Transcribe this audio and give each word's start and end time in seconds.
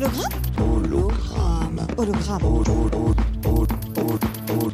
Hologramme 0.00 0.30
Hologramme. 0.58 1.86
Hologramme. 1.98 2.44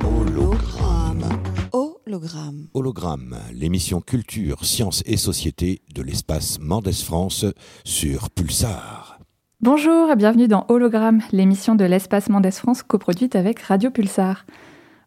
Hologramme. 0.04 1.24
Hologramme. 1.72 2.68
Hologramme, 2.74 3.36
l'émission 3.52 4.00
culture, 4.00 4.64
sciences 4.64 5.02
et 5.04 5.16
société 5.16 5.82
de 5.92 6.02
l'espace 6.02 6.60
Mendes 6.60 6.92
France 6.92 7.44
sur 7.82 8.30
Pulsar. 8.30 9.18
Bonjour 9.60 10.12
et 10.12 10.16
bienvenue 10.16 10.46
dans 10.46 10.64
Hologramme, 10.68 11.20
l'émission 11.32 11.74
de 11.74 11.84
l'espace 11.84 12.28
Mendes 12.28 12.52
France 12.52 12.84
coproduite 12.84 13.34
avec 13.34 13.58
Radio 13.62 13.90
Pulsar. 13.90 14.46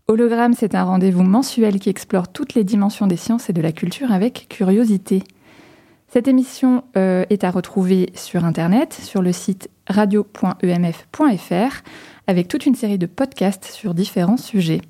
Hologramme, 0.10 0.54
c'est 0.54 0.76
un 0.76 0.84
rendez-vous 0.84 1.24
mensuel 1.24 1.80
qui 1.80 1.90
explore 1.90 2.28
toutes 2.28 2.56
les 2.56 2.66
dimensions 2.66 3.08
des 3.08 3.16
sciences 3.16 3.50
et 3.50 3.54
de 3.54 3.62
la 3.62 3.72
culture 3.72 4.12
avec 4.12 4.48
curiosité. 4.50 5.24
Cette 6.12 6.28
émission 6.28 6.84
euh, 6.98 7.24
est 7.30 7.44
à 7.44 7.52
retrouver 7.52 8.10
sur 8.16 8.44
Internet, 8.44 8.94
sur 8.94 9.22
le 9.22 9.32
site 9.32 9.70
radio.emf.fr, 9.88 11.84
avec 12.26 12.48
toute 12.48 12.66
une 12.66 12.74
série 12.74 12.98
de 12.98 13.06
podcasts 13.06 13.66
sur 13.66 13.94
différents 13.94 14.38
sujets. 14.38 14.82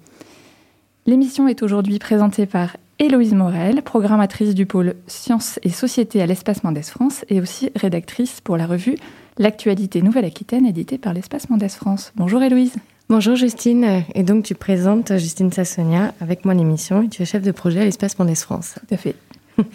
L'émission 1.05 1.49
est 1.49 1.61
aujourd'hui 1.61 1.99
présentée 1.99 2.45
par 2.45 2.77
Héloïse 2.99 3.33
Morel, 3.33 3.81
programmatrice 3.81 4.55
du 4.55 4.65
pôle 4.65 4.95
Sciences 5.07 5.59
et 5.63 5.69
Société 5.69 6.21
à 6.21 6.25
l'Espace 6.25 6.63
Mendes 6.63 6.83
France 6.83 7.25
et 7.27 7.41
aussi 7.41 7.69
rédactrice 7.75 8.39
pour 8.39 8.55
la 8.55 8.65
revue 8.65 8.95
L'actualité 9.37 10.01
Nouvelle-Aquitaine 10.01 10.65
éditée 10.65 10.97
par 10.97 11.13
l'Espace 11.13 11.49
Mendes 11.49 11.69
France. 11.69 12.13
Bonjour 12.15 12.41
Héloïse. 12.41 12.75
Bonjour 13.09 13.35
Justine, 13.35 14.03
et 14.13 14.23
donc 14.23 14.45
tu 14.45 14.55
présentes 14.55 15.17
Justine 15.17 15.51
Sassonia 15.51 16.13
avec 16.21 16.45
moi 16.45 16.53
l'émission 16.53 17.01
et 17.01 17.09
tu 17.09 17.23
es 17.23 17.25
chef 17.25 17.41
de 17.41 17.51
projet 17.51 17.81
à 17.81 17.85
l'Espace 17.85 18.17
Mendes 18.19 18.35
France. 18.35 18.75
Tout 18.87 18.93
à 18.93 18.97
fait. 18.97 19.15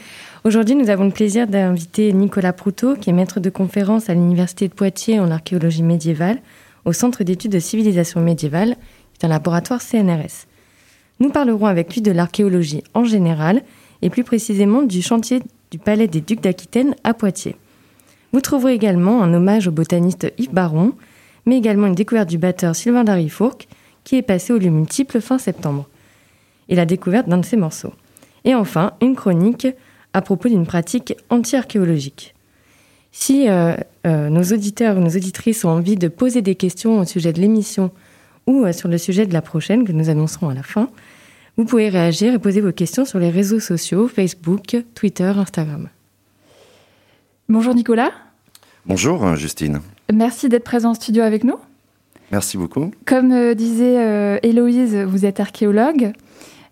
Aujourd'hui, 0.47 0.75
nous 0.75 0.91
avons 0.91 1.05
le 1.05 1.11
plaisir 1.11 1.47
d'inviter 1.47 2.13
Nicolas 2.13 2.53
Proutot, 2.53 2.97
qui 2.97 3.09
est 3.09 3.15
maître 3.15 3.41
de 3.41 3.49
conférence 3.49 4.11
à 4.11 4.15
l'Université 4.15 4.69
de 4.69 4.75
Poitiers 4.75 5.19
en 5.19 5.31
archéologie 5.31 5.83
médiévale, 5.83 6.43
au 6.85 6.93
Centre 6.93 7.25
d'études 7.25 7.53
de 7.53 7.59
civilisation 7.59 8.21
médiévale, 8.21 8.77
qui 9.15 9.23
est 9.23 9.25
un 9.25 9.31
laboratoire 9.31 9.81
CNRS. 9.81 10.45
Nous 11.19 11.31
parlerons 11.31 11.65
avec 11.65 11.95
lui 11.95 12.03
de 12.03 12.11
l'archéologie 12.11 12.85
en 12.93 13.05
général 13.05 13.63
et 14.03 14.11
plus 14.11 14.23
précisément 14.23 14.83
du 14.83 15.01
chantier 15.01 15.41
du 15.71 15.79
Palais 15.79 16.09
des 16.09 16.21
Ducs 16.21 16.43
d'Aquitaine 16.43 16.95
à 17.05 17.15
Poitiers. 17.15 17.57
Vous 18.35 18.43
trouverez 18.43 18.75
également 18.75 19.23
un 19.23 19.33
hommage 19.33 19.67
au 19.67 19.73
botaniste 19.73 20.31
Yves 20.37 20.53
Baron, 20.53 20.93
mais 21.47 21.57
également 21.57 21.87
une 21.87 21.95
découverte 21.95 22.29
du 22.29 22.37
batteur 22.37 22.77
Sylvain 22.77 23.05
Darifourc, 23.05 23.61
qui 24.05 24.17
est 24.17 24.23
passé 24.23 24.53
au 24.53 24.59
lieu 24.59 24.69
multiple 24.69 25.23
fin 25.23 25.39
septembre, 25.39 25.89
et 26.69 26.75
la 26.75 26.85
découverte 26.85 27.31
d'un 27.31 27.39
de 27.39 27.47
ses 27.47 27.57
morceaux. 27.57 27.95
Et 28.45 28.55
enfin, 28.55 28.93
une 29.01 29.17
chronique 29.17 29.69
à 30.15 30.23
propos 30.23 30.49
d'une 30.49 30.65
pratique 30.65 31.15
anti-archéologique. 31.29 32.35
Si 33.13 33.49
euh, 33.49 33.77
euh, 34.07 34.31
nos 34.31 34.43
auditeurs 34.43 34.97
ou 34.97 35.01
nos 35.01 35.11
auditrices 35.11 35.65
ont 35.65 35.69
envie 35.69 35.97
de 35.97 36.09
poser 36.09 36.41
des 36.41 36.55
questions 36.55 36.99
au 36.99 37.05
sujet 37.05 37.33
de 37.33 37.41
l'émission 37.41 37.91
ou 38.47 38.65
euh, 38.65 38.73
sur 38.73 38.89
le 38.89 38.97
sujet 38.97 39.27
de 39.27 39.33
la 39.33 39.43
prochaine 39.43 39.85
que 39.85 39.93
nous 39.93 40.09
annoncerons 40.09 40.49
à 40.49 40.55
la 40.55 40.63
fin, 40.63 40.89
vous 41.57 41.65
pouvez 41.65 41.89
réagir 41.89 42.33
et 42.33 42.39
poser 42.39 42.61
vos 42.61 42.73
questions 42.73 43.05
sur 43.05 43.19
les 43.19 43.31
réseaux 43.31 43.61
sociaux, 43.61 44.09
Facebook, 44.09 44.77
Twitter, 44.95 45.33
Instagram. 45.37 45.89
Bonjour 47.49 47.75
Nicolas. 47.75 48.11
Bonjour 48.87 49.37
Justine. 49.37 49.81
Merci 50.13 50.49
d'être 50.49 50.65
présent 50.65 50.91
en 50.91 50.95
studio 50.95 51.23
avec 51.23 51.45
nous. 51.45 51.59
Merci 52.31 52.57
beaucoup. 52.57 52.91
Comme 53.07 53.33
euh, 53.33 53.55
disait 53.55 53.99
euh, 53.99 54.39
Héloïse, 54.43 54.97
vous 54.97 55.25
êtes 55.25 55.41
archéologue. 55.41 56.13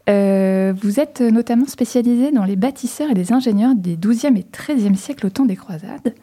Euh, 0.09 0.73
vous 0.77 1.01
êtes 1.01 1.21
notamment 1.21 1.67
spécialisé 1.67 2.33
dans 2.33 2.45
les 2.45 2.57
bâtisseurs 2.57 3.11
et 3.11 3.15
les 3.15 3.33
ingénieurs 3.33 3.75
des 3.75 3.97
12e 3.97 4.37
et 4.37 4.45
13e 4.53 4.97
siècles 4.97 5.27
au 5.27 5.31
temps 5.31 5.45
des 5.45 5.57
croisades 5.57 6.15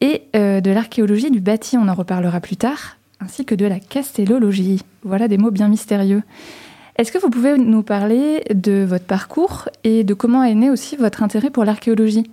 et 0.00 0.22
de 0.32 0.70
l'archéologie 0.70 1.30
du 1.30 1.40
bâti, 1.40 1.76
on 1.76 1.86
en 1.86 1.92
reparlera 1.92 2.40
plus 2.40 2.56
tard, 2.56 2.96
ainsi 3.20 3.44
que 3.44 3.54
de 3.54 3.66
la 3.66 3.78
castellologie. 3.80 4.80
Voilà 5.02 5.28
des 5.28 5.36
mots 5.36 5.50
bien 5.50 5.68
mystérieux. 5.68 6.22
Est-ce 7.00 7.12
que 7.12 7.18
vous 7.18 7.30
pouvez 7.30 7.56
nous 7.56 7.82
parler 7.82 8.42
de 8.54 8.84
votre 8.86 9.06
parcours 9.06 9.68
et 9.84 10.04
de 10.04 10.12
comment 10.12 10.42
est 10.42 10.54
né 10.54 10.70
aussi 10.70 10.96
votre 10.96 11.22
intérêt 11.22 11.48
pour 11.48 11.64
l'archéologie? 11.64 12.30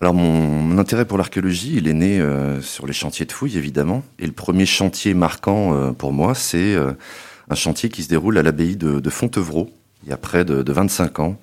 Alors 0.00 0.14
mon, 0.14 0.78
intérêt 0.78 1.04
pour 1.04 1.18
l'archéologie, 1.18 1.74
il 1.76 1.88
est 1.88 1.92
né 1.92 2.20
euh, 2.20 2.60
sur 2.62 2.86
les 2.86 2.92
chantiers 2.92 3.26
de 3.26 3.32
fouilles 3.32 3.58
évidemment. 3.58 4.02
Et 4.18 4.26
le 4.26 4.32
premier 4.32 4.64
chantier 4.64 5.12
marquant 5.12 5.74
euh, 5.74 5.90
pour 5.90 6.12
moi, 6.12 6.34
c'est 6.34 6.74
euh, 6.74 6.92
un 7.50 7.54
chantier 7.54 7.88
qui 7.88 8.02
se 8.02 8.08
déroule 8.08 8.38
à 8.38 8.42
l'abbaye 8.42 8.76
de, 8.76 9.10
Fontevraud, 9.10 9.70
il 10.04 10.08
y 10.08 10.12
a 10.12 10.16
près 10.16 10.44
de, 10.44 10.62
de 10.62 10.72
25 10.72 11.18
ans. 11.18 11.38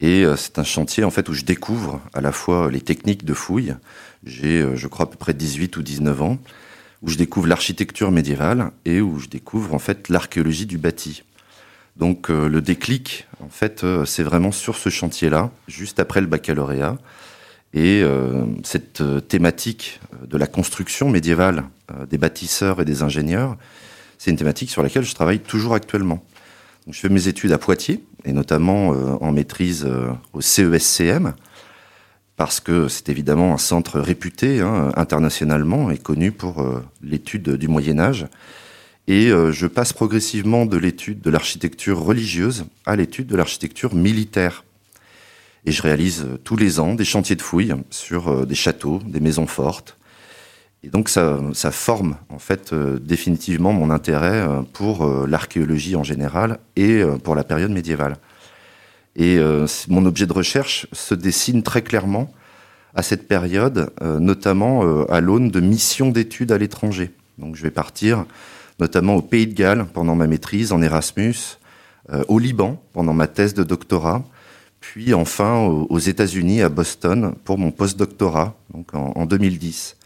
Et 0.00 0.24
c'est 0.36 0.60
un 0.60 0.64
chantier 0.64 1.02
en 1.02 1.10
fait 1.10 1.28
où 1.28 1.32
je 1.32 1.44
découvre 1.44 2.00
à 2.14 2.20
la 2.20 2.30
fois 2.30 2.70
les 2.70 2.80
techniques 2.80 3.24
de 3.24 3.34
fouilles. 3.34 3.74
J'ai, 4.24 4.64
je 4.76 4.86
crois, 4.86 5.06
à 5.06 5.08
peu 5.08 5.16
près 5.16 5.34
18 5.34 5.76
ou 5.76 5.82
19 5.82 6.22
ans 6.22 6.38
où 7.02 7.08
je 7.08 7.16
découvre 7.16 7.46
l'architecture 7.46 8.10
médiévale 8.10 8.70
et 8.84 9.00
où 9.00 9.18
je 9.18 9.28
découvre 9.28 9.74
en 9.74 9.78
fait 9.78 10.08
l'archéologie 10.08 10.66
du 10.66 10.78
bâti. 10.78 11.22
Donc 11.96 12.30
euh, 12.30 12.48
le 12.48 12.60
déclic, 12.60 13.26
en 13.40 13.48
fait, 13.48 13.84
euh, 13.84 14.04
c'est 14.04 14.22
vraiment 14.22 14.52
sur 14.52 14.76
ce 14.76 14.88
chantier-là, 14.88 15.50
juste 15.66 16.00
après 16.00 16.20
le 16.20 16.26
baccalauréat. 16.26 16.96
Et 17.74 18.02
euh, 18.02 18.46
cette 18.64 19.02
thématique 19.28 20.00
de 20.26 20.38
la 20.38 20.46
construction 20.46 21.10
médiévale 21.10 21.64
des 22.08 22.18
bâtisseurs 22.18 22.80
et 22.80 22.84
des 22.84 23.02
ingénieurs, 23.02 23.56
c'est 24.18 24.30
une 24.30 24.36
thématique 24.36 24.70
sur 24.70 24.82
laquelle 24.82 25.04
je 25.04 25.14
travaille 25.14 25.40
toujours 25.40 25.74
actuellement. 25.74 26.22
Je 26.90 26.98
fais 26.98 27.08
mes 27.08 27.28
études 27.28 27.52
à 27.52 27.58
Poitiers, 27.58 28.04
et 28.24 28.32
notamment 28.32 28.88
en 28.88 29.30
maîtrise 29.30 29.86
au 30.32 30.40
CESCM, 30.40 31.34
parce 32.38 32.60
que 32.60 32.86
c'est 32.86 33.08
évidemment 33.08 33.52
un 33.52 33.58
centre 33.58 33.98
réputé 33.98 34.60
hein, 34.60 34.92
internationalement 34.94 35.90
et 35.90 35.98
connu 35.98 36.30
pour 36.30 36.62
euh, 36.62 36.84
l'étude 37.02 37.50
du 37.50 37.66
Moyen 37.66 37.98
Âge. 37.98 38.28
Et 39.08 39.26
euh, 39.26 39.50
je 39.50 39.66
passe 39.66 39.92
progressivement 39.92 40.64
de 40.64 40.76
l'étude 40.76 41.20
de 41.20 41.30
l'architecture 41.30 41.98
religieuse 41.98 42.66
à 42.86 42.94
l'étude 42.94 43.26
de 43.26 43.36
l'architecture 43.36 43.96
militaire. 43.96 44.64
Et 45.66 45.72
je 45.72 45.82
réalise 45.82 46.22
euh, 46.22 46.36
tous 46.36 46.56
les 46.56 46.78
ans 46.78 46.94
des 46.94 47.04
chantiers 47.04 47.34
de 47.34 47.42
fouilles 47.42 47.74
sur 47.90 48.46
des 48.46 48.54
châteaux, 48.54 49.00
des 49.04 49.20
maisons 49.20 49.48
fortes. 49.48 49.97
Et 50.84 50.88
donc 50.88 51.08
ça, 51.08 51.40
forme 51.72 52.16
en 52.28 52.38
fait 52.38 52.72
définitivement 52.72 53.72
mon 53.72 53.90
intérêt 53.90 54.46
pour 54.72 55.04
l'archéologie 55.26 55.96
en 55.96 56.04
général 56.04 56.60
et 56.76 57.02
pour 57.24 57.34
la 57.34 57.42
période 57.42 57.72
médiévale. 57.72 58.16
Et 59.18 59.36
euh, 59.38 59.66
mon 59.88 60.06
objet 60.06 60.26
de 60.26 60.32
recherche 60.32 60.86
se 60.92 61.14
dessine 61.14 61.64
très 61.64 61.82
clairement 61.82 62.30
à 62.94 63.02
cette 63.02 63.26
période, 63.26 63.90
euh, 64.00 64.20
notamment 64.20 64.84
euh, 64.84 65.12
à 65.12 65.20
l'aune 65.20 65.50
de 65.50 65.60
missions 65.60 66.10
d'études 66.10 66.52
à 66.52 66.58
l'étranger. 66.58 67.10
Donc 67.36 67.56
je 67.56 67.62
vais 67.62 67.72
partir 67.72 68.24
notamment 68.78 69.16
au 69.16 69.22
Pays 69.22 69.48
de 69.48 69.54
Galles 69.54 69.86
pendant 69.92 70.14
ma 70.14 70.28
maîtrise 70.28 70.72
en 70.72 70.80
Erasmus, 70.80 71.58
au 72.28 72.38
Liban 72.38 72.80
pendant 72.94 73.12
ma 73.12 73.26
thèse 73.26 73.52
de 73.52 73.64
doctorat, 73.64 74.24
puis 74.80 75.12
enfin 75.12 75.58
aux 75.58 75.98
États-Unis 75.98 76.62
à 76.62 76.70
Boston 76.70 77.34
pour 77.44 77.58
mon 77.58 77.70
postdoctorat, 77.72 78.54
donc 78.72 78.94
en, 78.94 79.26
2010. 79.26 79.97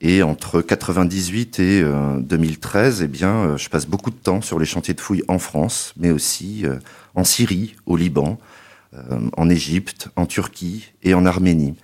Et 0.00 0.22
entre 0.22 0.62
98 0.62 1.58
et 1.58 1.84
2013, 2.20 3.02
eh 3.02 3.06
bien, 3.06 3.56
je 3.58 3.68
passe 3.68 3.86
beaucoup 3.86 4.10
de 4.10 4.16
temps 4.16 4.40
sur 4.40 4.58
les 4.58 4.64
chantiers 4.64 4.94
de 4.94 5.00
fouilles 5.00 5.24
en 5.28 5.38
France, 5.38 5.92
mais 5.98 6.10
aussi 6.10 6.64
en 7.14 7.24
Syrie, 7.24 7.76
au 7.84 7.96
Liban, 7.96 8.38
euh, 8.92 9.30
en 9.36 9.48
Égypte, 9.48 10.08
en 10.16 10.26
Turquie 10.26 10.92
et 11.04 11.14
en 11.14 11.24
Arménie. 11.24 11.76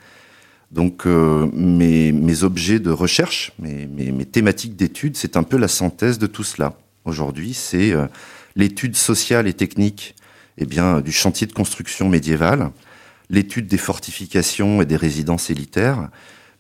Donc 0.73 1.07
euh, 1.07 1.49
mes, 1.53 2.43
objets 2.43 2.81
de 2.81 2.91
recherche, 2.91 3.53
mes, 3.61 4.25
thématiques 4.25 4.75
d'étude, 4.75 5.17
c'est 5.17 5.37
un 5.37 5.45
peu 5.45 5.57
la 5.57 5.69
synthèse 5.69 6.19
de 6.19 6.27
tout 6.27 6.43
cela. 6.43 6.75
Aujourd'hui, 7.05 7.55
c'est 7.55 7.93
euh, 7.93 8.07
l'étude 8.57 8.97
sociale 8.97 9.47
et 9.47 9.53
technique 9.53 10.17
eh 10.59 10.67
bien, 10.67 11.01
du 11.01 11.13
chantier 11.13 11.47
de 11.47 11.53
construction 11.53 12.09
médiévale, 12.09 12.71
l'étude 13.31 13.69
des 13.69 13.79
fortifications 13.79 14.83
et 14.83 14.87
des 14.87 14.97
résidences 14.97 15.49
élitaires, 15.49 16.09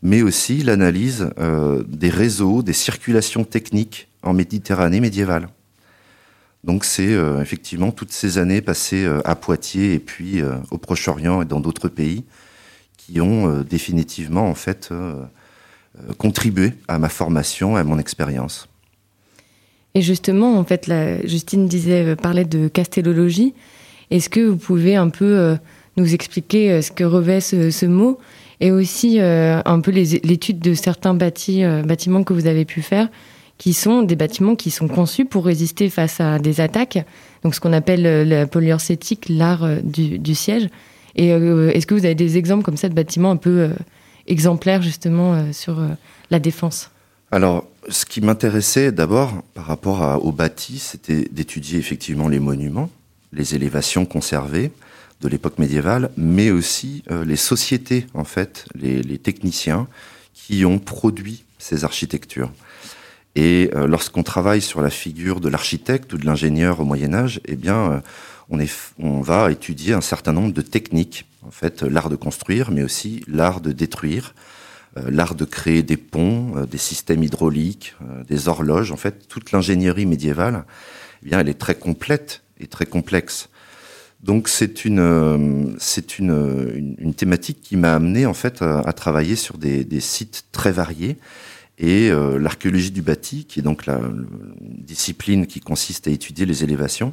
mais 0.02 0.22
aussi 0.22 0.62
l'analyse 0.62 1.30
des 1.88 2.10
réseaux, 2.10 2.62
des 2.62 2.72
circulations 2.72 3.44
techniques 3.44 4.08
en 4.22 4.32
Méditerranée 4.32 5.00
médiévale. 5.00 5.48
Donc 6.66 6.84
c'est 6.84 7.14
euh, 7.14 7.40
effectivement 7.40 7.92
toutes 7.92 8.12
ces 8.12 8.38
années 8.38 8.60
passées 8.60 9.04
euh, 9.04 9.20
à 9.24 9.36
Poitiers 9.36 9.94
et 9.94 10.00
puis 10.00 10.42
euh, 10.42 10.56
au 10.72 10.78
Proche-Orient 10.78 11.40
et 11.40 11.44
dans 11.44 11.60
d'autres 11.60 11.88
pays 11.88 12.24
qui 12.96 13.20
ont 13.20 13.60
définitivement 13.60 14.50
en 14.50 14.56
fait 14.56 14.92
contribué 16.18 16.72
à 16.88 16.98
ma 16.98 17.08
formation, 17.08 17.76
à 17.76 17.84
mon 17.84 18.00
expérience. 18.00 18.68
Et 19.94 20.02
justement, 20.02 20.58
en 20.58 20.64
fait, 20.64 20.92
Justine 21.22 21.68
disait 21.68 22.16
parlait 22.16 22.44
de 22.44 22.66
castellologie. 22.66 23.54
Est-ce 24.10 24.28
que 24.28 24.40
vous 24.40 24.56
pouvez 24.56 24.96
un 24.96 25.08
peu 25.08 25.56
nous 25.96 26.14
expliquer 26.14 26.82
ce 26.82 26.90
que 26.90 27.04
revêt 27.04 27.40
ce, 27.40 27.86
mot? 27.86 28.18
Et 28.60 28.70
aussi 28.70 29.20
un 29.20 29.80
peu 29.80 29.90
l'étude 29.90 30.58
de 30.58 30.74
certains 30.74 31.14
bâtiments 31.14 32.24
que 32.24 32.32
vous 32.32 32.46
avez 32.46 32.64
pu 32.64 32.82
faire 32.82 33.08
qui 33.58 33.72
sont 33.72 34.02
des 34.02 34.16
bâtiments 34.16 34.54
qui 34.54 34.70
sont 34.70 34.88
conçus 34.88 35.24
pour 35.24 35.46
résister 35.46 35.88
face 35.88 36.20
à 36.20 36.38
des 36.38 36.60
attaques, 36.60 37.04
donc 37.42 37.54
ce 37.54 37.60
qu'on 37.60 37.72
appelle 37.72 38.06
euh, 38.06 38.24
la 38.24 38.46
polyurcétique, 38.46 39.26
l'art 39.28 39.64
euh, 39.64 39.78
du, 39.82 40.34
siège. 40.34 40.68
Et 41.14 41.32
euh, 41.32 41.70
est-ce 41.72 41.86
que 41.86 41.94
vous 41.94 42.04
avez 42.04 42.14
des 42.14 42.36
exemples 42.36 42.64
comme 42.64 42.76
ça 42.76 42.88
de 42.88 42.94
bâtiments 42.94 43.30
un 43.30 43.36
peu 43.36 43.70
exemplaires 44.26 44.82
justement 44.82 45.50
sur 45.52 45.80
la 46.30 46.38
défense? 46.38 46.90
Alors, 47.30 47.66
ce 47.88 48.04
qui 48.04 48.20
m'intéressait 48.20 48.92
d'abord 48.92 49.32
par 49.54 49.64
rapport 49.64 50.20
au 50.22 50.30
bâti, 50.30 50.78
c'était 50.78 51.26
d'étudier 51.32 51.78
effectivement 51.78 52.28
les 52.28 52.38
monuments, 52.38 52.90
les 53.32 53.54
élévations 53.54 54.04
conservées 54.04 54.72
de 55.20 55.28
l'époque 55.28 55.58
médiévale, 55.58 56.10
mais 56.16 56.50
aussi 56.50 57.02
les 57.24 57.36
sociétés, 57.36 58.06
en 58.14 58.24
fait, 58.24 58.66
les, 58.74 59.18
techniciens 59.18 59.88
qui 60.34 60.64
ont 60.64 60.78
produit 60.78 61.44
ces 61.58 61.84
architectures. 61.84 62.52
Et 63.34 63.70
lorsqu'on 63.74 64.22
travaille 64.22 64.60
sur 64.60 64.82
la 64.82 64.90
figure 64.90 65.40
de 65.40 65.48
l'architecte 65.48 66.12
ou 66.12 66.18
de 66.18 66.26
l'ingénieur 66.26 66.80
au 66.80 66.84
Moyen 66.84 67.14
Âge, 67.14 67.40
eh 67.46 67.56
bien, 67.56 68.02
on, 68.50 68.60
est, 68.60 68.70
on 68.98 69.20
va 69.20 69.50
étudier 69.50 69.94
un 69.94 70.00
certain 70.00 70.32
nombre 70.32 70.52
de 70.52 70.62
techniques. 70.62 71.26
En 71.46 71.50
fait, 71.50 71.82
l'art 71.82 72.10
de 72.10 72.16
construire, 72.16 72.70
mais 72.70 72.82
aussi 72.82 73.22
l'art 73.26 73.60
de 73.60 73.72
détruire, 73.72 74.34
euh, 74.98 75.10
l'art 75.10 75.34
de 75.34 75.44
créer 75.44 75.82
des 75.82 75.96
ponts, 75.96 76.56
euh, 76.56 76.66
des 76.66 76.78
systèmes 76.78 77.22
hydrauliques, 77.22 77.94
euh, 78.02 78.24
des 78.24 78.48
horloges. 78.48 78.92
En 78.92 78.96
fait, 78.96 79.28
toute 79.28 79.52
l'ingénierie 79.52 80.06
médiévale, 80.06 80.64
eh 81.22 81.26
bien, 81.26 81.40
elle 81.40 81.48
est 81.48 81.58
très 81.58 81.74
complète 81.74 82.42
et 82.58 82.66
très 82.66 82.86
complexe. 82.86 83.48
Donc 84.22 84.48
c'est 84.48 84.84
une 84.84 85.76
c'est 85.78 86.18
une, 86.18 87.14
thématique 87.16 87.60
qui 87.62 87.76
m'a 87.76 87.94
amené 87.94 88.26
en 88.26 88.34
fait 88.34 88.62
à, 88.62 88.92
travailler 88.92 89.36
sur 89.36 89.58
des, 89.58 90.00
sites 90.00 90.46
très 90.52 90.72
variés 90.72 91.16
et 91.78 92.10
l'archéologie 92.10 92.90
du 92.90 93.02
bâti, 93.02 93.44
qui 93.44 93.60
est 93.60 93.62
donc 93.62 93.86
la, 93.86 93.98
la, 93.98 94.08
discipline 94.60 95.46
qui 95.46 95.60
consiste 95.60 96.08
à 96.08 96.10
étudier 96.10 96.46
les 96.46 96.64
élévations, 96.64 97.12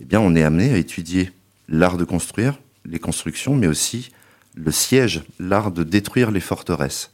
eh 0.00 0.04
bien, 0.04 0.20
on 0.20 0.34
est 0.34 0.42
amené 0.42 0.72
à 0.72 0.76
étudier 0.76 1.30
l'art 1.68 1.96
de 1.96 2.04
construire, 2.04 2.58
les 2.84 2.98
constructions, 2.98 3.54
mais 3.54 3.66
aussi 3.66 4.10
le 4.54 4.70
siège, 4.70 5.22
l'art 5.38 5.70
de 5.70 5.82
détruire 5.82 6.30
les 6.30 6.40
forteresses. 6.40 7.10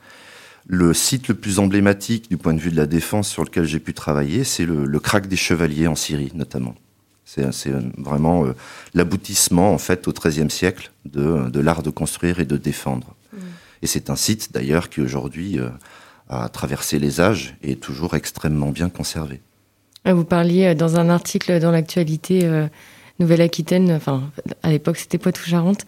Le 0.67 0.93
site 0.95 1.29
le 1.29 1.35
plus 1.35 1.59
emblématique 1.59 2.29
du 2.29 2.37
point 2.37 2.55
de 2.55 2.61
vue 2.61 2.71
de 2.71 2.77
la 2.77 2.87
défense 2.87 3.29
sur 3.29 3.45
lequel 3.45 3.65
j'ai 3.65 3.81
pu 3.81 3.95
travailler, 3.95 4.45
c'est 4.45 4.67
le, 4.67 4.85
le 4.85 5.01
crack 5.01 5.27
des 5.27 5.37
chevaliers 5.37 5.87
en 5.87 5.97
Syrie, 5.97 6.33
notamment. 6.35 6.75
C'est 7.53 7.73
vraiment 7.97 8.45
euh, 8.45 8.55
l'aboutissement, 8.95 9.73
en 9.73 9.79
fait, 9.79 10.09
au 10.09 10.13
XIIIe 10.13 10.51
siècle 10.51 10.91
de, 11.05 11.49
de 11.49 11.61
l'art 11.61 11.83
de 11.83 11.91
construire 11.91 12.41
et 12.41 12.45
de 12.45 12.57
défendre. 12.57 13.15
Mmh. 13.33 13.39
Et 13.83 13.87
c'est 13.87 14.11
un 14.11 14.17
site, 14.17 14.53
d'ailleurs, 14.53 14.89
qui 14.89 15.01
aujourd'hui 15.01 15.59
euh, 15.59 15.69
a 16.29 16.49
traversé 16.49 16.99
les 16.99 17.21
âges 17.21 17.57
et 17.63 17.73
est 17.73 17.81
toujours 17.81 18.15
extrêmement 18.15 18.71
bien 18.71 18.89
conservé. 18.89 19.41
Ah, 20.05 20.15
vous 20.15 20.25
parliez 20.25 20.67
euh, 20.67 20.75
dans 20.75 20.99
un 20.99 21.11
article 21.11 21.61
dans 21.61 21.71
l'actualité 21.71 22.41
euh, 22.45 22.67
Nouvelle-Aquitaine, 23.19 23.93
enfin 23.93 24.31
à 24.63 24.71
l'époque 24.71 24.97
c'était 24.97 25.19
Poitou-Charentes, 25.19 25.85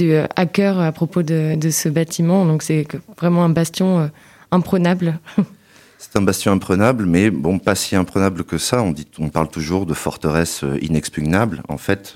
euh, 0.00 0.26
hacker 0.36 0.78
à 0.78 0.92
propos 0.92 1.22
de, 1.22 1.56
de, 1.56 1.70
ce 1.70 1.88
bâtiment. 1.88 2.46
Donc 2.46 2.62
c'est 2.62 2.86
vraiment 3.16 3.44
un 3.44 3.48
bastion 3.48 4.10
imprenable. 4.50 5.18
C'est 5.98 6.16
un 6.16 6.22
bastion 6.22 6.52
imprenable, 6.52 7.06
mais 7.06 7.30
bon, 7.30 7.58
pas 7.58 7.74
si 7.74 7.96
imprenable 7.96 8.44
que 8.44 8.56
ça. 8.56 8.82
On, 8.82 8.92
dit, 8.92 9.08
on 9.18 9.28
parle 9.28 9.48
toujours 9.48 9.84
de 9.84 9.94
forteresse 9.94 10.64
inexpugnable. 10.80 11.62
En 11.68 11.76
fait, 11.76 12.14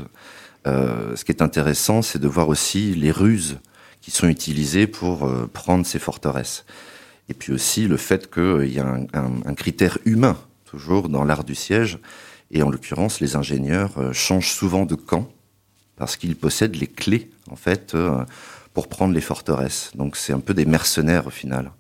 euh, 0.67 1.17
ce 1.17 1.25
qui 1.25 1.32
est 1.32 1.43
intéressant, 1.43 2.00
c'est 2.00 2.20
de 2.20 2.29
voir 2.29 2.49
aussi 2.49 2.94
les 2.94 3.11
ruses 3.11 3.58
qui 4.00 4.11
sont 4.11 4.29
utilisées 4.29 4.87
pour 4.87 5.26
euh, 5.26 5.49
prendre 5.52 5.84
ces 5.84 5.99
forteresses. 5.99 6.64
Et 7.29 7.34
puis 7.34 7.52
aussi 7.52 7.88
le 7.88 7.96
fait 7.96 8.32
qu'il 8.32 8.73
y 8.73 8.79
a 8.79 8.87
un, 8.87 9.06
un, 9.44 9.55
critère 9.55 9.99
humain 10.05 10.37
toujours 10.64 11.08
dans 11.08 11.25
l'art 11.25 11.44
du 11.44 11.55
siège. 11.55 11.99
Et 12.50 12.62
en 12.62 12.70
l'occurrence, 12.70 13.20
les 13.20 13.37
ingénieurs 13.37 13.96
euh, 13.99 14.12
changent 14.12 14.52
souvent 14.52 14.85
de 14.85 14.94
camp 14.94 15.28
parce 15.96 16.17
qu'ils 16.17 16.37
possèdent 16.37 16.76
les 16.76 16.87
clés, 16.87 17.31
en 17.50 17.56
fait, 17.56 17.94
euh, 17.94 18.25
pour 18.75 18.88
prendre 18.88 19.14
les 19.14 19.20
forteresses. 19.20 19.90
Donc 19.94 20.17
c'est 20.17 20.32
un 20.32 20.40
peu 20.40 20.55
des 20.55 20.67
mercenaires 20.67 21.26
au 21.26 21.31
final. 21.31 21.70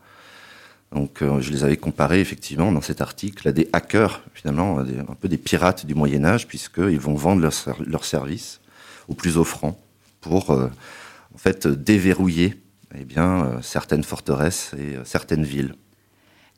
Donc 0.94 1.22
euh, 1.22 1.40
je 1.40 1.50
les 1.50 1.64
avais 1.64 1.76
comparés 1.76 2.20
effectivement 2.20 2.70
dans 2.72 2.80
cet 2.80 3.00
article 3.00 3.48
à 3.48 3.52
des 3.52 3.68
hackers, 3.72 4.22
finalement, 4.34 4.78
un 4.78 5.14
peu 5.20 5.28
des 5.28 5.38
pirates 5.38 5.86
du 5.86 5.94
Moyen 5.94 6.24
Âge, 6.24 6.46
puisqu'ils 6.46 7.00
vont 7.00 7.14
vendre 7.14 7.40
leurs 7.40 7.54
leur 7.86 8.04
services 8.04 8.60
au 9.08 9.14
plus 9.14 9.36
offrant 9.38 9.78
pour 10.20 10.50
en 10.50 11.38
fait 11.38 11.66
déverrouiller 11.66 12.54
eh 12.98 13.04
bien, 13.04 13.58
certaines 13.62 14.04
forteresses 14.04 14.74
et 14.78 14.96
certaines 15.04 15.44
villes. 15.44 15.74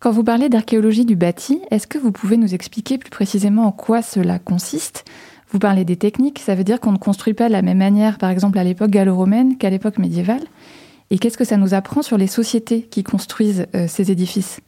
Quand 0.04 0.10
vous 0.10 0.22
parlez 0.22 0.50
d'archéologie 0.50 1.06
du 1.06 1.16
bâti, 1.16 1.62
est-ce 1.70 1.86
que 1.86 1.96
vous 1.96 2.12
pouvez 2.12 2.36
nous 2.36 2.54
expliquer 2.54 2.98
plus 2.98 3.08
précisément 3.08 3.66
en 3.66 3.72
quoi 3.72 4.02
cela 4.02 4.38
consiste? 4.38 5.06
Vous 5.50 5.58
parlez 5.58 5.86
des 5.86 5.96
techniques, 5.96 6.40
ça 6.40 6.54
veut 6.54 6.62
dire 6.62 6.78
qu'on 6.78 6.92
ne 6.92 6.98
construit 6.98 7.32
pas 7.32 7.48
de 7.48 7.52
la 7.52 7.62
même 7.62 7.78
manière, 7.78 8.18
par 8.18 8.28
exemple 8.28 8.58
à 8.58 8.64
l'époque 8.64 8.90
gallo-romaine 8.90 9.56
qu'à 9.56 9.70
l'époque 9.70 9.96
médiévale. 9.96 10.42
Et 11.10 11.18
qu'est-ce 11.18 11.38
que 11.38 11.44
ça 11.44 11.56
nous 11.56 11.74
apprend 11.74 12.02
sur 12.02 12.18
les 12.18 12.26
sociétés 12.26 12.82
qui 12.82 13.02
construisent 13.02 13.66
euh, 13.74 13.86
ces 13.88 14.10
édifices? 14.10 14.60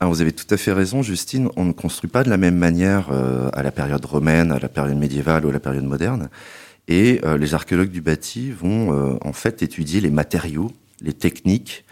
Vous 0.00 0.20
avez 0.20 0.30
tout 0.30 0.46
à 0.54 0.56
fait 0.56 0.72
raison, 0.72 1.02
Justine. 1.02 1.48
On 1.56 1.64
ne 1.64 1.72
construit 1.72 2.08
pas 2.08 2.22
de 2.22 2.30
la 2.30 2.36
même 2.36 2.56
manière 2.56 3.08
euh, 3.10 3.50
à 3.52 3.64
la 3.64 3.72
période 3.72 4.04
romaine, 4.04 4.52
à 4.52 4.60
la 4.60 4.68
période 4.68 4.96
médiévale 4.96 5.44
ou 5.44 5.48
à 5.48 5.52
la 5.52 5.58
période 5.58 5.84
moderne. 5.84 6.28
Et 6.86 7.20
euh, 7.24 7.36
les 7.36 7.52
archéologues 7.54 7.90
du 7.90 8.00
bâti 8.00 8.52
vont 8.52 9.18
en 9.24 9.32
fait 9.32 9.62
étudier 9.62 10.00
les 10.00 10.10
matériaux, 10.10 10.70
les 11.00 11.12
techniques, 11.12 11.84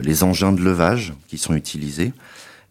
les 0.00 0.22
engins 0.22 0.52
de 0.52 0.60
levage 0.60 1.14
qui 1.28 1.38
sont 1.38 1.54
utilisés. 1.54 2.12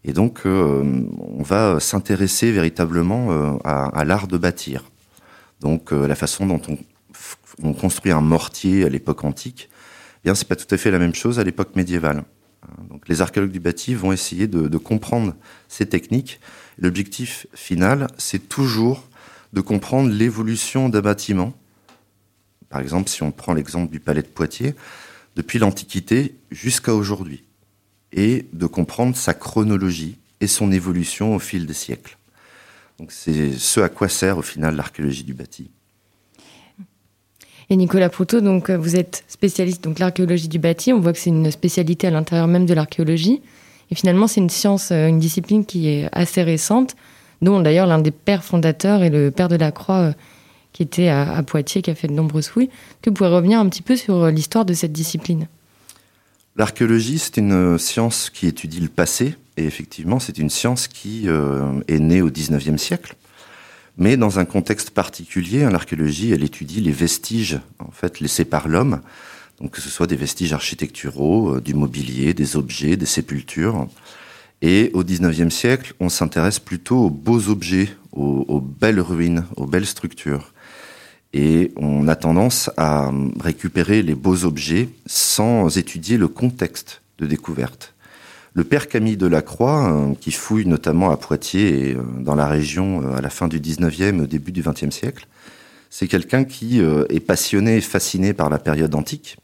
Et 0.04 0.14
donc, 0.14 0.42
on 0.46 1.42
va 1.42 1.80
s'intéresser 1.80 2.52
véritablement 2.52 3.60
à, 3.64 3.88
à 3.88 4.04
l'art 4.06 4.28
de 4.28 4.38
bâtir. 4.38 4.84
Donc, 5.62 5.92
la 5.92 6.14
façon 6.14 6.46
dont 6.46 6.62
on, 6.70 6.78
on, 7.62 7.74
construit 7.74 8.12
un 8.12 8.22
mortier 8.22 8.86
à 8.86 8.90
l'époque 8.90 9.24
antique, 9.24 9.70
eh 9.70 10.20
bien, 10.26 10.36
c'est 10.36 10.48
pas 10.48 10.56
tout 10.56 10.74
à 10.74 10.78
fait 10.78 10.92
la 10.92 11.00
même 11.00 11.16
chose 11.16 11.40
à 11.40 11.44
l'époque 11.44 11.76
médiévale. 11.76 12.24
Donc, 12.90 13.08
les 13.08 13.22
archéologues 13.22 13.52
du 13.52 13.60
bâti 13.60 13.94
vont 13.94 14.12
essayer 14.12 14.48
de, 14.48 14.68
de 14.68 14.78
comprendre 14.78 15.36
ces 15.68 15.86
techniques. 15.86 16.40
L'objectif 16.78 17.48
final, 17.54 18.08
c'est 18.18 18.50
toujours 18.50 19.08
de 19.54 19.62
comprendre 19.62 20.10
l'évolution 20.10 20.90
d'un 20.90 21.02
bâtiment. 21.02 21.54
Par 22.70 22.82
exemple, 22.82 23.10
si 23.10 23.24
on 23.24 23.32
prend 23.32 23.54
l'exemple 23.54 23.92
du 23.92 24.00
palais 24.00 24.24
de 24.24 24.28
Poitiers, 24.28 24.76
depuis 25.36 25.60
l'Antiquité 25.60 26.36
jusqu'à 26.50 26.94
aujourd'hui, 26.94 27.44
et 28.12 28.48
de 28.54 28.66
comprendre 28.66 29.16
sa 29.16 29.34
chronologie 29.34 30.18
et 30.40 30.48
son 30.48 30.72
évolution 30.72 31.36
au 31.36 31.40
fil 31.40 31.66
des 31.66 31.74
siècles. 31.74 32.18
Donc 32.98 33.12
c'est 33.12 33.52
ce 33.54 33.82
à 33.82 33.90
quoi 33.90 34.08
sert 34.08 34.38
au 34.38 34.42
final 34.42 34.76
l'archéologie 34.76 35.24
du 35.24 35.34
bâti. 35.34 35.70
Et 37.70 37.76
Nicolas 37.76 38.10
Proutot, 38.10 38.42
donc 38.42 38.70
vous 38.70 38.96
êtes 38.96 39.24
spécialiste 39.28 39.84
donc 39.84 40.00
l'archéologie 40.00 40.48
du 40.48 40.60
bâti. 40.60 40.94
On 40.94 41.00
voit 41.00 41.14
que 41.14 41.20
c'est 41.20 41.32
une 41.32 41.50
spécialité 41.52 42.08
à 42.08 42.12
l'intérieur 42.12 42.48
même 42.48 42.66
de 42.66 42.74
l'archéologie. 42.74 43.42
Et 43.92 43.96
finalement, 43.96 44.28
c'est 44.28 44.42
une 44.42 44.50
science, 44.50 44.92
euh, 44.92 45.08
une 45.08 45.20
discipline 45.20 45.66
qui 45.66 45.90
est 45.90 46.10
assez 46.12 46.44
récente, 46.44 46.96
dont 47.42 47.60
d'ailleurs 47.62 47.88
l'un 47.88 48.00
des 48.00 48.12
pères 48.12 48.44
fondateurs 48.44 49.04
est 49.04 49.10
le 49.10 49.32
père 49.32 49.48
de 49.48 49.56
la 49.56 49.72
Croix 49.72 49.96
euh, 49.98 50.14
qui 50.76 50.84
était 50.84 51.08
à, 51.08 51.42
Poitiers, 51.44 51.82
qui 51.82 51.90
a 51.90 51.96
fait 51.96 52.10
de 52.10 52.14
nombreuses 52.14 52.48
fouilles, 52.48 52.70
que 53.02 53.10
vous 53.10 53.14
pouvez 53.14 53.30
revenir 53.30 53.60
un 53.60 53.70
petit 53.70 53.82
peu 53.82 53.96
sur 53.96 54.24
euh, 54.24 54.32
l'histoire 54.32 54.66
de 54.66 54.74
cette 54.74 54.92
discipline? 54.92 55.48
L'archéologie, 56.58 57.18
c'est 57.18 57.38
une 57.38 57.78
science 57.78 58.30
qui 58.30 58.48
étudie 58.48 58.82
le 58.82 58.90
passé, 58.90 59.36
et 59.56 59.64
effectivement, 59.64 60.20
c'est 60.20 60.38
une 60.38 60.50
science 60.50 60.90
qui 60.90 61.30
euh, 61.30 61.80
est 61.88 62.00
née 62.00 62.22
au 62.22 62.30
XIXe 62.30 62.76
siècle. 62.76 63.16
Mais 63.98 64.18
dans 64.18 64.40
un 64.40 64.46
contexte 64.46 64.90
particulier, 64.90 65.60
l'archéologie, 65.70 66.32
elle 66.32 66.44
étudie 66.44 66.82
les 66.82 66.92
vestiges, 66.92 67.60
en 67.80 67.92
fait, 67.92 68.20
laissés 68.20 68.46
par 68.46 68.68
l'homme, 68.68 69.02
donc 69.62 69.72
que 69.72 69.82
ce 69.82 69.90
soit 69.90 70.08
des 70.08 70.18
vestiges 70.18 70.54
architecturaux, 70.54 71.56
euh, 71.56 71.62
du 71.62 71.74
mobilier, 71.74 72.34
des 72.34 72.58
objets, 72.58 72.98
des 72.98 73.06
sépultures. 73.06 73.88
Et 74.62 74.92
au 74.94 75.04
XIXe 75.04 75.54
siècle, 75.54 75.94
on 76.00 76.10
s'intéresse 76.10 76.60
plutôt 76.60 77.06
aux 77.06 77.10
beaux 77.10 77.50
objets, 77.50 77.90
aux, 78.12 78.46
aux 78.48 78.60
belles 78.60 79.00
ruines, 79.00 79.46
aux 79.56 79.66
belles 79.66 79.86
structures. 79.86 80.54
Et 81.34 81.72
on 81.76 82.08
a 82.08 82.16
tendance 82.16 82.70
à 82.78 83.12
récupérer 83.40 84.02
les 84.02 84.16
beaux 84.16 84.46
objets 84.46 84.90
sans 85.06 85.78
étudier 85.78 86.18
le 86.18 86.28
contexte 86.28 87.02
de 87.18 87.26
découverte. 87.26 87.95
Le 88.58 88.64
père 88.64 88.88
Camille 88.88 89.18
Delacroix, 89.18 89.92
euh, 89.92 90.14
qui 90.16 90.32
fouille 90.32 90.66
notamment 90.66 91.12
à 91.12 91.18
Poitiers 91.18 91.90
et 91.90 91.96
euh, 91.96 92.02
dans 92.20 92.36
la 92.36 92.48
région 92.48 93.04
euh, 93.04 93.18
à 93.18 93.22
la 93.22 93.30
fin 93.30 93.50
du 93.50 93.60
19e, 93.60 94.22
au 94.22 94.28
début 94.28 94.54
du 94.54 94.64
20e 94.64 94.92
siècle, 94.92 95.28
c'est 95.90 96.08
quelqu'un 96.08 96.46
qui 96.46 96.82
est 96.82 97.20
passionné 97.22 97.78
et 97.78 97.82
fasciné 97.82 98.34
par 98.34 98.50
la 98.50 98.60
période 98.60 98.94
antique. 98.96 99.38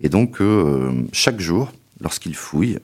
Et 0.00 0.08
donc, 0.08 0.38
chaque 1.10 1.40
jour, 1.40 1.72
lorsqu'il 2.00 2.36
fouille, 2.36 2.78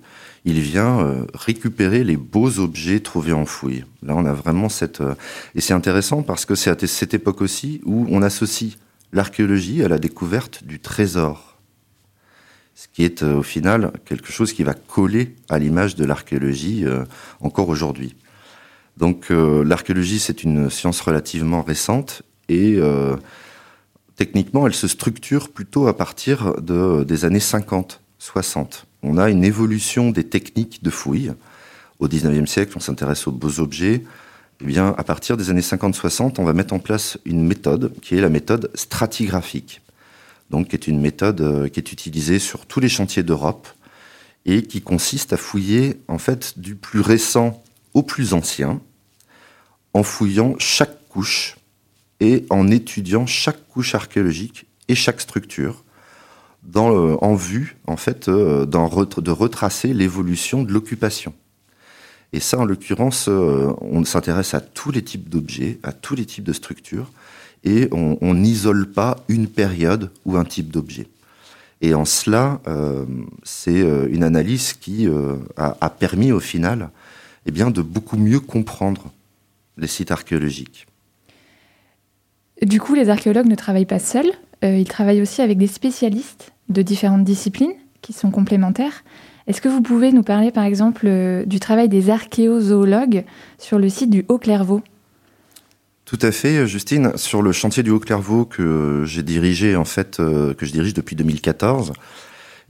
il 0.44 0.58
vient 0.58 1.24
récupérer 1.32 2.02
les 2.02 2.16
beaux 2.16 2.58
objets 2.58 2.98
trouvés 2.98 3.34
en 3.34 3.46
fouille. 3.46 3.84
Là, 4.02 4.16
on 4.16 4.24
a 4.24 4.32
vraiment 4.32 4.68
cette... 4.68 5.00
Et 5.54 5.60
c'est 5.60 5.74
intéressant 5.74 6.22
parce 6.22 6.44
que 6.44 6.56
c'est 6.56 6.70
à 6.70 6.86
cette 6.88 7.14
époque 7.14 7.40
aussi 7.40 7.80
où 7.84 8.04
on 8.10 8.20
associe 8.20 8.72
l'archéologie 9.12 9.84
à 9.84 9.88
la 9.88 9.98
découverte 9.98 10.64
du 10.64 10.80
trésor. 10.80 11.47
Ce 12.78 12.86
qui 12.86 13.02
est 13.02 13.24
euh, 13.24 13.38
au 13.38 13.42
final 13.42 13.90
quelque 14.04 14.30
chose 14.30 14.52
qui 14.52 14.62
va 14.62 14.72
coller 14.72 15.34
à 15.48 15.58
l'image 15.58 15.96
de 15.96 16.04
l'archéologie 16.04 16.84
encore 17.40 17.68
aujourd'hui. 17.68 18.14
Donc 18.96 19.30
l'archéologie, 19.30 20.18
c'est 20.18 20.44
une 20.44 20.70
science 20.70 21.00
relativement 21.00 21.62
récente 21.62 22.22
et 22.48 22.80
techniquement, 24.16 24.66
elle 24.66 24.74
se 24.74 24.88
structure 24.88 25.50
plutôt 25.50 25.86
à 25.86 25.96
partir 25.96 26.60
de, 26.60 27.04
des 27.04 27.24
années 27.24 27.40
50, 27.40 28.00
60. 28.18 28.86
On 29.02 29.18
a 29.18 29.28
une 29.30 29.44
évolution 29.44 30.10
des 30.10 30.24
techniques 30.24 30.82
de 30.82 30.90
fouille. 30.90 31.32
Au 32.00 32.08
19e 32.08 32.46
siècle, 32.46 32.72
on 32.76 32.80
s'intéresse 32.80 33.26
aux 33.26 33.32
beaux 33.32 33.60
objets. 33.60 34.04
Eh 34.60 34.64
bien, 34.64 34.94
à 34.98 35.04
partir 35.04 35.36
des 35.36 35.50
années 35.50 35.60
50-60, 35.60 36.34
on 36.38 36.44
va 36.44 36.52
mettre 36.52 36.74
en 36.74 36.80
place 36.80 37.18
une 37.24 37.46
méthode 37.46 37.92
qui 38.00 38.16
est 38.16 38.20
la 38.20 38.28
méthode 38.28 38.70
stratigraphique. 38.74 39.80
Donc, 40.50 40.68
qui 40.68 40.76
est 40.76 40.86
une 40.86 41.00
méthode 41.00 41.40
euh, 41.40 41.68
qui 41.68 41.80
est 41.80 41.92
utilisée 41.92 42.38
sur 42.38 42.66
tous 42.66 42.80
les 42.80 42.88
chantiers 42.88 43.22
d'Europe 43.22 43.68
et 44.46 44.62
qui 44.62 44.80
consiste 44.80 45.32
à 45.32 45.36
fouiller, 45.36 46.00
en 46.08 46.18
fait, 46.18 46.58
du 46.58 46.74
plus 46.74 47.00
récent 47.00 47.62
au 47.94 48.02
plus 48.02 48.32
ancien, 48.32 48.80
en 49.94 50.02
fouillant 50.02 50.54
chaque 50.58 51.08
couche 51.08 51.56
et 52.20 52.46
en 52.50 52.68
étudiant 52.68 53.26
chaque 53.26 53.68
couche 53.68 53.94
archéologique 53.94 54.66
et 54.88 54.94
chaque 54.94 55.20
structure 55.20 55.84
en 56.76 57.34
vue, 57.34 57.76
en 57.86 57.96
fait, 57.96 58.28
euh, 58.28 58.66
de 58.66 59.30
retracer 59.30 59.94
l'évolution 59.94 60.62
de 60.62 60.72
l'occupation. 60.72 61.34
Et 62.32 62.40
ça, 62.40 62.58
en 62.58 62.64
l'occurrence, 62.64 63.26
euh, 63.28 63.72
on 63.80 64.04
s'intéresse 64.04 64.54
à 64.54 64.60
tous 64.60 64.90
les 64.90 65.02
types 65.02 65.28
d'objets, 65.28 65.78
à 65.82 65.92
tous 65.92 66.14
les 66.14 66.26
types 66.26 66.44
de 66.44 66.52
structures, 66.52 67.10
on 67.92 68.34
n'isole 68.34 68.86
pas 68.90 69.16
une 69.28 69.46
période 69.46 70.10
ou 70.24 70.36
un 70.36 70.44
type 70.44 70.70
d'objet. 70.70 71.06
Et 71.80 71.94
en 71.94 72.04
cela, 72.04 72.60
euh, 72.66 73.04
c'est 73.44 73.80
une 74.10 74.24
analyse 74.24 74.72
qui 74.72 75.08
a, 75.56 75.76
a, 75.80 75.90
permis 75.90 76.32
au 76.32 76.40
final 76.40 76.90
eh 77.46 77.50
de 77.50 77.82
beaucoup 77.82 78.16
mieux 78.16 78.40
comprendre 78.40 79.10
les 79.78 79.86
sites 79.86 80.10
archéologiques. 80.10 80.86
Du 82.62 82.80
coup, 82.80 82.94
les 82.94 83.08
archéologues 83.08 83.46
ne 83.46 83.54
travaillent 83.54 83.86
pas 83.86 84.00
seuls, 84.00 84.30
euh, 84.64 84.76
ils 84.76 84.88
travaillent 84.88 85.22
aussi 85.22 85.42
avec 85.42 85.58
des 85.58 85.68
spécialistes 85.68 86.52
de 86.68 86.82
différentes 86.82 87.24
disciplines 87.24 87.72
qui 88.02 88.12
sont 88.12 88.30
complémentaires. 88.30 89.04
Est-ce 89.46 89.60
que 89.60 89.68
vous 89.68 89.80
pouvez 89.80 90.12
nous 90.12 90.22
parler 90.22 90.50
par 90.50 90.64
exemple 90.64 91.06
euh, 91.06 91.44
du 91.44 91.60
travail 91.60 91.88
des 91.88 92.10
archéozoologues 92.10 93.24
sur 93.58 93.78
le 93.78 93.88
site 93.88 94.10
du 94.10 94.24
Haut-Clairvaux? 94.28 94.82
Tout 96.08 96.18
à 96.22 96.32
fait, 96.32 96.66
Justine. 96.66 97.12
Sur 97.16 97.42
le 97.42 97.52
chantier 97.52 97.82
du 97.82 97.90
Haut-Clairvaux 97.90 98.46
que 98.46 99.04
j'ai 99.06 99.22
dirigé, 99.22 99.76
en 99.76 99.84
fait, 99.84 100.20
euh, 100.20 100.54
que 100.54 100.64
je 100.64 100.72
dirige 100.72 100.94
depuis 100.94 101.16
2014, 101.16 101.92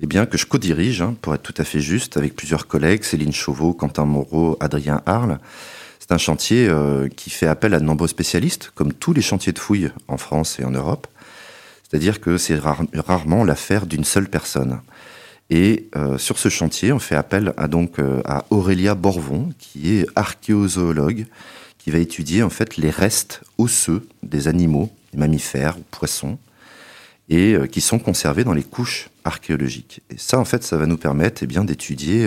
eh 0.00 0.06
bien, 0.06 0.26
que 0.26 0.36
je 0.36 0.44
co-dirige, 0.44 1.02
hein, 1.02 1.14
pour 1.22 1.34
être 1.34 1.42
tout 1.42 1.54
à 1.56 1.62
fait 1.64 1.80
juste, 1.80 2.16
avec 2.16 2.34
plusieurs 2.34 2.66
collègues, 2.66 3.04
Céline 3.04 3.32
Chauveau, 3.32 3.74
Quentin 3.74 4.04
Moreau, 4.04 4.56
Adrien 4.58 5.02
Arles. 5.06 5.38
C'est 6.00 6.12
un 6.12 6.18
chantier 6.18 6.68
euh, 6.68 7.08
qui 7.08 7.30
fait 7.30 7.46
appel 7.46 7.74
à 7.74 7.80
de 7.80 7.84
nombreux 7.84 8.08
spécialistes, 8.08 8.72
comme 8.74 8.92
tous 8.92 9.12
les 9.12 9.22
chantiers 9.22 9.52
de 9.52 9.58
fouilles 9.58 9.90
en 10.08 10.16
France 10.16 10.58
et 10.58 10.64
en 10.64 10.70
Europe. 10.70 11.06
C'est-à-dire 11.88 12.20
que 12.20 12.38
c'est 12.38 12.58
rarement 12.58 13.44
l'affaire 13.44 13.86
d'une 13.86 14.04
seule 14.04 14.28
personne. 14.28 14.80
Et 15.50 15.88
euh, 15.96 16.18
sur 16.18 16.38
ce 16.38 16.48
chantier, 16.48 16.92
on 16.92 16.98
fait 16.98 17.14
appel 17.14 17.54
à 17.56 17.68
donc 17.68 17.98
euh, 17.98 18.20
à 18.24 18.44
Aurélia 18.50 18.94
Borvon, 18.94 19.50
qui 19.58 19.96
est 19.98 20.06
archéozoologue, 20.14 21.26
qui 21.78 21.90
va 21.90 21.98
étudier 21.98 22.42
en 22.42 22.50
fait 22.50 22.76
les 22.76 22.90
restes 22.90 23.42
osseux 23.56 24.06
des 24.22 24.48
animaux, 24.48 24.92
des 25.12 25.18
mammifères 25.18 25.78
ou 25.78 25.82
poissons, 25.90 26.38
et 27.30 27.56
qui 27.70 27.80
sont 27.80 27.98
conservés 27.98 28.42
dans 28.42 28.54
les 28.54 28.62
couches 28.62 29.10
archéologiques. 29.24 30.00
Et 30.10 30.16
ça, 30.16 30.38
en 30.38 30.46
fait, 30.46 30.64
ça 30.64 30.78
va 30.78 30.86
nous 30.86 30.96
permettre 30.96 31.42
eh 31.42 31.64
d'étudier 31.64 32.26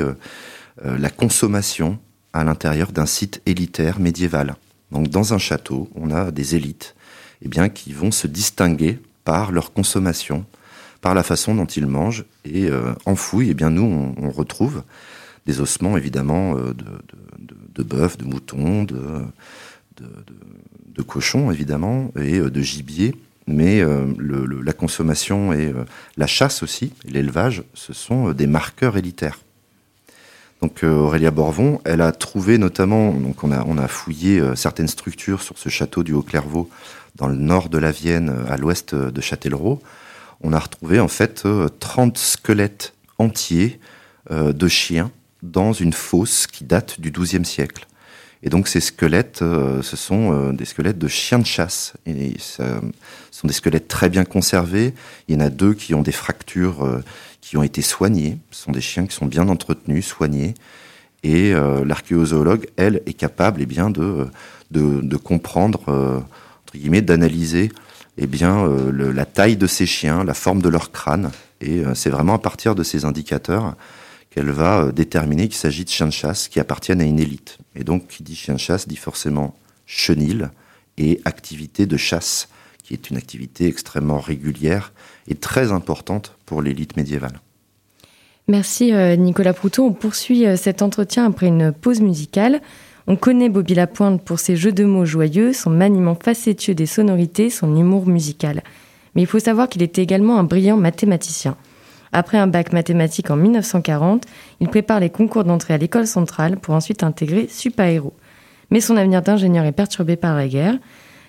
la 0.84 1.10
consommation 1.10 1.98
à 2.34 2.44
l'intérieur 2.44 2.92
d'un 2.92 3.08
site 3.08 3.42
élitaire 3.48 4.00
médiéval. 4.00 4.56
Donc 4.92 5.08
dans 5.08 5.34
un 5.34 5.38
château, 5.38 5.90
on 5.96 6.12
a 6.12 6.32
des 6.32 6.56
élites 6.56 6.96
eh 7.44 7.70
qui 7.70 7.94
vont 7.94 8.12
se 8.12 8.28
distinguer 8.28 9.00
par 9.24 9.52
leur 9.52 9.74
consommation, 9.74 10.46
par 11.02 11.16
la 11.16 11.24
façon 11.24 11.56
dont 11.56 11.66
ils 11.66 11.88
mangent. 11.88 12.26
Et 12.46 12.70
euh, 12.70 12.94
en 13.06 13.16
fouille, 13.16 13.50
eh 13.52 13.54
bien, 13.54 13.70
nous, 13.70 14.14
on, 14.18 14.30
retrouve 14.30 14.84
des 15.46 15.60
ossements, 15.60 15.98
évidemment, 15.98 16.56
euh, 16.58 16.74
de, 16.74 16.84
de, 16.84 17.41
de, 17.76 17.84
bœuf, 17.84 18.18
de 18.18 18.26
mouton, 18.26 18.84
de, 18.84 19.24
de, 19.98 21.02
cochon, 21.02 21.52
évidemment, 21.52 22.12
et 22.16 22.40
euh, 22.40 22.50
de 22.50 22.62
gibier. 22.62 23.16
Mais 23.48 23.82
le, 23.82 24.46
la 24.62 24.72
consommation 24.72 25.52
et 25.52 25.74
la 26.16 26.28
chasse 26.28 26.62
aussi, 26.62 26.94
l'élevage, 27.04 27.64
ce 27.74 27.92
sont 27.92 28.32
des 28.32 28.48
marqueurs 28.48 28.98
élitaires. 28.98 29.40
Donc 30.62 30.84
euh, 30.84 30.94
Aurélia 30.94 31.32
Borvon, 31.32 31.82
elle 31.86 32.02
a 32.02 32.12
trouvé 32.12 32.60
notamment, 32.60 33.14
donc 33.14 33.44
on 33.44 33.52
a, 33.52 33.64
on 33.66 33.78
a 33.80 33.88
fouillé 33.88 34.40
euh, 34.40 34.56
certaines 34.56 34.88
structures 34.88 35.42
sur 35.42 35.58
ce 35.58 35.70
château 35.70 36.04
du 36.04 36.14
Haut-Clairvaux 36.14 36.70
dans 37.16 37.28
le 37.28 37.36
nord 37.36 37.70
de 37.70 37.80
la 37.80 37.92
Vienne, 37.92 38.30
euh, 38.30 38.52
à 38.52 38.58
l'ouest 38.58 38.94
de 38.94 39.22
Châtellerault. 39.22 39.82
On 40.42 40.54
a 40.54 40.60
retrouvé 40.60 41.00
en 41.00 41.08
fait 41.08 41.48
30 41.80 42.18
squelettes 42.18 42.94
entiers 43.20 43.80
de 44.32 44.68
chiens 44.68 45.12
dans 45.44 45.74
une 45.74 45.94
fosse 45.94 46.48
qui 46.48 46.64
date 46.64 47.00
du 47.00 47.12
XIIe 47.12 47.46
siècle. 47.46 47.88
Et 48.44 48.50
donc 48.50 48.68
ces 48.68 48.80
squelettes, 48.80 49.40
ce 49.40 49.96
sont 49.96 50.52
des 50.52 50.66
squelettes 50.66 50.98
de 50.98 51.08
chiens 51.08 51.38
de 51.38 51.46
chasse. 51.46 51.94
Et 52.08 52.34
ce 52.40 52.64
sont 53.30 53.48
des 53.48 53.54
squelettes 53.54 53.88
très 53.88 54.10
bien 54.10 54.24
conservés. 54.24 54.96
Il 55.28 55.36
y 55.36 55.38
en 55.38 55.42
a 55.42 55.50
deux 55.50 55.76
qui 55.76 55.94
ont 55.94 56.02
des 56.02 56.12
fractures 56.12 57.04
qui 57.42 57.58
ont 57.58 57.64
été 57.64 57.82
soignés. 57.82 58.38
Ce 58.52 58.64
sont 58.64 58.72
des 58.72 58.82
chiens 58.82 59.06
qui 59.06 59.16
sont 59.16 59.26
bien 59.26 59.50
entretenus, 59.50 60.06
soignés. 60.06 60.54
Et 61.24 61.54
euh, 61.54 61.84
l'archéozoologue, 61.84 62.68
elle, 62.78 63.02
est 63.06 63.14
capable 63.14 63.62
eh 63.62 63.66
bien, 63.66 63.90
de, 63.90 64.28
de, 64.72 65.18
comprendre, 65.18 65.82
euh, 65.88 66.18
entre 66.18 66.74
guillemets, 66.76 67.02
d'analyser 67.02 67.72
eh 68.18 68.28
bien, 68.28 68.66
euh, 68.66 69.14
la 69.14 69.26
taille 69.26 69.58
de 69.58 69.68
ces 69.68 69.86
chiens, 69.86 70.24
la 70.24 70.34
forme 70.34 70.62
de 70.62 70.70
leur 70.70 70.92
crâne. 70.92 71.32
Et 71.60 71.84
c'est 71.94 72.10
vraiment 72.10 72.34
à 72.34 72.40
partir 72.40 72.74
de 72.74 72.82
ces 72.82 73.06
indicateurs 73.06 73.76
qu'elle 74.32 74.50
va 74.50 74.92
déterminer 74.92 75.48
qu'il 75.48 75.58
s'agit 75.58 75.84
de 75.84 75.90
chiens 75.90 76.08
de 76.08 76.12
chasse 76.12 76.48
qui 76.48 76.60
appartiennent 76.60 77.02
à 77.02 77.06
une 77.06 77.20
élite. 77.20 77.60
Et 77.76 77.84
donc, 77.84 78.08
qui 78.08 78.24
dit 78.24 78.36
chien 78.36 78.56
de 78.56 78.60
chasse 78.60 78.88
dit 78.88 78.96
forcément 78.96 79.56
chenil 79.86 80.50
et 80.98 81.22
activité 81.26 81.86
de 81.86 81.98
chasse, 81.98 82.48
qui 82.84 82.94
est 82.94 83.10
une 83.10 83.18
activité 83.18 83.68
extrêmement 83.68 84.20
régulière 84.20 84.94
et 85.28 85.36
très 85.36 85.72
importante 85.72 86.38
pour 86.46 86.62
l'élite 86.62 86.96
médiévale. 86.96 87.40
Merci 88.48 88.94
euh, 88.94 89.16
Nicolas 89.16 89.54
Proutot. 89.54 89.86
On 89.86 89.94
poursuit 89.94 90.48
euh, 90.48 90.56
cet 90.56 90.82
entretien 90.82 91.26
après 91.26 91.48
une 91.48 91.72
pause 91.72 92.02
musicale. 92.02 92.62
On 93.08 93.16
connaît 93.16 93.50
Bobby 93.50 93.76
Lapointe 93.76 94.24
pour 94.24 94.40
ses 94.40 94.56
jeux 94.56 94.72
de 94.72 94.84
mots 94.86 95.06
joyeux, 95.06 95.54
son 95.54 95.70
maniement 95.70 96.16
facétieux 96.16 96.74
des 96.74 96.86
sonorités, 96.86 97.50
son 97.50 97.76
humour 97.76 98.08
musical. 98.08 98.64
Mais 99.16 99.22
il 99.24 99.28
faut 99.28 99.40
savoir 99.40 99.68
qu'il 99.68 99.82
était 99.82 100.02
également 100.02 100.40
un 100.40 100.44
brillant 100.44 100.78
mathématicien. 100.78 101.58
Après 102.14 102.38
un 102.38 102.48
bac 102.48 102.74
mathématique 102.74 103.32
en 103.32 103.38
1940, 103.38 104.26
il 104.60 104.68
prépare 104.68 105.00
les 105.00 105.10
concours 105.10 105.44
d'entrée 105.44 105.74
à 105.74 105.78
l'école 105.78 106.08
centrale 106.08 106.58
pour 106.58 106.74
ensuite 106.74 107.04
intégrer 107.04 107.48
Supaéro. 107.48 108.14
Mais 108.70 108.82
son 108.82 108.98
avenir 108.98 109.22
d'ingénieur 109.22 109.66
est 109.66 109.72
perturbé 109.72 110.18
par 110.18 110.36
la 110.36 110.48
guerre. 110.48 110.78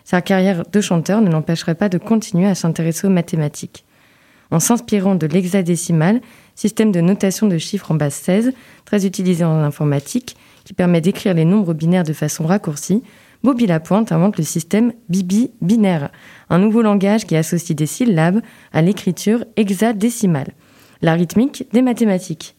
Sa 0.05 0.21
carrière 0.21 0.65
de 0.71 0.81
chanteur 0.81 1.21
ne 1.21 1.31
l'empêcherait 1.31 1.77
pas 1.77 1.89
de 1.89 1.99
continuer 1.99 2.49
à 2.49 2.55
s'intéresser 2.55 3.07
aux 3.07 3.11
mathématiques. 3.11 3.85
En 4.51 4.61
s'inspirant 4.61 5.15
de 5.15 5.27
l'hexadécimal, 5.27 6.21
système 6.55 6.93
de 6.93 7.01
notation 7.01 7.47
de 7.47 7.59
chiffres 7.59 7.93
en 7.93 7.95
base 7.95 8.15
16, 8.15 8.53
très 8.85 9.07
utilisé 9.07 9.45
en 9.45 9.63
informatique, 9.63 10.37
qui 10.65 10.75
permet 10.75 11.01
d'écrire 11.01 11.35
les 11.35 11.45
nombres 11.45 11.75
binaires 11.75 12.05
de 12.05 12.13
façon 12.13 12.47
raccourcie, 12.47 13.03
Bobby 13.43 13.67
Lapointe 13.67 14.13
invente 14.13 14.37
le 14.37 14.45
système 14.45 14.93
Bibi 15.09 15.51
binaire, 15.61 16.11
un 16.49 16.59
nouveau 16.59 16.83
langage 16.83 17.27
qui 17.27 17.35
associe 17.35 17.75
des 17.75 17.87
syllabes 17.87 18.41
à 18.73 18.83
l'écriture 18.83 19.45
hexadécimale, 19.57 20.53
la 21.03 21.15
rythmique 21.15 21.67
des 21.73 21.83
mathématiques. 21.83 22.55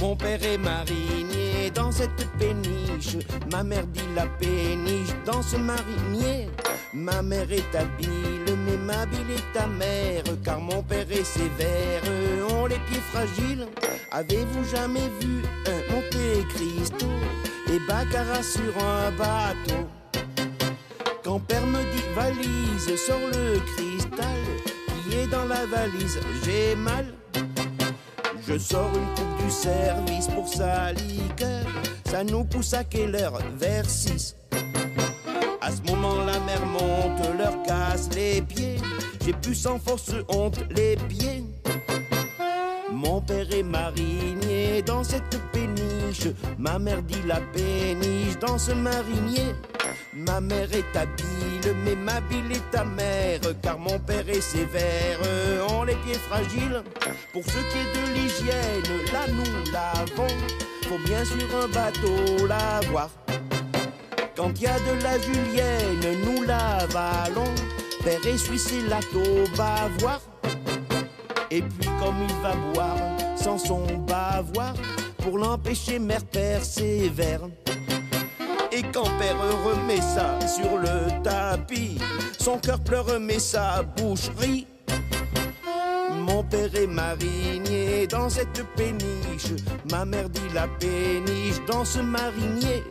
Mon 0.00 0.16
père 0.16 0.44
est 0.44 0.58
marinier 0.58 1.70
dans 1.74 1.90
cette 1.90 2.26
péniche. 2.38 3.16
Ma 3.50 3.62
mère 3.64 3.86
dit 3.88 4.00
la 4.14 4.26
péniche 4.26 5.14
dans 5.24 5.42
ce 5.42 5.56
marinier. 5.56 6.48
Ma 6.94 7.22
mère 7.22 7.50
est 7.50 7.74
habile, 7.74 8.56
mais 8.64 8.76
ma 8.76 9.06
bille 9.06 9.36
est 9.36 9.58
ta 9.58 9.66
mère. 9.66 10.24
Car 10.44 10.60
mon 10.60 10.82
père 10.82 11.10
est 11.10 11.24
sévère, 11.24 12.02
ont 12.50 12.66
les 12.66 12.78
pieds 12.86 13.00
fragiles. 13.10 13.66
Avez-vous 14.12 14.64
jamais 14.64 15.08
vu 15.20 15.42
un 15.66 15.92
Monte 15.92 16.48
Cristo? 16.50 17.06
Et 17.72 17.78
Baccarat 17.88 18.42
sur 18.42 18.84
un 18.84 19.10
bateau? 19.12 19.88
Quand 21.24 21.38
père 21.38 21.64
me 21.66 21.78
dit 21.78 22.02
valise, 22.16 22.96
sors 23.06 23.16
le 23.32 23.60
cristal 23.60 24.40
qui 25.04 25.18
est 25.18 25.26
dans 25.28 25.44
la 25.44 25.66
valise. 25.66 26.18
J'ai 26.44 26.74
mal. 26.74 27.06
Je 28.46 28.58
sors 28.58 28.90
une 28.92 29.06
coupe 29.14 29.44
du 29.44 29.50
service 29.50 30.26
pour 30.26 30.48
sa 30.48 30.92
liqueur. 30.92 31.64
Ça 32.10 32.24
nous 32.24 32.44
pousse 32.44 32.74
à 32.74 32.82
quelle 32.82 33.14
heure? 33.14 33.38
Vers 33.56 33.88
6. 33.88 34.34
À 35.60 35.70
ce 35.70 35.82
moment, 35.82 36.24
la 36.24 36.40
mer 36.40 36.66
monte, 36.66 37.38
leur 37.38 37.62
casse 37.62 38.08
les 38.14 38.42
pieds. 38.42 38.78
J'ai 39.24 39.32
pu 39.32 39.54
sans 39.54 39.78
force 39.78 40.10
honte 40.28 40.58
les 40.74 40.96
pieds. 41.08 41.44
Mon 42.90 43.20
père 43.20 43.46
est 43.52 43.62
marinier 43.62 44.82
dans 44.82 45.04
cette 45.04 45.40
péniche. 45.52 46.34
Ma 46.58 46.80
mère 46.80 47.02
dit 47.02 47.22
la 47.26 47.40
péniche 47.52 48.38
dans 48.40 48.58
ce 48.58 48.72
marinier. 48.72 49.54
Ma 50.14 50.42
mère 50.42 50.68
est 50.74 50.94
habile, 50.94 51.74
mais 51.86 51.94
ma 51.96 52.20
bile 52.20 52.52
est 52.52 52.76
amère, 52.76 53.40
car 53.62 53.78
mon 53.78 53.98
père 53.98 54.28
est 54.28 54.42
sévère, 54.42 55.18
on 55.70 55.84
les 55.84 55.94
pieds 55.94 56.18
fragiles. 56.28 56.82
Pour 57.32 57.42
ce 57.44 57.52
qui 57.52 57.78
est 57.78 57.92
de 57.94 58.14
l'hygiène, 58.14 59.10
là 59.10 59.26
nous 59.28 59.72
l'avons, 59.72 60.34
faut 60.86 60.98
bien 61.06 61.24
sur 61.24 61.56
un 61.56 61.68
bateau 61.68 62.46
l'avoir. 62.46 63.08
Quand 64.36 64.52
il 64.56 64.62
y 64.62 64.66
a 64.66 64.78
de 64.80 65.02
la 65.02 65.18
julienne, 65.18 66.18
nous 66.26 66.42
l'avalons, 66.42 67.54
père 68.04 68.26
est 68.26 68.36
suisse 68.36 68.70
et 68.70 68.86
lato 68.90 69.22
voir. 69.54 70.20
Et 71.50 71.62
puis 71.62 71.88
comme 71.98 72.16
il 72.28 72.34
va 72.42 72.54
boire, 72.74 72.98
sans 73.34 73.56
son 73.56 73.86
bavoir, 74.06 74.74
pour 75.18 75.38
l'empêcher 75.38 75.98
mère 75.98 76.24
père 76.26 76.62
sévère. 76.62 77.40
Et 78.74 78.82
quand 78.90 79.04
père 79.18 79.36
remet 79.64 80.00
ça 80.00 80.38
sur 80.48 80.78
le 80.78 81.22
tapis, 81.22 81.98
son 82.38 82.58
cœur 82.58 82.80
pleure 82.80 83.20
mais 83.20 83.38
sa 83.38 83.82
bouche 83.82 84.30
rit. 84.38 84.66
Mon 86.10 86.42
père 86.44 86.74
est 86.74 86.86
marinier 86.86 88.06
dans 88.06 88.30
cette 88.30 88.64
péniche. 88.74 89.52
Ma 89.90 90.06
mère 90.06 90.30
dit 90.30 90.48
la 90.54 90.66
péniche 90.68 91.60
dans 91.66 91.84
ce 91.84 91.98
marinier. 91.98 92.82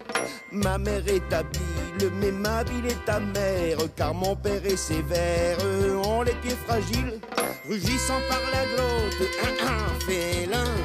Ma 0.51 0.77
mère 0.77 1.07
est 1.07 1.33
habile, 1.33 2.11
mais 2.19 2.31
ma 2.31 2.63
bile 2.63 2.85
est 2.85 3.09
amère. 3.09 3.79
Car 3.95 4.13
mon 4.13 4.35
père 4.35 4.63
est 4.63 4.77
sévère, 4.77 5.57
on 6.05 6.21
les 6.21 6.35
pieds 6.43 6.57
fragiles. 6.67 7.19
Rugissant 7.67 8.21
par 8.29 8.41
la 8.53 8.65
glotte, 8.75 9.29
un, 9.43 9.67
un 9.67 9.99
félin. 10.05 10.75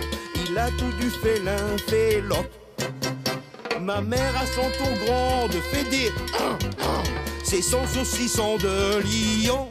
Il 0.48 0.56
a 0.56 0.68
tout 0.70 0.92
du 0.98 1.10
félin, 1.10 1.76
félope. 1.86 2.50
Ma 3.86 4.00
mère 4.00 4.34
à 4.36 4.44
son 4.46 4.68
tour 4.76 5.06
grande 5.06 5.52
fait 5.70 5.88
dire 5.88 6.12
C'est 7.44 7.62
son 7.62 7.86
saucisson 7.86 8.56
de 8.56 8.98
lion. 9.46 9.68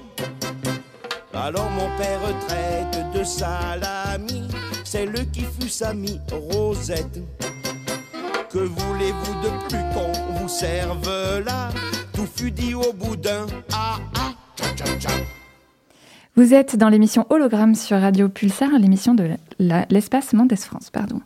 Alors 1.33 1.69
mon 1.71 1.89
père 1.97 2.21
traite 2.47 3.11
de 3.13 3.25
salami 3.25 4.47
celle 4.85 5.29
qui 5.31 5.41
fut 5.41 5.67
sa 5.67 5.93
mi 5.93 6.17
Rosette. 6.31 7.19
Que 8.49 8.59
voulez-vous 8.59 9.33
de 9.43 9.49
plus 9.67 9.83
qu'on 9.93 10.37
vous 10.37 10.47
serve 10.47 11.43
là? 11.45 11.71
Tout 12.13 12.27
fut 12.33 12.51
dit 12.51 12.73
au 12.73 12.93
bout 12.93 13.17
d'un 13.17 13.45
ah 13.73 13.97
ah 14.17 14.31
tcha 14.55 14.73
tcha 14.77 14.97
tcha. 14.97 15.09
Vous 16.37 16.53
êtes 16.53 16.77
dans 16.77 16.87
l'émission 16.87 17.25
Hologramme 17.29 17.75
sur 17.75 17.99
Radio 17.99 18.29
Pulsar, 18.29 18.69
l'émission 18.79 19.13
de 19.13 19.31
l'espace 19.59 20.31
Mendes 20.31 20.55
France. 20.55 20.89
Pardon. 20.89 21.19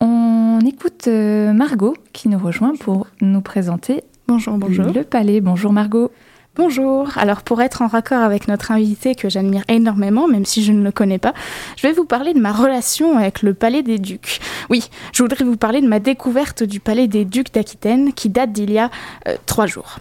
On 0.00 0.37
écoute 0.68 1.08
euh, 1.08 1.52
Margot 1.54 1.94
qui 2.12 2.28
nous 2.28 2.38
rejoint 2.38 2.74
pour 2.78 3.06
nous 3.22 3.40
présenter 3.40 4.04
Bonjour, 4.26 4.58
bonjour. 4.58 4.84
le 4.92 5.02
palais. 5.02 5.40
Bonjour 5.40 5.72
Margot. 5.72 6.12
Bonjour. 6.56 7.08
Alors 7.16 7.40
pour 7.40 7.62
être 7.62 7.80
en 7.80 7.86
raccord 7.86 8.22
avec 8.22 8.48
notre 8.48 8.70
invité 8.70 9.14
que 9.14 9.30
j'admire 9.30 9.62
énormément, 9.68 10.28
même 10.28 10.44
si 10.44 10.62
je 10.62 10.72
ne 10.72 10.84
le 10.84 10.92
connais 10.92 11.18
pas, 11.18 11.32
je 11.76 11.86
vais 11.86 11.94
vous 11.94 12.04
parler 12.04 12.34
de 12.34 12.40
ma 12.40 12.52
relation 12.52 13.16
avec 13.16 13.42
le 13.42 13.54
Palais 13.54 13.82
des 13.82 13.98
Ducs. 13.98 14.40
Oui, 14.68 14.90
je 15.14 15.22
voudrais 15.22 15.44
vous 15.44 15.56
parler 15.56 15.80
de 15.80 15.88
ma 15.88 16.00
découverte 16.00 16.62
du 16.62 16.80
Palais 16.80 17.08
des 17.08 17.24
Ducs 17.24 17.54
d'Aquitaine 17.54 18.12
qui 18.12 18.28
date 18.28 18.52
d'il 18.52 18.70
y 18.70 18.78
a 18.78 18.90
euh, 19.26 19.36
trois 19.46 19.66
jours. 19.66 20.00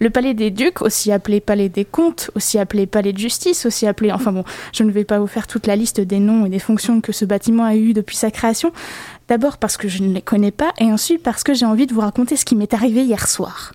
Le 0.00 0.10
palais 0.10 0.34
des 0.34 0.50
ducs, 0.50 0.82
aussi 0.82 1.12
appelé 1.12 1.40
palais 1.40 1.68
des 1.68 1.84
comtes, 1.84 2.30
aussi 2.34 2.58
appelé 2.58 2.86
palais 2.86 3.12
de 3.12 3.18
justice, 3.18 3.66
aussi 3.66 3.86
appelé... 3.86 4.12
Enfin 4.12 4.32
bon, 4.32 4.44
je 4.72 4.82
ne 4.82 4.90
vais 4.90 5.04
pas 5.04 5.18
vous 5.18 5.26
faire 5.26 5.46
toute 5.46 5.66
la 5.66 5.76
liste 5.76 6.00
des 6.00 6.20
noms 6.20 6.46
et 6.46 6.48
des 6.48 6.58
fonctions 6.58 7.00
que 7.00 7.12
ce 7.12 7.24
bâtiment 7.24 7.64
a 7.64 7.76
eu 7.76 7.92
depuis 7.92 8.16
sa 8.16 8.30
création. 8.30 8.72
D'abord 9.28 9.58
parce 9.58 9.76
que 9.76 9.88
je 9.88 10.02
ne 10.02 10.12
les 10.12 10.22
connais 10.22 10.50
pas 10.50 10.72
et 10.78 10.92
ensuite 10.92 11.22
parce 11.22 11.44
que 11.44 11.54
j'ai 11.54 11.66
envie 11.66 11.86
de 11.86 11.94
vous 11.94 12.00
raconter 12.00 12.36
ce 12.36 12.44
qui 12.44 12.56
m'est 12.56 12.74
arrivé 12.74 13.02
hier 13.02 13.26
soir. 13.28 13.72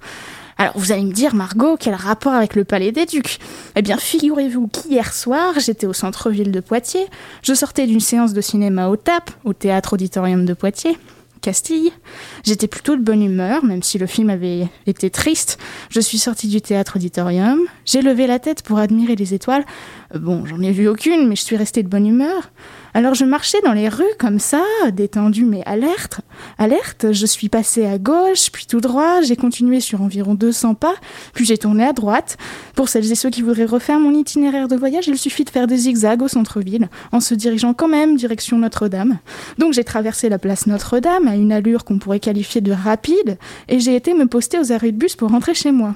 Alors 0.57 0.77
vous 0.77 0.91
allez 0.91 1.05
me 1.05 1.13
dire, 1.13 1.35
Margot, 1.35 1.77
quel 1.79 1.95
rapport 1.95 2.33
avec 2.33 2.53
le 2.53 2.65
Palais 2.65 2.91
des 2.91 3.05
Ducs? 3.05 3.39
Eh 3.77 3.81
bien, 3.81 3.95
figurez-vous 3.95 4.67
qu'hier 4.67 5.13
soir, 5.13 5.53
j'étais 5.57 5.87
au 5.87 5.93
centre-ville 5.93 6.51
de 6.51 6.59
Poitiers, 6.59 7.07
je 7.43 7.53
sortais 7.53 7.87
d'une 7.87 8.01
séance 8.01 8.33
de 8.33 8.41
cinéma 8.41 8.89
au 8.89 8.97
TAP, 8.97 9.31
au 9.45 9.53
Théâtre 9.53 9.93
Auditorium 9.93 10.45
de 10.45 10.53
Poitiers, 10.53 10.97
Castille. 11.41 11.91
J'étais 12.45 12.67
plutôt 12.67 12.95
de 12.95 13.01
bonne 13.01 13.23
humeur, 13.23 13.63
même 13.63 13.83
si 13.83 13.97
le 13.97 14.07
film 14.07 14.29
avait 14.29 14.67
été 14.87 15.09
triste. 15.09 15.57
Je 15.89 15.99
suis 15.99 16.17
sortie 16.17 16.47
du 16.47 16.61
Théâtre 16.61 16.97
Auditorium, 16.97 17.59
j'ai 17.85 18.01
levé 18.01 18.27
la 18.27 18.39
tête 18.39 18.61
pour 18.63 18.79
admirer 18.79 19.15
les 19.15 19.33
étoiles. 19.33 19.65
Euh, 20.15 20.19
Bon, 20.19 20.45
j'en 20.45 20.61
ai 20.61 20.71
vu 20.71 20.87
aucune, 20.87 21.27
mais 21.27 21.35
je 21.35 21.41
suis 21.41 21.55
restée 21.55 21.81
de 21.81 21.87
bonne 21.87 22.05
humeur. 22.05 22.51
Alors 22.93 23.13
je 23.13 23.23
marchais 23.23 23.59
dans 23.63 23.73
les 23.73 23.87
rues 23.87 24.03
comme 24.17 24.39
ça, 24.39 24.63
détendue 24.91 25.45
mais 25.45 25.61
alerte. 25.65 26.21
Alerte, 26.57 27.11
je 27.11 27.25
suis 27.25 27.47
passée 27.47 27.85
à 27.85 27.97
gauche, 27.97 28.51
puis 28.51 28.65
tout 28.67 28.81
droit, 28.81 29.21
j'ai 29.21 29.35
continué 29.35 29.79
sur 29.79 30.01
environ 30.01 30.33
200 30.33 30.73
pas, 30.73 30.95
puis 31.33 31.45
j'ai 31.45 31.57
tourné 31.57 31.85
à 31.85 31.93
droite. 31.93 32.37
Pour 32.75 32.89
celles 32.89 33.11
et 33.11 33.15
ceux 33.15 33.29
qui 33.29 33.41
voudraient 33.41 33.65
refaire 33.65 33.99
mon 33.99 34.11
itinéraire 34.11 34.67
de 34.67 34.75
voyage, 34.75 35.07
il 35.07 35.17
suffit 35.17 35.43
de 35.43 35.49
faire 35.49 35.67
des 35.67 35.77
zigzags 35.77 36.23
au 36.23 36.27
centre-ville, 36.27 36.89
en 37.11 37.19
se 37.19 37.35
dirigeant 37.35 37.73
quand 37.73 37.87
même 37.87 38.15
direction 38.15 38.57
Notre-Dame. 38.57 39.19
Donc 39.59 39.73
j'ai 39.73 39.83
traversé 39.83 40.27
la 40.29 40.39
place 40.39 40.65
Notre-Dame 40.65 41.27
à 41.27 41.35
une 41.35 41.51
allure 41.51 41.85
qu'on 41.85 41.99
pourrait 41.99 42.19
qualifier 42.19 42.61
de 42.61 42.71
rapide, 42.71 43.37
et 43.67 43.79
j'ai 43.79 43.95
été 43.95 44.13
me 44.13 44.25
poster 44.25 44.57
aux 44.59 44.71
arrêts 44.71 44.91
de 44.91 44.97
bus 44.97 45.15
pour 45.15 45.29
rentrer 45.29 45.53
chez 45.53 45.71
moi. 45.71 45.93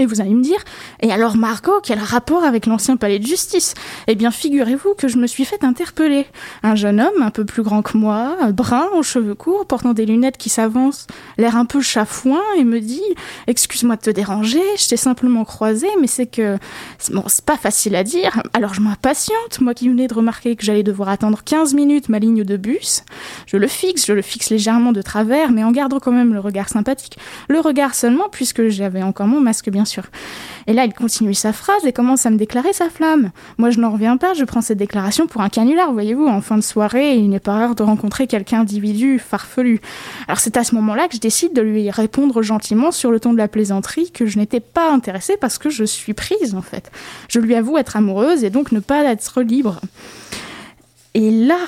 Et 0.00 0.06
vous 0.06 0.22
allez 0.22 0.34
me 0.34 0.42
dire, 0.42 0.58
et 1.00 1.12
alors 1.12 1.36
Margot, 1.36 1.78
quel 1.82 1.98
rapport 1.98 2.42
avec 2.42 2.64
l'ancien 2.64 2.96
palais 2.96 3.18
de 3.18 3.26
justice? 3.26 3.74
Eh 4.06 4.14
bien, 4.14 4.30
figurez-vous 4.30 4.94
que 4.94 5.08
je 5.08 5.18
me 5.18 5.26
suis 5.26 5.44
fait 5.44 5.62
interpeller. 5.62 6.26
Un 6.62 6.74
jeune 6.74 7.02
homme, 7.02 7.20
un 7.20 7.30
peu 7.30 7.44
plus 7.44 7.62
grand 7.62 7.82
que 7.82 7.98
moi, 7.98 8.34
brun, 8.52 8.88
aux 8.94 9.02
cheveux 9.02 9.34
courts, 9.34 9.66
portant 9.66 9.92
des 9.92 10.06
lunettes 10.06 10.38
qui 10.38 10.48
s'avancent, 10.48 11.06
l'air 11.36 11.54
un 11.54 11.66
peu 11.66 11.82
chafouin, 11.82 12.40
et 12.56 12.64
me 12.64 12.80
dit 12.80 13.02
Excuse-moi 13.46 13.96
de 13.96 14.00
te 14.00 14.08
déranger, 14.08 14.62
je 14.78 14.88
t'ai 14.88 14.96
simplement 14.96 15.44
croisé, 15.44 15.86
mais 16.00 16.06
c'est 16.06 16.26
que. 16.26 16.56
Bon, 17.12 17.24
c'est 17.26 17.44
pas 17.44 17.58
facile 17.58 17.94
à 17.94 18.02
dire. 18.02 18.42
Alors 18.54 18.72
je 18.72 18.80
m'impatiente, 18.80 19.60
moi 19.60 19.74
qui 19.74 19.90
venais 19.90 20.08
de 20.08 20.14
remarquer 20.14 20.56
que 20.56 20.64
j'allais 20.64 20.82
devoir 20.82 21.10
attendre 21.10 21.42
15 21.44 21.74
minutes 21.74 22.08
ma 22.08 22.18
ligne 22.18 22.42
de 22.42 22.56
bus. 22.56 23.04
Je 23.44 23.58
le 23.58 23.66
fixe, 23.66 24.06
je 24.06 24.14
le 24.14 24.22
fixe 24.22 24.48
légèrement 24.48 24.92
de 24.92 25.02
travers, 25.02 25.52
mais 25.52 25.62
en 25.62 25.72
gardant 25.72 25.98
quand 25.98 26.12
même 26.12 26.32
le 26.32 26.40
regard 26.40 26.70
sympathique. 26.70 27.18
Le 27.48 27.60
regard 27.60 27.94
seulement, 27.94 28.30
puisque 28.30 28.68
j'avais 28.68 29.02
encore 29.02 29.26
mon 29.26 29.40
masque, 29.40 29.68
bien 29.68 29.84
Et 30.66 30.72
là, 30.72 30.84
il 30.84 30.92
continue 30.92 31.34
sa 31.34 31.52
phrase 31.52 31.84
et 31.84 31.92
commence 31.92 32.26
à 32.26 32.30
me 32.30 32.36
déclarer 32.36 32.72
sa 32.72 32.90
flamme. 32.90 33.30
Moi, 33.58 33.70
je 33.70 33.80
n'en 33.80 33.90
reviens 33.90 34.16
pas, 34.16 34.34
je 34.34 34.44
prends 34.44 34.60
cette 34.60 34.78
déclaration 34.78 35.26
pour 35.26 35.40
un 35.40 35.48
canular, 35.48 35.92
voyez-vous. 35.92 36.26
En 36.26 36.40
fin 36.40 36.56
de 36.56 36.62
soirée, 36.62 37.14
il 37.14 37.28
n'est 37.30 37.40
pas 37.40 37.54
rare 37.54 37.74
de 37.74 37.82
rencontrer 37.82 38.26
quelqu'un 38.26 38.58
d'individu 38.58 39.18
farfelu. 39.18 39.80
Alors, 40.28 40.38
c'est 40.38 40.56
à 40.56 40.64
ce 40.64 40.74
moment-là 40.74 41.08
que 41.08 41.14
je 41.14 41.20
décide 41.20 41.54
de 41.54 41.62
lui 41.62 41.90
répondre 41.90 42.42
gentiment 42.42 42.92
sur 42.92 43.10
le 43.10 43.20
ton 43.20 43.32
de 43.32 43.38
la 43.38 43.48
plaisanterie 43.48 44.10
que 44.10 44.26
je 44.26 44.38
n'étais 44.38 44.60
pas 44.60 44.92
intéressée 44.92 45.36
parce 45.36 45.58
que 45.58 45.70
je 45.70 45.84
suis 45.84 46.14
prise, 46.14 46.54
en 46.54 46.62
fait. 46.62 46.90
Je 47.28 47.40
lui 47.40 47.54
avoue 47.54 47.78
être 47.78 47.96
amoureuse 47.96 48.44
et 48.44 48.50
donc 48.50 48.72
ne 48.72 48.80
pas 48.80 49.04
être 49.04 49.42
libre. 49.42 49.80
Et 51.14 51.30
là, 51.30 51.58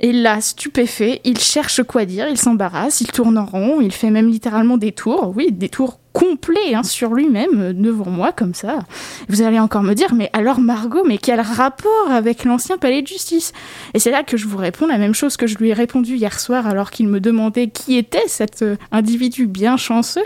et 0.00 0.12
là, 0.12 0.40
stupéfait, 0.40 1.20
il 1.24 1.38
cherche 1.38 1.82
quoi 1.82 2.04
dire, 2.04 2.28
il 2.28 2.38
s'embarrasse, 2.38 3.00
il 3.00 3.08
tourne 3.08 3.36
en 3.36 3.46
rond, 3.46 3.80
il 3.80 3.92
fait 3.92 4.10
même 4.10 4.28
littéralement 4.28 4.76
des 4.76 4.92
tours, 4.92 5.32
oui, 5.34 5.50
des 5.50 5.68
tours 5.68 5.98
complets 6.18 6.74
hein, 6.74 6.82
sur 6.82 7.14
lui-même, 7.14 7.60
euh, 7.60 7.72
devant 7.72 8.10
moi, 8.10 8.32
comme 8.32 8.52
ça. 8.52 8.80
Vous 9.28 9.42
allez 9.42 9.60
encore 9.60 9.84
me 9.84 9.94
dire, 9.94 10.14
mais 10.14 10.30
alors 10.32 10.58
Margot, 10.58 11.04
mais 11.06 11.16
quel 11.16 11.40
rapport 11.40 12.10
avec 12.10 12.44
l'ancien 12.44 12.76
palais 12.76 13.02
de 13.02 13.06
justice? 13.06 13.52
Et 13.94 14.00
c'est 14.00 14.10
là 14.10 14.24
que 14.24 14.36
je 14.36 14.48
vous 14.48 14.56
réponds 14.56 14.88
la 14.88 14.98
même 14.98 15.14
chose 15.14 15.36
que 15.36 15.46
je 15.46 15.56
lui 15.58 15.68
ai 15.68 15.74
répondu 15.74 16.16
hier 16.16 16.40
soir 16.40 16.66
alors 16.66 16.90
qu'il 16.90 17.06
me 17.06 17.20
demandait 17.20 17.68
qui 17.68 17.96
était 17.96 18.26
cet 18.26 18.62
euh, 18.62 18.74
individu 18.90 19.46
bien 19.46 19.76
chanceux. 19.76 20.24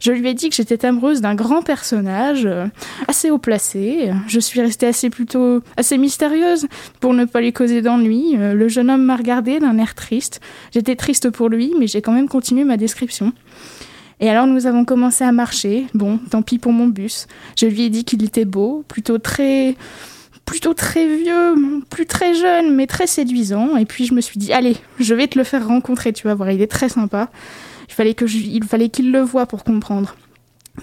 Je 0.00 0.12
lui 0.12 0.28
ai 0.28 0.34
dit 0.34 0.50
que 0.50 0.56
j'étais 0.56 0.84
amoureuse 0.84 1.22
d'un 1.22 1.34
grand 1.34 1.62
personnage, 1.62 2.44
euh, 2.44 2.66
assez 3.08 3.30
haut 3.30 3.38
placé. 3.38 4.12
Je 4.26 4.40
suis 4.40 4.60
restée 4.60 4.88
assez 4.88 5.08
plutôt 5.08 5.62
assez 5.78 5.96
mystérieuse 5.96 6.66
pour 7.00 7.14
ne 7.14 7.24
pas 7.24 7.40
lui 7.40 7.54
causer 7.54 7.80
d'ennui. 7.80 8.36
Le 8.36 8.68
jeune 8.68 8.90
homme 8.90 9.04
m'a 9.04 9.16
regardé 9.16 9.58
d'un 9.58 9.78
air 9.78 9.94
triste. 9.94 10.40
J'étais 10.72 10.96
triste 10.96 11.30
pour 11.30 11.48
lui, 11.48 11.72
mais 11.78 11.86
j'ai 11.86 12.02
quand 12.02 12.12
même 12.12 12.28
continué 12.28 12.64
ma 12.64 12.76
description. 12.76 13.32
Et 14.20 14.28
alors 14.28 14.46
nous 14.46 14.66
avons 14.66 14.84
commencé 14.84 15.24
à 15.24 15.32
marcher. 15.32 15.86
Bon, 15.94 16.18
tant 16.30 16.42
pis 16.42 16.58
pour 16.58 16.72
mon 16.72 16.86
bus. 16.86 17.26
Je 17.58 17.66
lui 17.66 17.82
ai 17.82 17.90
dit 17.90 18.04
qu'il 18.04 18.22
était 18.22 18.44
beau, 18.44 18.84
plutôt 18.86 19.18
très 19.18 19.76
plutôt 20.44 20.74
très 20.74 21.06
vieux, 21.06 21.54
plus 21.90 22.06
très 22.06 22.34
jeune, 22.34 22.74
mais 22.74 22.86
très 22.86 23.06
séduisant. 23.06 23.76
Et 23.76 23.84
puis 23.84 24.06
je 24.06 24.14
me 24.14 24.20
suis 24.20 24.38
dit, 24.38 24.52
allez, 24.52 24.76
je 24.98 25.14
vais 25.14 25.28
te 25.28 25.38
le 25.38 25.44
faire 25.44 25.66
rencontrer, 25.66 26.12
tu 26.12 26.26
vas 26.26 26.34
voir, 26.34 26.50
il 26.50 26.60
est 26.60 26.70
très 26.70 26.88
sympa. 26.88 27.30
Il 27.88 27.94
fallait 27.94 28.12
il 28.12 28.64
fallait 28.64 28.88
qu'il 28.88 29.12
le 29.12 29.20
voie 29.20 29.46
pour 29.46 29.64
comprendre. 29.64 30.16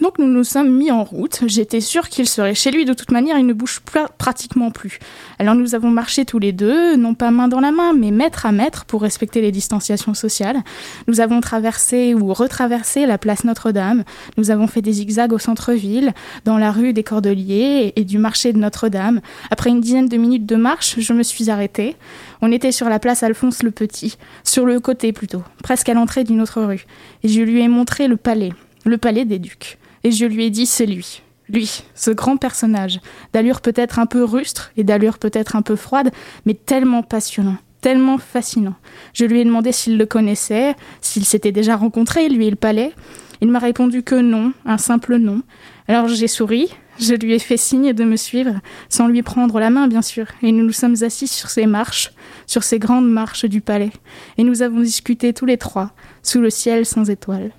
Donc 0.01 0.19
nous 0.19 0.27
nous 0.27 0.43
sommes 0.43 0.75
mis 0.75 0.91
en 0.91 1.03
route. 1.03 1.41
J'étais 1.47 1.81
sûre 1.81 2.09
qu'il 2.09 2.27
serait 2.27 2.53
chez 2.53 2.71
lui. 2.71 2.85
De 2.85 2.93
toute 2.93 3.11
manière, 3.11 3.39
il 3.39 3.45
ne 3.45 3.53
bouge 3.53 3.81
pratiquement 4.17 4.69
plus. 4.69 4.99
Alors 5.39 5.55
nous 5.55 5.75
avons 5.75 5.89
marché 5.89 6.23
tous 6.25 6.39
les 6.39 6.51
deux, 6.51 6.95
non 6.97 7.15
pas 7.15 7.31
main 7.31 7.47
dans 7.47 7.59
la 7.59 7.71
main, 7.71 7.93
mais 7.93 8.11
mètre 8.11 8.45
à 8.45 8.51
mètre 8.51 8.85
pour 8.85 9.01
respecter 9.01 9.41
les 9.41 9.51
distanciations 9.51 10.13
sociales. 10.13 10.61
Nous 11.07 11.19
avons 11.19 11.41
traversé 11.41 12.13
ou 12.13 12.33
retraversé 12.33 13.05
la 13.05 13.17
place 13.17 13.43
Notre-Dame. 13.43 14.03
Nous 14.37 14.51
avons 14.51 14.67
fait 14.67 14.81
des 14.81 14.93
zigzags 14.93 15.33
au 15.33 15.39
centre-ville, 15.39 16.13
dans 16.45 16.57
la 16.57 16.71
rue 16.71 16.93
des 16.93 17.03
Cordeliers 17.03 17.93
et 17.95 18.03
du 18.03 18.17
marché 18.19 18.53
de 18.53 18.59
Notre-Dame. 18.59 19.21
Après 19.49 19.69
une 19.69 19.81
dizaine 19.81 20.09
de 20.09 20.17
minutes 20.17 20.45
de 20.45 20.55
marche, 20.57 20.99
je 20.99 21.13
me 21.13 21.23
suis 21.23 21.49
arrêtée. 21.49 21.95
On 22.41 22.51
était 22.51 22.71
sur 22.71 22.89
la 22.89 22.99
place 22.99 23.23
Alphonse 23.23 23.63
le 23.63 23.71
Petit, 23.71 24.17
sur 24.43 24.65
le 24.65 24.79
côté 24.79 25.11
plutôt, 25.11 25.43
presque 25.63 25.89
à 25.89 25.95
l'entrée 25.95 26.23
d'une 26.23 26.41
autre 26.41 26.61
rue. 26.61 26.85
Et 27.23 27.29
je 27.29 27.41
lui 27.41 27.61
ai 27.61 27.67
montré 27.67 28.07
le 28.07 28.17
palais 28.17 28.51
le 28.87 28.97
palais 28.97 29.25
des 29.25 29.39
ducs. 29.39 29.77
Et 30.03 30.11
je 30.11 30.25
lui 30.25 30.45
ai 30.45 30.49
dit 30.49 30.65
c'est 30.65 30.85
lui. 30.85 31.21
Lui, 31.49 31.83
ce 31.95 32.11
grand 32.11 32.37
personnage, 32.37 32.99
d'allure 33.33 33.61
peut-être 33.61 33.99
un 33.99 34.05
peu 34.05 34.23
rustre 34.23 34.71
et 34.75 34.83
d'allure 34.83 35.17
peut-être 35.17 35.55
un 35.55 35.61
peu 35.61 35.75
froide, 35.75 36.11
mais 36.45 36.53
tellement 36.53 37.03
passionnant, 37.03 37.57
tellement 37.79 38.17
fascinant. 38.17 38.75
Je 39.13 39.23
lui 39.23 39.39
ai 39.39 39.45
demandé 39.45 39.71
s'il 39.71 39.97
le 39.97 40.05
connaissait, 40.05 40.75
s'il 40.99 41.23
s'était 41.23 41.53
déjà 41.53 41.77
rencontré, 41.77 42.27
lui 42.27 42.47
et 42.47 42.49
le 42.49 42.57
palais. 42.57 42.93
Il 43.39 43.49
m'a 43.49 43.59
répondu 43.59 44.03
que 44.03 44.15
non, 44.15 44.51
un 44.65 44.77
simple 44.77 45.17
non. 45.17 45.41
Alors 45.87 46.09
j'ai 46.09 46.27
souri, 46.27 46.69
je 46.99 47.13
lui 47.13 47.33
ai 47.33 47.39
fait 47.39 47.55
signe 47.55 47.93
de 47.93 48.03
me 48.03 48.17
suivre, 48.17 48.59
sans 48.89 49.07
lui 49.07 49.21
prendre 49.21 49.59
la 49.59 49.69
main 49.69 49.87
bien 49.87 50.01
sûr, 50.01 50.25
et 50.41 50.51
nous 50.51 50.65
nous 50.65 50.73
sommes 50.73 50.95
assis 51.01 51.27
sur 51.27 51.49
ces 51.49 51.65
marches, 51.65 52.11
sur 52.45 52.63
ces 52.63 52.79
grandes 52.79 53.09
marches 53.09 53.45
du 53.45 53.61
palais, 53.61 53.91
et 54.37 54.43
nous 54.43 54.63
avons 54.63 54.81
discuté 54.81 55.33
tous 55.33 55.45
les 55.45 55.57
trois, 55.57 55.91
sous 56.23 56.41
le 56.41 56.49
ciel 56.49 56.85
sans 56.85 57.09
étoiles. 57.09 57.51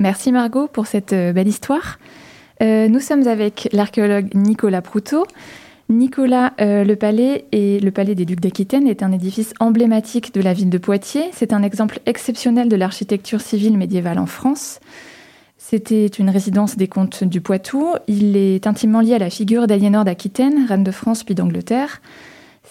Merci 0.00 0.32
Margot 0.32 0.66
pour 0.66 0.86
cette 0.86 1.12
euh, 1.12 1.34
belle 1.34 1.46
histoire. 1.46 1.98
Euh, 2.62 2.88
nous 2.88 3.00
sommes 3.00 3.28
avec 3.28 3.68
l'archéologue 3.72 4.30
Nicolas 4.34 4.80
Proutot. 4.80 5.26
Nicolas, 5.90 6.54
euh, 6.62 6.84
le 6.84 6.96
palais 6.96 7.44
et 7.52 7.80
le 7.80 7.90
palais 7.90 8.14
des 8.14 8.24
Ducs 8.24 8.40
d'Aquitaine 8.40 8.88
est 8.88 9.02
un 9.02 9.12
édifice 9.12 9.52
emblématique 9.60 10.32
de 10.32 10.40
la 10.40 10.54
ville 10.54 10.70
de 10.70 10.78
Poitiers. 10.78 11.28
C'est 11.32 11.52
un 11.52 11.62
exemple 11.62 12.00
exceptionnel 12.06 12.70
de 12.70 12.76
l'architecture 12.76 13.42
civile 13.42 13.76
médiévale 13.76 14.18
en 14.18 14.24
France. 14.24 14.80
C'était 15.58 16.06
une 16.06 16.30
résidence 16.30 16.78
des 16.78 16.88
comtes 16.88 17.22
du 17.22 17.42
Poitou. 17.42 17.92
Il 18.08 18.38
est 18.38 18.66
intimement 18.66 19.00
lié 19.00 19.16
à 19.16 19.18
la 19.18 19.28
figure 19.28 19.66
d'Aliénor 19.66 20.04
d'Aquitaine, 20.04 20.64
reine 20.66 20.84
de 20.84 20.90
France 20.92 21.24
puis 21.24 21.34
d'Angleterre. 21.34 22.00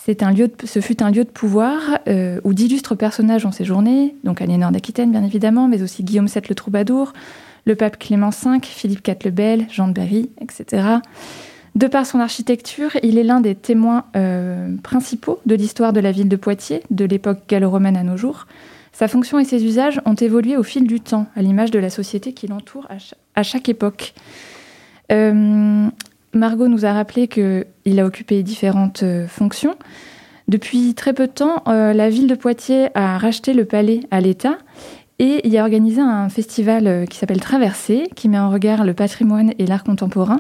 Ce 0.06 0.80
fut 0.80 1.04
un 1.04 1.12
lieu 1.12 1.24
de 1.24 1.30
pouvoir 1.30 2.00
euh, 2.08 2.40
où 2.44 2.54
d'illustres 2.54 2.96
personnages 2.96 3.46
ont 3.46 3.52
séjourné, 3.52 4.16
donc 4.24 4.42
Aliénor 4.42 4.72
d'Aquitaine 4.72 5.12
bien 5.12 5.24
évidemment, 5.24 5.68
mais 5.68 5.82
aussi 5.84 6.04
Guillaume 6.04 6.28
VII 6.28 6.42
le 6.48 6.56
Troubadour, 6.56 7.14
le 7.66 7.76
pape 7.76 8.00
Clément 8.00 8.30
V, 8.30 8.60
Philippe 8.64 9.06
IV 9.06 9.18
le 9.26 9.32
Bel, 9.32 9.66
Jean 9.70 9.88
de 9.88 9.94
Berry, 9.94 10.30
etc. 10.42 11.00
De 11.76 11.88
par 11.88 12.06
son 12.06 12.20
architecture, 12.20 12.92
il 13.04 13.18
est 13.18 13.24
l'un 13.24 13.42
des 13.42 13.56
témoins 13.56 14.06
euh, 14.16 14.76
principaux 14.82 15.40
de 15.46 15.56
l'histoire 15.56 15.94
de 15.94 16.00
la 16.00 16.12
ville 16.12 16.30
de 16.30 16.36
Poitiers, 16.36 16.82
de 16.90 17.06
l'époque 17.06 17.40
gallo-romaine 17.48 17.98
à 17.98 18.04
nos 18.04 18.18
jours. 18.18 18.48
Sa 18.92 19.08
fonction 19.08 19.38
et 19.38 19.46
ses 19.46 19.64
usages 19.64 20.02
ont 20.06 20.16
évolué 20.16 20.58
au 20.58 20.64
fil 20.64 20.88
du 20.88 21.00
temps, 21.00 21.28
à 21.36 21.42
l'image 21.42 21.72
de 21.72 21.80
la 21.80 21.90
société 21.90 22.34
qui 22.34 22.48
l'entoure 22.48 22.88
à, 23.36 23.44
chaque 23.44 23.70
époque. 23.70 24.14
Euh, 25.12 25.88
Margot 26.34 26.68
nous 26.68 26.86
a 26.86 26.94
rappelé 26.94 27.28
qu'il 27.28 28.00
a 28.00 28.06
occupé 28.06 28.44
différentes 28.44 29.04
euh, 29.04 29.28
fonctions. 29.28 29.76
Depuis 30.48 30.94
très 30.94 31.14
peu 31.14 31.28
de 31.28 31.32
temps, 31.32 31.64
euh, 31.68 31.94
la 31.94 32.10
ville 32.10 32.28
de 32.28 32.36
Poitiers 32.36 32.90
a 32.96 33.18
racheté 33.18 33.54
le 33.54 33.66
palais 33.66 34.02
à 34.12 34.20
l'État 34.20 34.58
et 35.20 35.48
y 35.48 35.58
a 35.58 35.62
organisé 35.62 36.02
un 36.02 36.30
festival 36.30 36.88
euh, 36.88 37.06
qui 37.06 37.18
s'appelle 37.18 37.42
Traversée, 37.42 38.10
qui 38.16 38.30
met 38.30 38.40
en 38.40 38.50
regard 38.50 38.86
le 38.86 38.94
patrimoine 38.94 39.54
et 39.60 39.66
l'art 39.66 39.84
contemporain. 39.84 40.40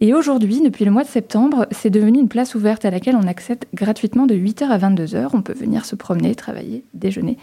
Et 0.00 0.14
aujourd'hui, 0.14 0.60
depuis 0.60 0.84
le 0.84 0.90
mois 0.90 1.02
de 1.02 1.08
septembre, 1.08 1.66
c'est 1.70 1.90
devenu 1.90 2.18
une 2.20 2.28
place 2.28 2.54
ouverte 2.54 2.84
à 2.84 2.90
laquelle 2.90 3.16
on 3.16 3.26
accède 3.26 3.64
gratuitement 3.74 4.26
de 4.26 4.34
8h 4.34 4.64
à 4.64 4.78
22h. 4.78 5.30
On 5.32 5.42
peut 5.42 5.54
venir 5.54 5.84
se 5.84 5.96
promener, 5.96 6.34
travailler, 6.34 6.84
déjeuner. 6.94 7.36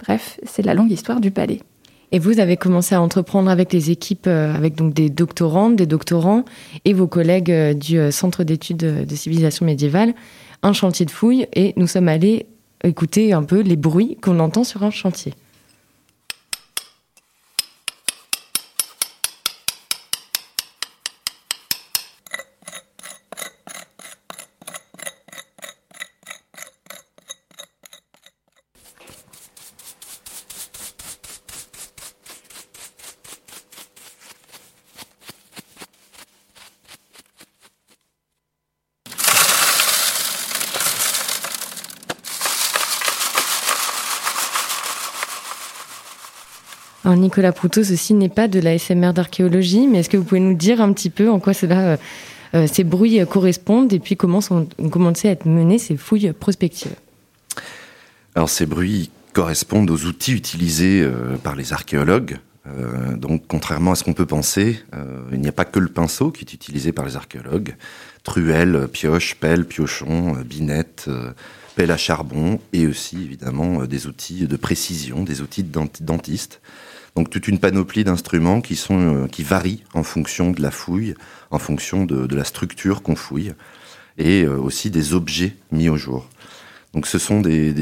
Bref, 0.00 0.40
c'est 0.44 0.62
la 0.62 0.74
longue 0.74 0.90
histoire 0.90 1.20
du 1.20 1.30
palais. 1.30 1.60
Et 2.14 2.20
vous 2.20 2.38
avez 2.38 2.56
commencé 2.56 2.94
à 2.94 3.02
entreprendre 3.02 3.50
avec 3.50 3.72
les 3.72 3.90
équipes, 3.90 4.28
euh, 4.28 4.54
avec 4.54 4.76
donc 4.76 4.94
des 4.94 5.10
doctorantes, 5.10 5.74
des 5.74 5.84
doctorants 5.86 6.44
et 6.84 6.92
vos 6.92 7.08
collègues 7.08 7.50
euh, 7.50 7.74
du 7.74 7.98
euh, 7.98 8.12
Centre 8.12 8.44
d'études 8.44 8.76
de 8.76 9.14
civilisation 9.16 9.66
médiévale, 9.66 10.14
un 10.62 10.72
chantier 10.72 11.06
de 11.06 11.10
fouilles. 11.10 11.48
Et 11.54 11.72
nous 11.76 11.88
sommes 11.88 12.06
allés 12.06 12.46
écouter 12.84 13.32
un 13.32 13.42
peu 13.42 13.62
les 13.62 13.74
bruits 13.74 14.16
qu'on 14.22 14.38
entend 14.38 14.62
sur 14.62 14.84
un 14.84 14.92
chantier. 14.92 15.34
Nicolas 47.04 47.52
Proutot, 47.52 47.84
ceci 47.84 48.14
n'est 48.14 48.30
pas 48.30 48.48
de 48.48 48.58
la 48.60 48.78
SMR 48.78 49.12
d'archéologie, 49.12 49.86
mais 49.86 49.98
est-ce 50.00 50.08
que 50.08 50.16
vous 50.16 50.24
pouvez 50.24 50.40
nous 50.40 50.54
dire 50.54 50.80
un 50.80 50.92
petit 50.92 51.10
peu 51.10 51.28
en 51.28 51.38
quoi 51.38 51.52
euh, 51.64 51.96
euh, 52.54 52.66
ces 52.66 52.84
bruits 52.84 53.20
correspondent 53.28 53.92
et 53.92 53.98
puis 53.98 54.16
comment 54.16 54.40
sont, 54.40 54.66
ont 54.78 54.88
commencé 54.88 55.28
à 55.28 55.32
être 55.32 55.46
menées 55.46 55.78
ces 55.78 55.96
fouilles 55.96 56.32
prospectives? 56.32 56.94
Alors 58.34 58.48
ces 58.48 58.64
bruits 58.64 59.10
correspondent 59.34 59.90
aux 59.90 60.04
outils 60.06 60.32
utilisés 60.32 61.02
euh, 61.02 61.36
par 61.36 61.56
les 61.56 61.72
archéologues. 61.72 62.38
donc 63.16 63.42
contrairement 63.46 63.92
à 63.92 63.94
ce 63.94 64.04
qu'on 64.04 64.14
peut 64.14 64.24
penser, 64.24 64.80
il 65.32 65.38
n'y 65.38 65.48
a 65.48 65.52
pas 65.52 65.66
que 65.66 65.78
le 65.78 65.88
pinceau 65.88 66.30
qui 66.30 66.46
est 66.46 66.54
utilisé 66.54 66.92
par 66.92 67.04
les 67.04 67.14
archéologues. 67.14 67.76
Truelle, 68.22 68.88
pioche, 68.90 69.34
pelle, 69.34 69.66
piochon, 69.66 70.38
binette 70.46 71.10
pelle 71.76 71.90
à 71.90 71.98
charbon 71.98 72.60
et 72.72 72.86
aussi 72.86 73.16
évidemment 73.16 73.84
des 73.84 74.06
outils 74.06 74.46
de 74.46 74.56
précision, 74.56 75.24
des 75.24 75.42
outils 75.42 75.62
de. 75.62 75.78
Donc 77.14 77.30
toute 77.30 77.46
une 77.46 77.60
panoplie 77.60 78.02
d'instruments 78.02 78.60
qui 78.60 78.74
sont 78.74 79.24
euh, 79.24 79.28
qui 79.28 79.42
varient 79.42 79.84
en 79.94 80.02
fonction 80.02 80.50
de 80.50 80.60
la 80.60 80.70
fouille, 80.70 81.14
en 81.50 81.58
fonction 81.58 82.04
de, 82.04 82.34
la 82.34 82.44
structure 82.44 83.02
qu'on 83.02 83.14
fouille, 83.14 83.54
et 84.18 84.42
euh, 84.42 84.56
aussi 84.58 84.90
des 84.90 85.14
objets 85.14 85.54
mis 85.70 85.88
au 85.88 85.96
jour. 85.96 86.28
Donc 86.92 87.06
ce 87.06 87.18
sont 87.18 87.40
des, 87.40 87.72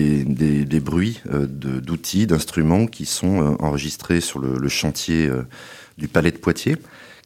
bruits 0.81 1.21
euh, 1.31 1.47
d'outils, 1.47 2.27
d'instruments 2.27 2.87
qui 2.87 3.07
sont 3.07 3.57
enregistrés 3.61 4.21
sur 4.21 4.39
le, 4.39 4.69
chantier 4.69 5.31
du 5.99 6.09
Palais 6.09 6.31
de 6.31 6.39
Poitiers, 6.39 6.77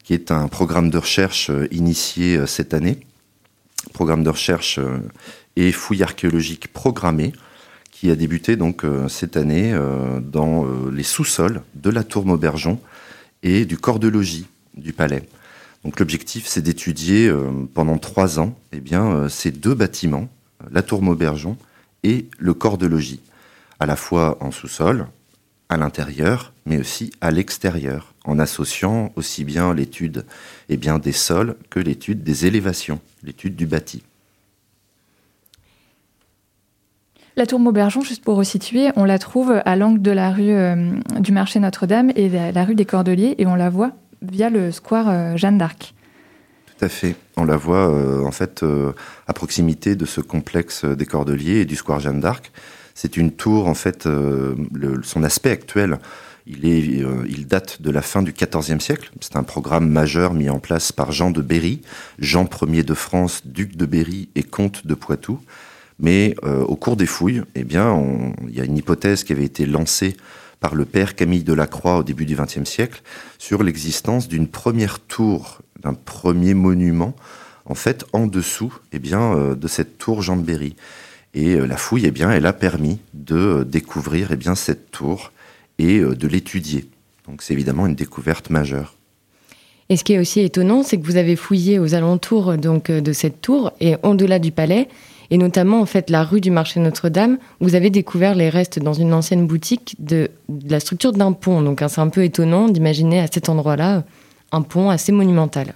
qui 0.03 0.13
est 0.13 0.31
un 0.31 0.47
programme 0.47 0.89
de 0.89 0.97
recherche 0.97 1.51
initié 1.71 2.45
cette 2.45 2.73
année, 2.73 2.99
programme 3.93 4.23
de 4.23 4.29
recherche 4.29 4.79
et 5.55 5.71
fouilles 5.71 6.03
archéologiques 6.03 6.71
programmées, 6.71 7.33
qui 7.99 8.11
a 8.11 8.15
débuté 8.15 8.57
donc 8.57 8.85
euh, 8.85 9.07
cette 9.07 9.37
année 9.37 9.73
euh, 9.73 10.19
dans 10.19 10.65
euh, 10.65 10.91
les 10.91 11.01
sous-sols 11.01 11.63
de 11.73 11.89
la 11.89 12.03
tour 12.03 12.27
Maubergeon 12.27 12.79
et 13.41 13.65
du 13.65 13.77
corps 13.77 13.97
de 13.97 14.07
logis 14.07 14.45
du 14.75 14.93
palais. 14.93 15.23
L'objectif, 15.97 16.45
c'est 16.47 16.61
d'étudier 16.61 17.31
pendant 17.73 17.97
trois 17.97 18.39
ans 18.39 18.57
eh 18.73 18.81
ces 19.29 19.51
deux 19.51 19.73
bâtiments, 19.73 20.27
la 20.69 20.81
tour 20.81 21.01
Maubergeon 21.01 21.55
et 22.03 22.27
le 22.37 22.53
corps 22.53 22.77
de 22.77 22.87
logis, 22.87 23.21
à 23.79 23.85
la 23.85 23.95
fois 23.95 24.37
en 24.41 24.51
sous-sol, 24.51 25.07
à 25.69 25.77
l'intérieur, 25.77 26.51
mais 26.65 26.77
aussi 26.77 27.11
à 27.21 27.31
l'extérieur, 27.31 28.13
en 28.25 28.37
associant 28.37 29.13
aussi 29.15 29.45
bien 29.45 29.73
l'étude 29.73 30.25
eh 30.67 30.75
des 30.75 31.11
sols 31.13 31.55
que 31.69 31.79
l'étude 31.79 32.21
des 32.21 32.45
élévations, 32.45 32.99
l'étude 33.23 33.55
du 33.55 33.65
bâti. 33.65 34.03
La 37.37 37.45
tour 37.45 37.59
Maubergeon, 37.59 38.01
juste 38.01 38.23
pour 38.23 38.35
resituer, 38.35 38.89
on 38.95 39.05
la 39.05 39.19
trouve 39.19 39.61
à 39.63 39.75
l'angle 39.75 40.01
de 40.01 40.09
la 40.09 40.31
rue 40.31 40.49
euh, 40.49 40.93
du 41.19 41.31
marché 41.31 41.59
Notre-Dame 41.59 42.11
et 42.15 42.29
la 42.29 42.65
rue 42.65 42.73
des 42.73 42.85
Cordeliers, 42.85 43.35
et 43.37 43.45
on 43.45 43.53
la 43.53 43.69
voit 43.69 43.91
via 44.23 44.49
le 44.49 44.71
square 44.71 45.07
euh, 45.07 45.37
Jeanne 45.37 45.59
d'Arc. 45.59 45.93
Tout 46.65 46.83
à 46.83 46.89
fait. 46.89 47.15
On 47.35 47.45
la 47.45 47.55
voit 47.55 47.93
euh, 47.93 48.23
en 48.23 48.31
fait 48.31 48.65
à 49.27 49.33
proximité 49.33 49.95
de 49.95 50.07
ce 50.07 50.19
complexe 50.19 50.83
des 50.83 51.05
Cordeliers 51.05 51.59
et 51.59 51.65
du 51.65 51.75
square 51.75 51.99
Jeanne 51.99 52.21
d'Arc. 52.21 52.51
C'est 52.95 53.17
une 53.17 53.31
tour, 53.31 53.67
en 53.67 53.75
fait, 53.75 54.09
son 55.03 55.23
aspect 55.23 55.51
actuel, 55.51 55.99
il, 56.47 56.65
est, 56.65 57.03
il 57.29 57.45
date 57.45 57.83
de 57.83 57.91
la 57.91 58.01
fin 58.01 58.23
du 58.23 58.33
XIVe 58.33 58.79
siècle. 58.79 59.11
C'est 59.21 59.35
un 59.35 59.43
programme 59.43 59.87
majeur 59.87 60.33
mis 60.33 60.49
en 60.49 60.57
place 60.57 60.91
par 60.91 61.11
Jean 61.11 61.29
de 61.29 61.43
Berry, 61.43 61.83
Jean 62.17 62.49
Ier 62.67 62.81
de 62.81 62.95
France, 62.95 63.43
duc 63.45 63.77
de 63.77 63.85
Berry 63.85 64.29
et 64.33 64.41
comte 64.41 64.87
de 64.87 64.95
Poitou. 64.95 65.39
Mais 65.99 66.35
euh, 66.43 66.63
au 66.63 66.75
cours 66.75 66.95
des 66.95 67.05
fouilles, 67.05 67.43
eh 67.55 67.63
bien, 67.63 67.99
il 68.47 68.55
y 68.55 68.61
a 68.61 68.65
une 68.65 68.77
hypothèse 68.77 69.23
qui 69.23 69.33
avait 69.33 69.45
été 69.45 69.65
lancée 69.65 70.15
par 70.59 70.75
le 70.75 70.85
père 70.85 71.15
Camille 71.15 71.43
Delacroix 71.43 71.97
au 71.97 72.03
début 72.03 72.25
du 72.25 72.35
XXe 72.35 72.69
siècle 72.69 73.01
sur 73.37 73.63
l'existence 73.63 74.27
d'une 74.27 74.47
première 74.47 74.99
tour, 74.99 75.59
d'un 75.81 75.93
premier 75.93 76.53
monument, 76.53 77.15
en 77.65 77.75
fait, 77.75 78.05
en 78.13 78.27
dessous 78.27 78.73
eh 78.93 78.99
bien, 78.99 79.33
euh, 79.35 79.55
de 79.55 79.67
cette 79.67 79.97
tour 79.97 80.21
Jean 80.21 80.37
de 80.37 80.43
Berry. 80.43 80.75
Et 81.33 81.55
euh, 81.55 81.65
la 81.65 81.77
fouille, 81.77 82.05
eh 82.05 82.11
bien, 82.11 82.31
elle 82.31 82.45
a 82.45 82.53
permis 82.53 82.99
de 83.13 83.65
découvrir 83.67 84.29
eh 84.31 84.35
bien, 84.35 84.55
cette 84.55 84.91
tour 84.91 85.31
et 85.79 85.99
de 85.99 86.27
l'étudier. 86.27 86.85
Donc 87.27 87.43
c'est 87.43 87.53
évidemment 87.53 87.85
une 87.85 87.93
découverte 87.93 88.49
majeure. 88.49 88.95
Et 89.89 89.95
ce 89.95 90.03
qui 90.03 90.13
est 90.13 90.19
aussi 90.19 90.39
étonnant, 90.39 90.81
c'est 90.81 90.97
que 90.97 91.05
vous 91.05 91.17
avez 91.17 91.35
fouillé 91.35 91.77
aux 91.77 91.93
alentours 91.93 92.57
donc 92.57 92.89
de 92.89 93.13
cette 93.13 93.41
tour 93.41 93.71
et 93.79 93.95
au-delà 94.01 94.39
du 94.39 94.51
palais, 94.51 94.87
et 95.29 95.37
notamment 95.37 95.81
en 95.81 95.85
fait 95.85 96.09
la 96.09 96.23
rue 96.23 96.41
du 96.41 96.51
marché 96.51 96.79
Notre-Dame. 96.79 97.37
Vous 97.59 97.75
avez 97.75 97.89
découvert 97.89 98.35
les 98.35 98.49
restes 98.49 98.79
dans 98.79 98.93
une 98.93 99.13
ancienne 99.13 99.47
boutique 99.47 99.95
de, 99.99 100.29
la 100.67 100.79
structure 100.79 101.13
d'un 101.13 101.31
pont. 101.31 101.61
Donc 101.61 101.81
hein, 101.81 101.87
c'est 101.87 102.01
un 102.01 102.09
peu 102.09 102.23
étonnant 102.23 102.69
d'imaginer 102.69 103.19
à 103.19 103.27
cet 103.27 103.49
endroit-là 103.49 104.03
un 104.51 104.61
pont 104.61 104.89
assez 104.89 105.11
monumental. 105.11 105.73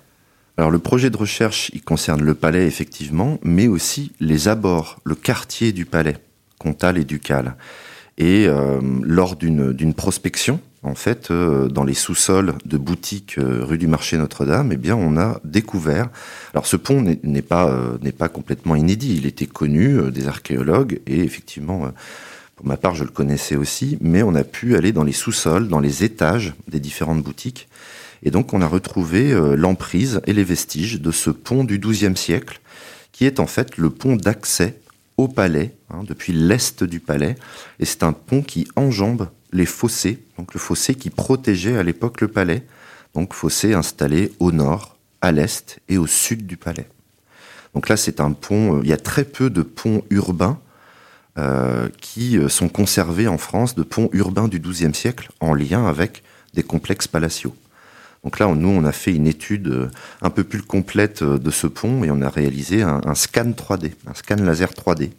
Alors 0.57 0.71
le 0.71 0.79
projet 0.79 1.09
de 1.09 1.17
recherche, 1.17 1.71
il 1.73 1.81
concerne 1.81 2.21
le 2.21 2.35
palais 2.35 2.65
effectivement, 2.65 3.39
mais 3.43 3.67
aussi 3.67 4.11
les 4.19 4.47
abords, 4.47 4.99
le 5.03 5.15
quartier 5.15 5.71
du 5.71 5.85
palais, 5.85 6.17
Comtal 6.59 6.97
et 6.97 7.05
Ducal. 7.05 7.55
Et 8.17 8.45
euh, 8.47 8.79
lors 9.01 9.35
d'une 9.35 9.93
prospection, 9.93 10.59
en 10.83 10.95
fait, 10.95 11.29
euh, 11.29 11.67
dans 11.67 11.83
les 11.83 11.93
sous-sols 11.93 12.55
de 12.65 12.77
boutiques 12.77 13.37
euh, 13.37 13.63
rue 13.63 13.77
du 13.77 13.85
Marché 13.85 14.17
Notre-Dame, 14.17 14.71
eh 14.71 14.77
bien, 14.77 14.95
on 14.95 15.15
a 15.15 15.39
découvert. 15.43 16.09
Alors, 16.53 16.65
ce 16.65 16.75
pont 16.75 17.01
n'est 17.01 17.41
pas 17.43 17.69
euh, 17.69 17.97
n'est 18.01 18.11
pas 18.11 18.29
complètement 18.29 18.75
inédit. 18.75 19.15
Il 19.15 19.27
était 19.27 19.45
connu 19.45 20.11
des 20.11 20.27
archéologues 20.27 20.99
et 21.05 21.19
effectivement, 21.19 21.91
pour 22.55 22.65
ma 22.65 22.77
part, 22.77 22.95
je 22.95 23.03
le 23.03 23.11
connaissais 23.11 23.55
aussi. 23.55 23.99
Mais 24.01 24.23
on 24.23 24.33
a 24.33 24.43
pu 24.43 24.75
aller 24.75 24.91
dans 24.91 25.03
les 25.03 25.11
sous-sols, 25.11 25.67
dans 25.67 25.79
les 25.79 26.03
étages 26.03 26.53
des 26.67 26.79
différentes 26.79 27.21
boutiques, 27.21 27.67
et 28.23 28.31
donc 28.31 28.53
on 28.53 28.61
a 28.61 28.67
retrouvé 28.67 29.33
l'emprise 29.55 30.21
et 30.25 30.33
les 30.33 30.43
vestiges 30.43 30.99
de 30.99 31.11
ce 31.11 31.29
pont 31.29 31.63
du 31.63 31.79
XIIe 31.79 32.17
siècle, 32.17 32.59
qui 33.11 33.25
est 33.25 33.39
en 33.39 33.47
fait 33.47 33.77
le 33.77 33.89
pont 33.89 34.15
d'accès 34.15 34.79
au 35.17 35.27
palais, 35.27 35.75
hein, 35.89 36.03
depuis 36.07 36.33
l'est 36.33 36.83
du 36.83 36.99
palais, 36.99 37.35
et 37.79 37.85
c'est 37.85 38.03
un 38.03 38.13
pont 38.13 38.41
qui 38.41 38.67
enjambe 38.75 39.27
les 39.51 39.65
fossés, 39.65 40.23
donc 40.37 40.53
le 40.53 40.59
fossé 40.59 40.95
qui 40.95 41.09
protégeait 41.09 41.77
à 41.77 41.83
l'époque 41.83 42.21
le 42.21 42.27
palais, 42.27 42.65
donc 43.13 43.33
fossé 43.33 43.73
installé 43.73 44.31
au 44.39 44.51
nord, 44.51 44.97
à 45.21 45.31
l'est 45.31 45.79
et 45.89 45.97
au 45.97 46.07
sud 46.07 46.45
du 46.45 46.57
palais. 46.57 46.87
Donc 47.73 47.89
là, 47.89 47.97
c'est 47.97 48.19
un 48.19 48.31
pont. 48.31 48.77
Euh, 48.77 48.81
il 48.83 48.89
y 48.89 48.93
a 48.93 48.97
très 48.97 49.23
peu 49.23 49.49
de 49.49 49.61
ponts 49.61 50.03
urbains 50.09 50.59
euh, 51.37 51.89
qui 52.01 52.37
euh, 52.37 52.49
sont 52.49 52.69
conservés 52.69 53.27
en 53.27 53.37
France, 53.37 53.75
de 53.75 53.83
ponts 53.83 54.09
urbains 54.13 54.47
du 54.47 54.59
XIIe 54.59 54.93
siècle 54.93 55.29
en 55.39 55.53
lien 55.53 55.85
avec 55.85 56.23
des 56.53 56.63
complexes 56.63 57.07
palatiaux. 57.07 57.55
Donc 58.23 58.39
là, 58.39 58.47
nous, 58.47 58.69
on 58.69 58.83
a 58.83 58.91
fait 58.91 59.13
une 59.13 59.25
étude 59.25 59.89
un 60.21 60.29
peu 60.29 60.43
plus 60.43 60.61
complète 60.61 61.23
de 61.23 61.49
ce 61.49 61.65
pont 61.65 62.03
et 62.03 62.11
on 62.11 62.21
a 62.21 62.29
réalisé 62.29 62.83
un, 62.83 63.01
un 63.03 63.15
scan 63.15 63.49
3D, 63.49 63.93
un 64.05 64.13
scan 64.13 64.35
laser 64.35 64.69
3D 64.69 65.09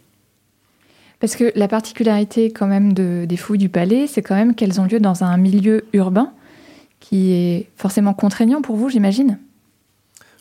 parce 1.23 1.37
que 1.37 1.53
la 1.55 1.69
particularité 1.69 2.51
quand 2.51 2.67
même 2.67 2.91
des 2.91 3.37
fouilles 3.37 3.57
du 3.57 3.69
palais, 3.69 4.07
c'est 4.07 4.21
quand 4.21 4.35
même 4.35 4.55
qu'elles 4.55 4.81
ont 4.81 4.83
lieu 4.83 4.99
dans 4.99 5.23
un 5.23 5.37
milieu 5.37 5.85
urbain 5.93 6.33
qui 6.99 7.31
est 7.31 7.69
forcément 7.77 8.13
contraignant 8.13 8.61
pour 8.61 8.75
vous, 8.75 8.89
j'imagine? 8.89 9.39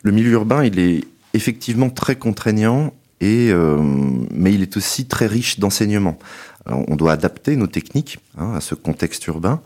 Le 0.03 0.11
milieu 0.11 0.33
urbain, 0.33 0.65
il 0.65 0.81
est 0.81 1.05
effectivement 1.35 1.89
très 1.89 2.17
contraignant, 2.17 2.93
et, 3.21 3.51
euh, 3.53 3.79
mais 4.35 4.53
il 4.53 4.61
est 4.61 4.77
aussi 4.77 5.07
très 5.07 5.29
riche 5.29 5.61
d'enseignements. 5.61 6.19
On 6.67 6.97
doit 6.97 7.13
adapter 7.13 7.55
nos 7.55 7.69
techniques 7.69 8.19
hein, 8.37 8.55
à 8.57 8.61
ce 8.61 8.75
contexte 8.75 9.25
urbain, 9.29 9.61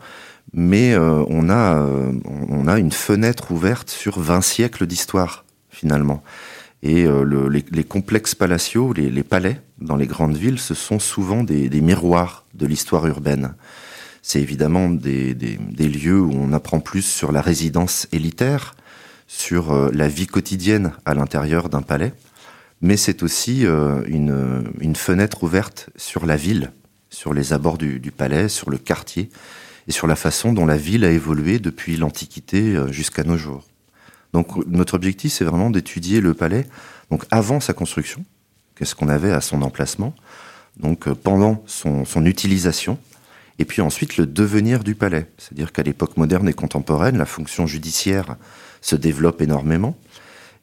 mais 0.53 0.93
euh, 0.93 1.25
on, 1.29 1.49
a, 1.49 1.79
euh, 1.79 2.11
on 2.47 2.67
a 2.67 2.77
une 2.77 2.91
fenêtre 2.91 3.51
ouverte 3.51 3.89
sur 3.89 4.19
20 4.19 4.41
siècles 4.41 4.85
d'histoire, 4.85 5.45
finalement. 5.71 6.21
Et 6.83 7.05
euh, 7.05 7.49
les, 7.49 7.83
complexes 7.83 8.35
palatiaux, 8.35 8.93
les, 8.93 9.23
palais 9.23 9.61
dans 9.79 9.95
les 9.95 10.05
grandes 10.05 10.37
villes, 10.37 10.59
ce 10.59 10.73
sont 10.73 10.99
souvent 10.99 11.43
des, 11.43 11.69
miroirs 11.81 12.45
de 12.53 12.67
l'histoire 12.67 13.07
urbaine. 13.07 13.55
C'est 14.21 14.41
évidemment 14.41 14.89
des, 14.89 15.33
lieux 15.79 16.21
où 16.21 16.31
on 16.33 16.53
apprend 16.53 16.79
plus 16.79 17.01
sur 17.01 17.31
la 17.31 17.41
résidence 17.41 18.07
élitaire, 18.11 18.75
sur 19.27 19.71
euh, 19.71 19.89
la 19.91 20.07
vie 20.07 20.27
quotidienne 20.27 20.93
à 21.05 21.13
l'intérieur 21.13 21.69
d'un 21.69 21.81
palais, 21.81 22.13
mais 22.81 22.95
c'est 22.95 23.23
aussi 23.23 23.65
euh, 23.65 24.03
une, 24.05 24.95
fenêtre 24.95 25.43
ouverte 25.43 25.89
sur 25.95 26.25
la 26.27 26.35
ville, 26.35 26.71
sur 27.09 27.33
les 27.33 27.53
abords 27.53 27.79
du, 27.79 27.99
du, 27.99 28.11
palais, 28.11 28.49
sur 28.49 28.69
le 28.69 28.77
quartier, 28.77 29.29
et 29.87 29.91
sur 29.91 30.05
la 30.05 30.15
façon 30.15 30.53
dont 30.53 30.65
la 30.65 30.77
ville 30.77 31.05
a 31.05 31.11
évolué 31.11 31.59
depuis 31.59 31.97
l'Antiquité 31.97 32.77
jusqu'à 32.91 33.23
nos 33.23 33.37
jours. 33.37 33.65
Donc 34.37 34.67
notre 34.67 34.93
objectif, 34.93 35.33
c'est 35.33 35.45
vraiment 35.45 35.71
d'étudier 35.71 36.21
le 36.21 36.35
palais, 36.35 36.67
avant 37.31 37.59
sa 37.59 37.73
construction, 37.73 38.23
qu'est-ce 38.75 38.93
qu'on 38.93 39.09
avait 39.09 39.31
à 39.31 39.41
son 39.41 39.63
emplacement, 39.63 40.13
donc 40.79 41.07
euh, 41.07 41.15
pendant 41.15 41.63
son, 41.65 42.05
utilisation, 42.23 42.99
et 43.57 43.65
puis 43.65 43.81
ensuite 43.81 44.15
le 44.17 44.27
devenir 44.27 44.83
du 44.83 44.93
palais. 44.93 45.25
C'est-à-dire 45.39 45.71
qu'à 45.71 45.81
l'époque 45.81 46.17
moderne 46.17 46.47
et 46.47 46.53
contemporaine, 46.53 47.17
la 47.17 47.25
fonction 47.25 47.65
judiciaire 47.65 48.35
se 48.79 48.95
développe 48.95 49.41
énormément. 49.41 49.97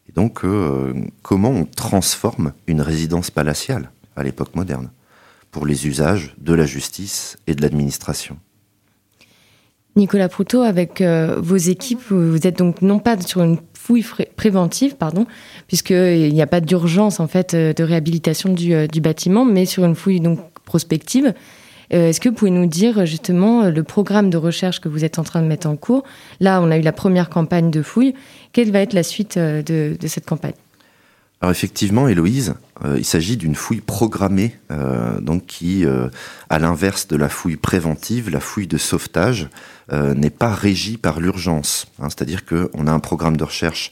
Et 0.08 0.12
donc, 0.12 0.44
euh, 0.44 0.94
comment 1.22 1.50
on 1.50 1.64
transforme 1.64 2.52
une 2.68 2.80
résidence 2.80 3.32
palatiale 3.32 3.90
à 4.14 4.22
l'époque 4.22 4.54
moderne 4.54 4.92
pour 5.50 5.66
les 5.66 5.88
usages 5.88 6.36
de 6.38 6.54
la 6.54 6.64
justice 6.64 7.38
et 7.48 7.56
de 7.56 7.62
l'administration? 7.62 8.38
Nicolas 9.96 10.28
Proutot, 10.28 10.62
avec 10.62 11.00
euh, 11.00 11.36
vos 11.38 11.56
équipes, 11.56 12.00
vous 12.10 12.46
êtes 12.46 12.58
donc 12.58 12.82
non 12.82 12.98
pas 12.98 13.20
sur 13.20 13.42
une 13.42 13.58
fouille 13.74 14.04
préventive, 14.36 14.96
pardon, 14.96 15.26
puisqu'il 15.68 16.32
n'y 16.32 16.42
a 16.42 16.46
pas 16.48 16.60
d'urgence 16.60 17.20
en 17.20 17.28
fait 17.28 17.54
euh, 17.54 17.72
de 17.72 17.84
réhabilitation 17.84 18.52
du, 18.52 18.74
euh, 18.74 18.88
bâtiment, 19.00 19.44
mais 19.44 19.66
sur 19.66 19.84
une 19.84 19.94
fouille 19.94 20.20
donc 20.20 20.40
prospective. 20.64 21.32
Est-ce 21.90 22.18
que 22.18 22.30
vous 22.30 22.34
pouvez 22.34 22.50
nous 22.50 22.66
dire 22.66 23.04
justement 23.06 23.68
le 23.68 23.82
programme 23.84 24.30
de 24.30 24.38
recherche 24.38 24.80
que 24.80 24.88
vous 24.88 25.04
êtes 25.04 25.18
en 25.18 25.22
train 25.22 25.42
de 25.42 25.46
mettre 25.46 25.68
en 25.68 25.76
cours? 25.76 26.02
Là, 26.40 26.60
on 26.60 26.70
a 26.70 26.78
eu 26.78 26.80
la 26.80 26.92
première 26.92 27.28
campagne 27.28 27.70
de 27.70 27.82
fouille. 27.82 28.14
Quelle 28.52 28.72
va 28.72 28.80
être 28.80 28.94
la 28.94 29.02
suite 29.02 29.38
de 29.38 29.96
cette 30.06 30.24
campagne? 30.24 30.54
Alors 31.44 31.52
effectivement, 31.52 32.08
Héloïse, 32.08 32.54
euh, 32.86 32.96
il 32.96 33.04
s'agit 33.04 33.36
d'une 33.36 33.54
fouille 33.54 33.82
programmée, 33.82 34.56
euh, 34.70 35.20
donc 35.20 35.44
qui, 35.44 35.84
euh, 35.84 36.08
à 36.48 36.58
l'inverse 36.58 37.06
de 37.06 37.16
la 37.16 37.28
fouille 37.28 37.58
préventive, 37.58 38.30
la 38.30 38.40
fouille 38.40 38.66
de 38.66 38.78
sauvetage, 38.78 39.50
n'est 39.92 40.30
pas 40.30 40.54
régie 40.54 40.96
par 40.96 41.20
l'urgence. 41.20 41.86
Hein. 41.98 42.08
C'est-à-dire 42.08 42.46
qu'on 42.46 42.86
a 42.86 42.90
un 42.90 42.98
programme 42.98 43.36
de 43.36 43.44
recherche 43.44 43.90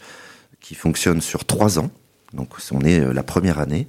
qui 0.63 0.75
fonctionne 0.75 1.21
sur 1.21 1.45
trois 1.45 1.79
ans, 1.79 1.91
donc 2.33 2.55
on 2.71 2.81
est 2.81 3.13
la 3.13 3.23
première 3.23 3.59
année, 3.59 3.87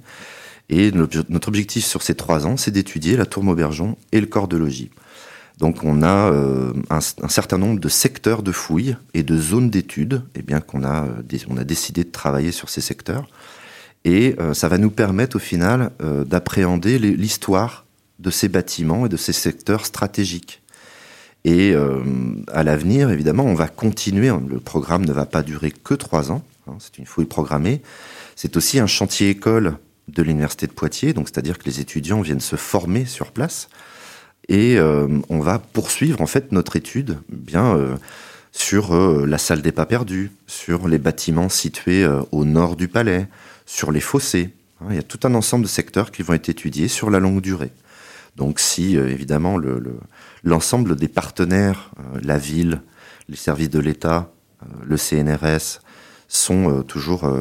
et 0.68 0.92
notre 0.92 1.48
objectif 1.48 1.86
sur 1.86 2.02
ces 2.02 2.14
trois 2.14 2.46
ans, 2.46 2.58
c'est 2.58 2.70
d'étudier 2.70 3.16
la 3.16 3.24
tour 3.24 3.44
Maubergeon 3.44 3.96
et 4.12 4.20
le 4.20 4.26
corps 4.26 4.48
de 4.48 4.58
logis. 4.58 4.90
Donc 5.56 5.84
on 5.84 6.02
a 6.02 6.30
un, 6.90 7.00
certain 7.30 7.56
nombre 7.56 7.80
de 7.80 7.88
secteurs 7.88 8.42
de 8.42 8.52
fouilles 8.52 8.98
et 9.14 9.22
de 9.22 9.38
zones 9.38 9.70
d'études, 9.70 10.22
et 10.34 10.40
eh 10.40 10.42
bien 10.42 10.60
qu'on 10.60 10.82
on 10.84 11.56
a 11.56 11.64
décidé 11.64 12.04
de 12.04 12.10
travailler 12.10 12.52
sur 12.52 12.68
ces 12.68 12.82
secteurs. 12.82 13.26
Et 14.04 14.36
euh, 14.38 14.54
ça 14.54 14.68
va 14.68 14.78
nous 14.78 14.90
permettre 14.90 15.36
au 15.36 15.40
final 15.40 15.90
d'appréhender 16.00 16.98
l'histoire 16.98 17.86
de 18.18 18.30
ces 18.30 18.48
bâtiments 18.48 19.06
et 19.06 19.08
de 19.08 19.16
ces 19.16 19.32
secteurs 19.32 19.86
stratégiques. 19.86 20.62
Et 21.46 21.74
à 22.52 22.62
l'avenir, 22.62 23.10
évidemment, 23.10 23.44
on 23.44 23.54
va 23.54 23.68
continuer. 23.68 24.30
Le 24.48 24.60
programme 24.60 25.04
ne 25.04 25.12
va 25.12 25.26
pas 25.26 25.42
durer 25.42 25.70
que 25.70 25.92
trois 25.92 26.32
ans. 26.32 26.42
Hein, 26.66 26.76
c'est 26.78 26.98
une 26.98 27.06
fouille 27.06 27.26
programmée. 27.26 27.82
C'est 28.36 28.56
aussi 28.56 28.78
un 28.78 28.86
chantier 28.86 29.28
école 29.28 29.76
de 30.08 30.22
l'université 30.22 30.66
de 30.66 30.72
Poitiers, 30.72 31.12
donc 31.12 31.28
c'est-à-dire 31.28 31.58
que 31.58 31.64
les 31.64 31.80
étudiants 31.80 32.20
viennent 32.20 32.40
se 32.40 32.56
former 32.56 33.04
sur 33.04 33.32
place. 33.32 33.68
Et 34.48 34.76
euh, 34.78 35.08
on 35.28 35.40
va 35.40 35.58
poursuivre 35.58 36.20
en 36.20 36.26
fait 36.26 36.52
notre 36.52 36.76
étude 36.76 37.18
bien 37.30 37.76
euh, 37.76 37.96
sur 38.52 38.94
euh, 38.94 39.24
la 39.26 39.38
salle 39.38 39.62
des 39.62 39.72
pas 39.72 39.86
perdus, 39.86 40.30
sur 40.46 40.86
les 40.88 40.98
bâtiments 40.98 41.48
situés 41.48 42.06
au 42.32 42.44
nord 42.44 42.76
du 42.76 42.88
palais, 42.88 43.26
sur 43.66 43.92
les 43.92 44.00
fossés. 44.00 44.54
Hein, 44.80 44.86
il 44.90 44.96
y 44.96 44.98
a 44.98 45.02
tout 45.02 45.20
un 45.24 45.34
ensemble 45.34 45.64
de 45.64 45.68
secteurs 45.68 46.10
qui 46.10 46.22
vont 46.22 46.34
être 46.34 46.48
étudiés 46.48 46.88
sur 46.88 47.10
la 47.10 47.18
longue 47.18 47.40
durée. 47.40 47.72
Donc 48.36 48.58
si 48.58 48.96
évidemment 48.96 49.58
l'ensemble 50.42 50.90
le, 50.90 50.96
des 50.96 51.06
partenaires, 51.06 51.92
la 52.20 52.36
ville, 52.36 52.82
les 53.28 53.36
services 53.36 53.70
de 53.70 53.78
l'État, 53.78 54.32
le 54.82 54.96
CNRS, 54.96 55.80
sont 56.26 56.82
toujours 56.82 57.32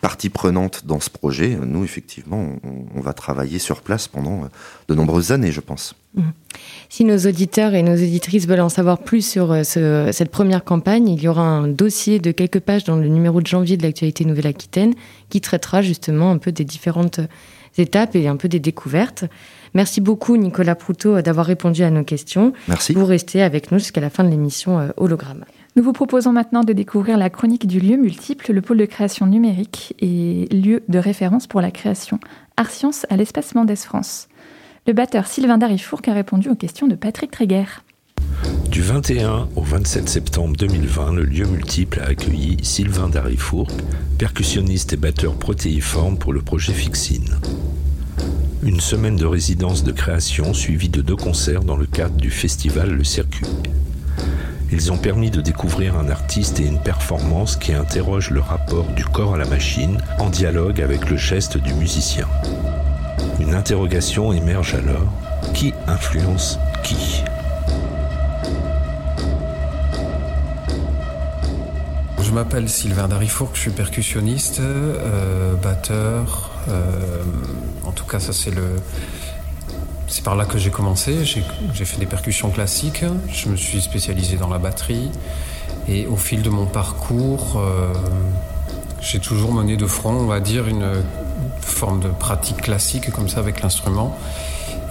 partie 0.00 0.28
prenante 0.28 0.86
dans 0.86 1.00
ce 1.00 1.10
projet, 1.10 1.56
nous, 1.60 1.84
effectivement, 1.84 2.48
on, 2.94 3.00
va 3.00 3.12
travailler 3.12 3.58
sur 3.58 3.80
place 3.80 4.08
pendant 4.08 4.44
euh, 4.44 4.46
de 4.88 4.94
nombreuses 4.94 5.32
années, 5.32 5.52
je 5.52 5.60
pense. 5.60 5.94
Mmh. 6.14 6.22
Si 6.88 7.04
nos 7.04 7.18
auditeurs 7.18 7.74
et 7.74 7.82
nos 7.82 7.94
auditrices 7.94 8.46
veulent 8.46 8.60
en 8.60 8.68
savoir 8.68 8.98
plus 8.98 9.26
sur 9.26 9.52
euh, 9.52 9.62
cette 9.64 10.30
première 10.30 10.64
campagne, 10.64 11.08
il 11.08 11.20
y 11.20 11.28
aura 11.28 11.42
un 11.42 11.68
dossier 11.68 12.18
de 12.18 12.30
quelques 12.30 12.60
pages 12.60 12.84
dans 12.84 12.96
le 12.96 13.08
numéro 13.08 13.40
de 13.40 13.46
janvier 13.46 13.76
de 13.76 13.82
l'actualité 13.82 14.24
Nouvelle-Aquitaine 14.24 14.94
qui 15.28 15.40
traitera 15.40 15.82
justement 15.82 16.30
un 16.30 16.38
peu 16.38 16.52
des 16.52 16.64
différentes 16.64 17.20
étapes 17.78 18.16
et 18.16 18.28
un 18.28 18.36
peu 18.36 18.48
des 18.48 18.60
découvertes. 18.60 19.24
Merci 19.74 20.00
beaucoup 20.00 20.36
Nicolas 20.36 20.74
Proutot 20.74 21.20
d'avoir 21.20 21.46
répondu 21.46 21.82
à 21.82 21.90
nos 21.90 22.04
questions. 22.04 22.52
Merci. 22.68 22.94
Vous 22.94 23.04
restez 23.04 23.42
avec 23.42 23.70
nous 23.72 23.78
jusqu'à 23.78 24.00
la 24.00 24.10
fin 24.10 24.24
de 24.24 24.30
l'émission 24.30 24.78
euh, 24.78 24.88
Hologramme. 24.96 25.44
Nous 25.76 25.82
vous 25.82 25.92
proposons 25.92 26.32
maintenant 26.32 26.64
de 26.64 26.72
découvrir 26.72 27.18
la 27.18 27.28
chronique 27.28 27.66
du 27.66 27.80
lieu 27.80 27.98
multiple, 27.98 28.50
le 28.50 28.62
pôle 28.62 28.78
de 28.78 28.86
création 28.86 29.26
numérique 29.26 29.94
et 29.98 30.46
lieu 30.50 30.82
de 30.88 30.98
référence 30.98 31.46
pour 31.46 31.60
la 31.60 31.70
création 31.70 32.18
Art-Science 32.56 33.04
à 33.10 33.16
l'espace 33.18 33.54
Mendès 33.54 33.76
France. 33.76 34.28
Le 34.86 34.94
batteur 34.94 35.26
Sylvain 35.26 35.58
Darifourc 35.58 36.00
a 36.06 36.14
répondu 36.14 36.48
aux 36.48 36.54
questions 36.54 36.86
de 36.86 36.94
Patrick 36.94 37.30
Tréguer. 37.30 37.66
Du 38.70 38.80
21 38.80 39.48
au 39.54 39.60
27 39.60 40.08
septembre 40.08 40.56
2020, 40.56 41.12
le 41.12 41.24
lieu 41.24 41.44
multiple 41.44 42.00
a 42.00 42.06
accueilli 42.06 42.56
Sylvain 42.62 43.10
Darifourc, 43.10 43.68
percussionniste 44.16 44.94
et 44.94 44.96
batteur 44.96 45.34
protéiforme 45.34 46.16
pour 46.16 46.32
le 46.32 46.40
projet 46.40 46.72
Fixine. 46.72 47.38
Une 48.62 48.80
semaine 48.80 49.16
de 49.16 49.26
résidence 49.26 49.84
de 49.84 49.92
création 49.92 50.54
suivie 50.54 50.88
de 50.88 51.02
deux 51.02 51.16
concerts 51.16 51.64
dans 51.64 51.76
le 51.76 51.84
cadre 51.84 52.16
du 52.16 52.30
festival 52.30 52.92
Le 52.92 53.04
Circuit. 53.04 53.44
Ils 54.72 54.90
ont 54.90 54.98
permis 54.98 55.30
de 55.30 55.40
découvrir 55.40 55.96
un 55.96 56.08
artiste 56.08 56.58
et 56.58 56.64
une 56.64 56.80
performance 56.80 57.56
qui 57.56 57.72
interroge 57.72 58.30
le 58.30 58.40
rapport 58.40 58.86
du 58.86 59.04
corps 59.04 59.34
à 59.34 59.38
la 59.38 59.46
machine 59.46 59.98
en 60.18 60.28
dialogue 60.28 60.80
avec 60.80 61.08
le 61.08 61.16
geste 61.16 61.56
du 61.56 61.72
musicien. 61.74 62.26
Une 63.38 63.54
interrogation 63.54 64.32
émerge 64.32 64.74
alors. 64.74 65.12
Qui 65.54 65.72
influence 65.86 66.58
qui? 66.82 67.22
Je 72.22 72.32
m'appelle 72.32 72.68
Sylvain 72.68 73.06
Darifourc, 73.06 73.50
je 73.54 73.60
suis 73.60 73.70
percussionniste, 73.70 74.58
euh, 74.60 75.54
batteur. 75.54 76.50
euh, 76.68 77.22
en 77.84 77.92
tout 77.92 78.04
cas, 78.04 78.18
ça 78.18 78.32
c'est 78.32 78.50
le, 78.50 78.64
c'est 80.06 80.22
par 80.22 80.36
là 80.36 80.44
que 80.44 80.58
j'ai 80.58 80.70
commencé. 80.70 81.24
J'ai 81.24 81.84
fait 81.84 81.98
des 81.98 82.06
percussions 82.06 82.50
classiques. 82.50 83.04
Je 83.32 83.48
me 83.48 83.56
suis 83.56 83.80
spécialisé 83.80 84.36
dans 84.36 84.48
la 84.48 84.58
batterie. 84.58 85.10
Et 85.88 86.06
au 86.06 86.16
fil 86.16 86.42
de 86.42 86.50
mon 86.50 86.66
parcours, 86.66 87.56
euh, 87.56 87.92
j'ai 89.00 89.20
toujours 89.20 89.52
mené 89.52 89.76
de 89.76 89.86
front, 89.86 90.12
on 90.12 90.26
va 90.26 90.40
dire, 90.40 90.66
une 90.66 91.02
forme 91.60 92.00
de 92.00 92.08
pratique 92.08 92.62
classique 92.62 93.10
comme 93.10 93.28
ça 93.28 93.40
avec 93.40 93.62
l'instrument 93.62 94.16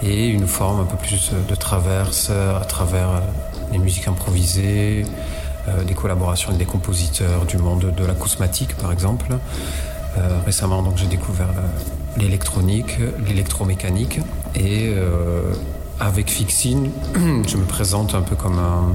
et 0.02 0.28
une 0.28 0.46
forme 0.46 0.80
un 0.80 0.84
peu 0.84 0.96
plus 0.96 1.32
de 1.48 1.54
traverse 1.54 2.30
à 2.30 2.64
travers 2.64 3.08
euh, 3.08 3.20
les 3.72 3.78
musiques 3.78 4.08
improvisées, 4.08 5.04
euh, 5.68 5.82
des 5.82 5.94
collaborations 5.94 6.50
avec 6.50 6.58
des 6.58 6.70
compositeurs 6.70 7.44
du 7.44 7.58
monde 7.58 7.92
de 7.96 8.04
la 8.04 8.14
cosmatique 8.14 8.76
par 8.76 8.92
exemple. 8.92 9.26
Euh, 10.16 10.38
récemment 10.44 10.82
donc 10.82 10.96
j'ai 10.96 11.06
découvert 11.06 11.48
euh, 11.48 11.66
l'électronique, 12.18 12.98
l'électromécanique 13.26 14.20
et 14.54 14.88
euh, 14.88 15.52
avec 16.00 16.30
Fixine 16.30 16.90
je 17.14 17.56
me 17.56 17.64
présente 17.64 18.14
un 18.14 18.22
peu 18.22 18.36
comme 18.36 18.58
un 18.58 18.92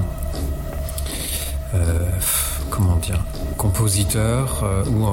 euh, 1.74 1.98
comment 2.70 2.96
dire 2.96 3.24
compositeur 3.56 4.62
euh, 4.64 4.84
ou 4.86 5.06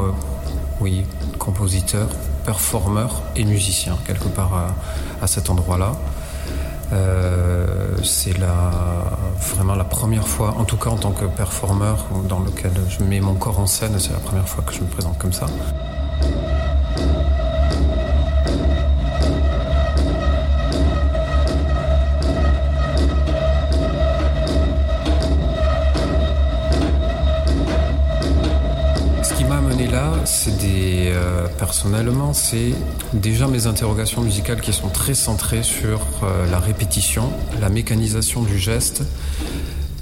oui 0.82 1.06
compositeur, 1.38 2.08
performeur 2.46 3.22
et 3.36 3.44
musicien 3.46 3.98
quelque 4.06 4.28
part 4.28 4.74
à, 5.22 5.28
cet 5.28 5.50
endroit-là. 5.50 5.94
C'est 8.04 8.38
la, 8.38 8.72
vraiment 9.54 9.76
la 9.76 9.84
première 9.84 10.28
fois, 10.28 10.56
en 10.58 10.66
tout 10.66 10.78
cas 10.78 10.90
en 10.90 10.98
tant 10.98 11.12
que 11.12 11.26
performeur, 11.26 12.06
dans 12.28 12.40
lequel 12.40 12.72
je 12.90 13.04
mets 13.04 13.22
mon 13.22 13.36
corps 13.36 13.60
en 13.60 13.68
scène, 13.68 13.98
c'est 14.00 14.12
la 14.12 14.20
première 14.20 14.48
fois 14.48 14.64
que 14.66 14.74
je 14.74 14.82
me 14.82 14.88
présente 14.88 15.18
comme 15.18 15.34
ça. 15.34 15.48
Euh, 30.72 31.48
personnellement, 31.58 32.34
c'est 32.34 32.74
déjà 33.14 33.48
mes 33.48 33.68
interrogations 33.68 34.22
musicales 34.22 34.62
qui 34.62 34.74
sont 34.74 34.90
très 34.90 35.14
centrées 35.14 35.64
sur 35.64 36.02
euh, 36.24 36.50
la 36.50 36.60
répétition, 36.60 37.30
la 37.60 37.70
mécanisation 37.70 38.44
du 38.44 38.58
geste, 38.58 39.04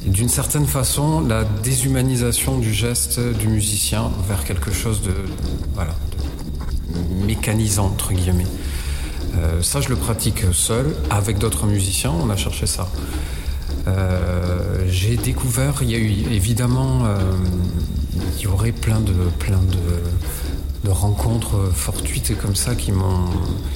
d'une 0.05 0.29
certaine 0.29 0.65
façon, 0.65 1.21
la 1.21 1.43
déshumanisation 1.43 2.57
du 2.57 2.73
geste 2.73 3.19
du 3.19 3.47
musicien 3.47 4.11
vers 4.27 4.43
quelque 4.43 4.71
chose 4.71 5.01
de. 5.01 5.13
mécanisant, 7.25 7.87
entre 7.87 8.13
guillemets. 8.13 8.47
Euh, 9.37 9.61
ça, 9.61 9.81
je 9.81 9.89
le 9.89 9.95
pratique 9.95 10.43
seul, 10.53 10.95
avec 11.09 11.37
d'autres 11.37 11.67
musiciens, 11.67 12.11
on 12.11 12.29
a 12.29 12.35
cherché 12.35 12.65
ça. 12.65 12.89
J'ai 14.89 15.15
découvert, 15.15 15.75
il 15.81 15.89
y 15.89 15.95
a 15.95 15.97
eu 15.97 16.11
évidemment, 16.33 17.03
il 18.37 18.43
y 18.43 18.47
aurait 18.47 18.71
plein 18.71 18.99
de, 18.99 19.13
plein 19.39 19.59
de, 19.59 20.89
rencontres 20.89 21.69
fortuites 21.73 22.37
comme 22.37 22.55
ça 22.55 22.73
qui 22.73 22.93
m'ont, 22.93 23.25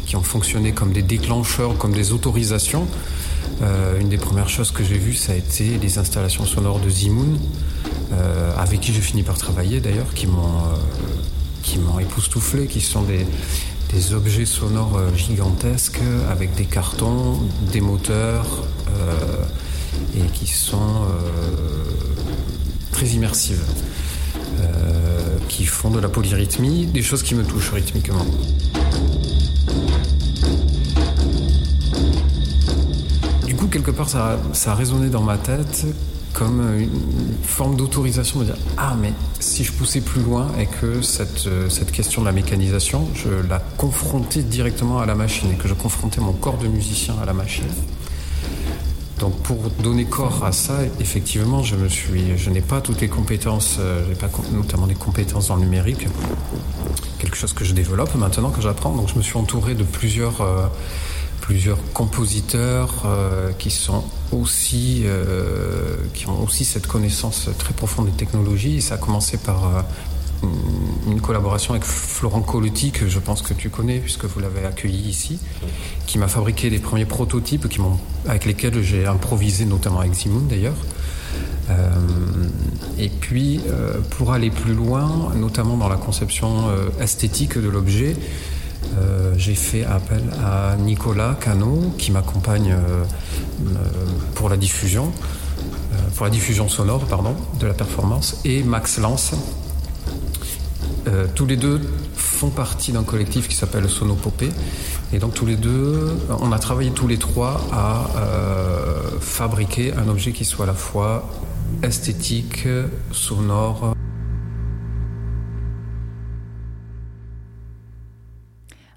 qui 0.06 0.16
ont 0.16 0.24
fonctionné 0.24 0.72
comme 0.72 0.94
des 0.94 1.02
déclencheurs, 1.02 1.78
comme 1.78 1.92
des 1.92 2.14
autorisations. 2.14 2.88
Euh, 3.62 4.00
une 4.00 4.08
des 4.08 4.18
premières 4.18 4.48
choses 4.48 4.72
que 4.72 4.82
j'ai 4.82 4.98
vues, 4.98 5.14
ça 5.14 5.34
a 5.34 5.36
été 5.36 5.78
les 5.78 5.98
installations 5.98 6.46
sonores 6.46 6.80
de 6.80 6.90
Zimoun, 6.90 7.38
euh, 8.14 8.52
avec 8.58 8.82
qui 8.82 8.94
j'ai 8.94 9.02
fini 9.02 9.24
par 9.24 9.38
travailler 9.38 9.80
d'ailleurs, 9.80 10.14
qui 10.14 10.28
m'ont, 10.28 10.40
euh, 10.40 10.78
qui 11.64 11.78
m'ont 11.78 12.00
époustouflé, 12.00 12.68
qui 12.68 12.82
sont 12.82 13.04
des, 13.04 13.26
des 13.94 14.14
objets 14.14 14.46
sonores 14.46 14.98
euh, 14.98 15.16
gigantesques 15.16 16.02
avec 16.30 16.54
des 16.56 16.66
cartons, 16.66 17.40
des 17.72 17.82
moteurs. 17.82 18.64
et 20.16 20.28
qui 20.34 20.48
sont 20.48 21.06
très 22.92 23.08
immersives, 23.08 23.64
qui 25.62 25.68
font 25.68 25.92
de 25.92 26.00
la 26.00 26.10
polyrythmie, 26.10 26.88
des 26.88 27.04
choses 27.04 27.22
qui 27.22 27.36
me 27.36 27.44
touchent 27.44 27.72
rythmiquement. 27.72 28.26
Du 33.46 33.56
coup, 33.56 33.68
quelque 33.68 33.92
part, 33.92 34.10
ça, 34.10 34.40
ça 34.54 34.72
a 34.72 34.76
résonné 34.76 35.10
dans 35.10 35.22
ma 35.22 35.38
tête 35.38 35.86
comme 36.34 36.62
une 36.80 37.36
forme 37.44 37.76
d'autorisation 37.76 38.40
de 38.40 38.46
dire 38.46 38.58
Ah, 38.76 38.96
mais 39.00 39.14
si 39.40 39.64
je 39.64 39.72
poussais 39.72 40.02
plus 40.02 40.24
loin 40.24 40.48
et 40.58 40.66
que 40.66 41.04
cette, 41.04 41.48
cette 41.70 41.92
question 41.92 42.22
de 42.22 42.26
la 42.26 42.32
mécanisation, 42.32 43.08
je 43.14 43.30
la 43.48 43.60
confrontais 43.78 44.42
directement 44.42 44.98
à 44.98 45.06
la 45.06 45.14
machine 45.14 45.52
et 45.52 45.58
que 45.58 45.68
je 45.68 45.76
confrontais 45.76 46.22
mon 46.22 46.34
corps 46.34 46.58
de 46.58 46.68
musicien 46.68 47.14
à 47.22 47.26
la 47.28 47.34
machine. 47.34 47.68
Donc 49.22 49.38
pour 49.44 49.58
donner 49.84 50.06
corps 50.06 50.44
à 50.44 50.52
ça, 50.52 50.80
effectivement, 51.00 51.62
je 51.62 51.76
je 51.88 52.50
n'ai 52.50 52.62
pas 52.62 52.82
toutes 52.82 53.02
les 53.02 53.08
compétences, 53.08 53.78
euh, 53.80 54.04
j'ai 54.08 54.16
pas 54.16 54.30
notamment 54.52 54.88
des 54.88 54.96
compétences 54.96 55.50
dans 55.50 55.58
le 55.58 55.62
numérique, 55.62 56.08
quelque 57.20 57.38
chose 57.38 57.54
que 57.54 57.64
je 57.64 57.74
développe 57.74 58.16
maintenant, 58.16 58.50
que 58.50 58.62
j'apprends. 58.62 58.96
Donc 58.96 59.10
je 59.10 59.16
me 59.16 59.22
suis 59.22 59.38
entouré 59.38 59.76
de 59.76 59.84
plusieurs, 59.84 60.42
euh, 60.42 60.66
plusieurs 61.40 61.78
compositeurs 61.94 63.04
euh, 63.06 63.52
qui 63.60 63.70
sont 63.70 64.04
aussi, 64.32 65.04
qui 66.16 66.28
ont 66.28 66.42
aussi 66.42 66.66
cette 66.66 66.88
connaissance 66.88 67.50
très 67.60 67.74
profonde 67.74 68.08
des 68.08 68.18
technologies. 68.18 68.78
Et 68.78 68.82
ça 68.82 68.96
a 68.96 68.98
commencé 68.98 69.38
par 69.38 69.84
une- 70.44 71.22
collaboration 71.22 71.74
avec 71.74 71.86
Florent 71.86 72.42
Colotti, 72.42 72.92
que 72.92 73.08
je 73.08 73.20
pense 73.20 73.42
que 73.42 73.54
tu 73.54 73.70
connais 73.70 74.00
puisque 74.00 74.26
vous 74.26 74.40
l'avez 74.40 74.66
accueilli 74.66 75.08
ici, 75.10 75.40
qui 76.08 76.18
m'a 76.18 76.28
fabriqué 76.28 76.70
les 76.70 76.80
premiers 76.80 77.06
prototypes 77.06 77.68
avec 78.28 78.46
lesquels 78.46 78.82
j'ai 78.82 79.06
improvisé, 79.06 79.66
notamment 79.66 80.00
avec 80.00 80.14
Zimoun 80.14 80.48
d'ailleurs. 80.48 80.76
Euh, 81.70 81.90
et 82.98 83.10
puis, 83.10 83.62
euh, 83.68 84.00
pour 84.12 84.34
aller 84.34 84.50
plus 84.50 84.74
loin, 84.74 85.32
notamment 85.36 85.78
dans 85.78 85.88
la 85.90 85.96
conception 85.96 86.70
euh, 86.70 86.90
esthétique 87.02 87.58
de 87.58 87.70
l'objet, 87.70 88.16
j'ai 89.38 89.56
fait 89.56 89.86
appel 89.86 90.22
à 90.44 90.76
Nicolas 90.76 91.38
Cano, 91.40 91.94
qui 91.98 92.12
m'accompagne 92.12 92.76
pour 94.36 94.50
la 94.50 94.58
diffusion, 94.58 95.12
pour 96.16 96.26
la 96.26 96.32
diffusion 96.32 96.68
sonore, 96.68 97.06
pardon, 97.06 97.36
de 97.60 97.68
la 97.68 97.74
performance, 97.74 98.42
et 98.44 98.64
Max 98.64 98.98
Lance, 98.98 99.34
euh, 101.08 101.28
tous 101.34 101.46
les 101.46 101.58
deux 101.58 101.80
font 102.14 102.50
partie 102.50 102.92
d'un 102.92 103.04
collectif 103.04 103.48
qui 103.48 103.56
s'appelle 103.56 103.90
Sonopopée. 103.90 104.50
Et 105.14 105.20
donc 105.20 105.34
tous 105.34 105.46
les 105.46 105.56
deux, 105.56 106.18
on 106.40 106.52
a 106.52 106.60
travaillé 106.60 106.92
tous 106.92 107.08
les 107.08 107.18
trois 107.18 107.62
à 107.72 108.08
euh, 108.18 109.20
fabriquer 109.20 109.94
un 109.94 110.08
objet 110.08 110.32
qui 110.32 110.46
soit 110.46 110.66
à 110.66 110.68
la 110.68 110.74
fois 110.74 111.30
esthétique, 111.84 112.68
sonore. 113.12 113.96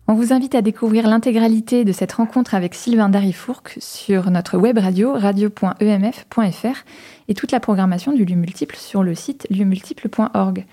On 0.07 0.13
vous 0.13 0.35
invite 0.35 0.55
à 0.55 0.61
découvrir 0.61 1.09
l'intégralité 1.09 1.85
de 1.85 1.93
cette 1.93 2.13
rencontre 2.13 2.55
avec 2.55 2.75
Sylvain 2.75 3.09
Darifourc 3.09 3.63
sur 3.79 4.31
notre 4.31 4.59
web 4.59 4.77
radio 4.77 5.15
radio.emf.fr 5.15 6.85
et 7.29 7.35
toute 7.35 7.53
la 7.53 7.61
programmation 7.61 8.13
du 8.13 8.27
lieu 8.27 8.37
multiple 8.37 8.77
sur 8.77 9.03
le 9.03 9.15
site 9.15 9.47
lieumultiple.org. 9.49 10.67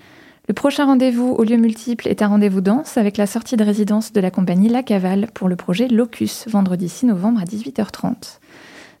Le 0.48 0.54
prochain 0.54 0.86
rendez-vous 0.86 1.30
au 1.30 1.44
lieu 1.44 1.56
multiple 1.56 2.08
est 2.08 2.20
un 2.20 2.26
rendez-vous 2.26 2.60
danse 2.60 2.98
avec 2.98 3.16
la 3.16 3.28
sortie 3.28 3.56
de 3.56 3.62
résidence 3.62 4.12
de 4.12 4.20
la 4.20 4.32
compagnie 4.32 4.68
La 4.68 4.82
Cavale 4.82 5.28
pour 5.32 5.48
le 5.48 5.54
projet 5.54 5.86
Locus, 5.86 6.46
vendredi 6.48 6.88
6 6.88 7.06
novembre 7.06 7.40
à 7.40 7.44
18h30. 7.44 8.40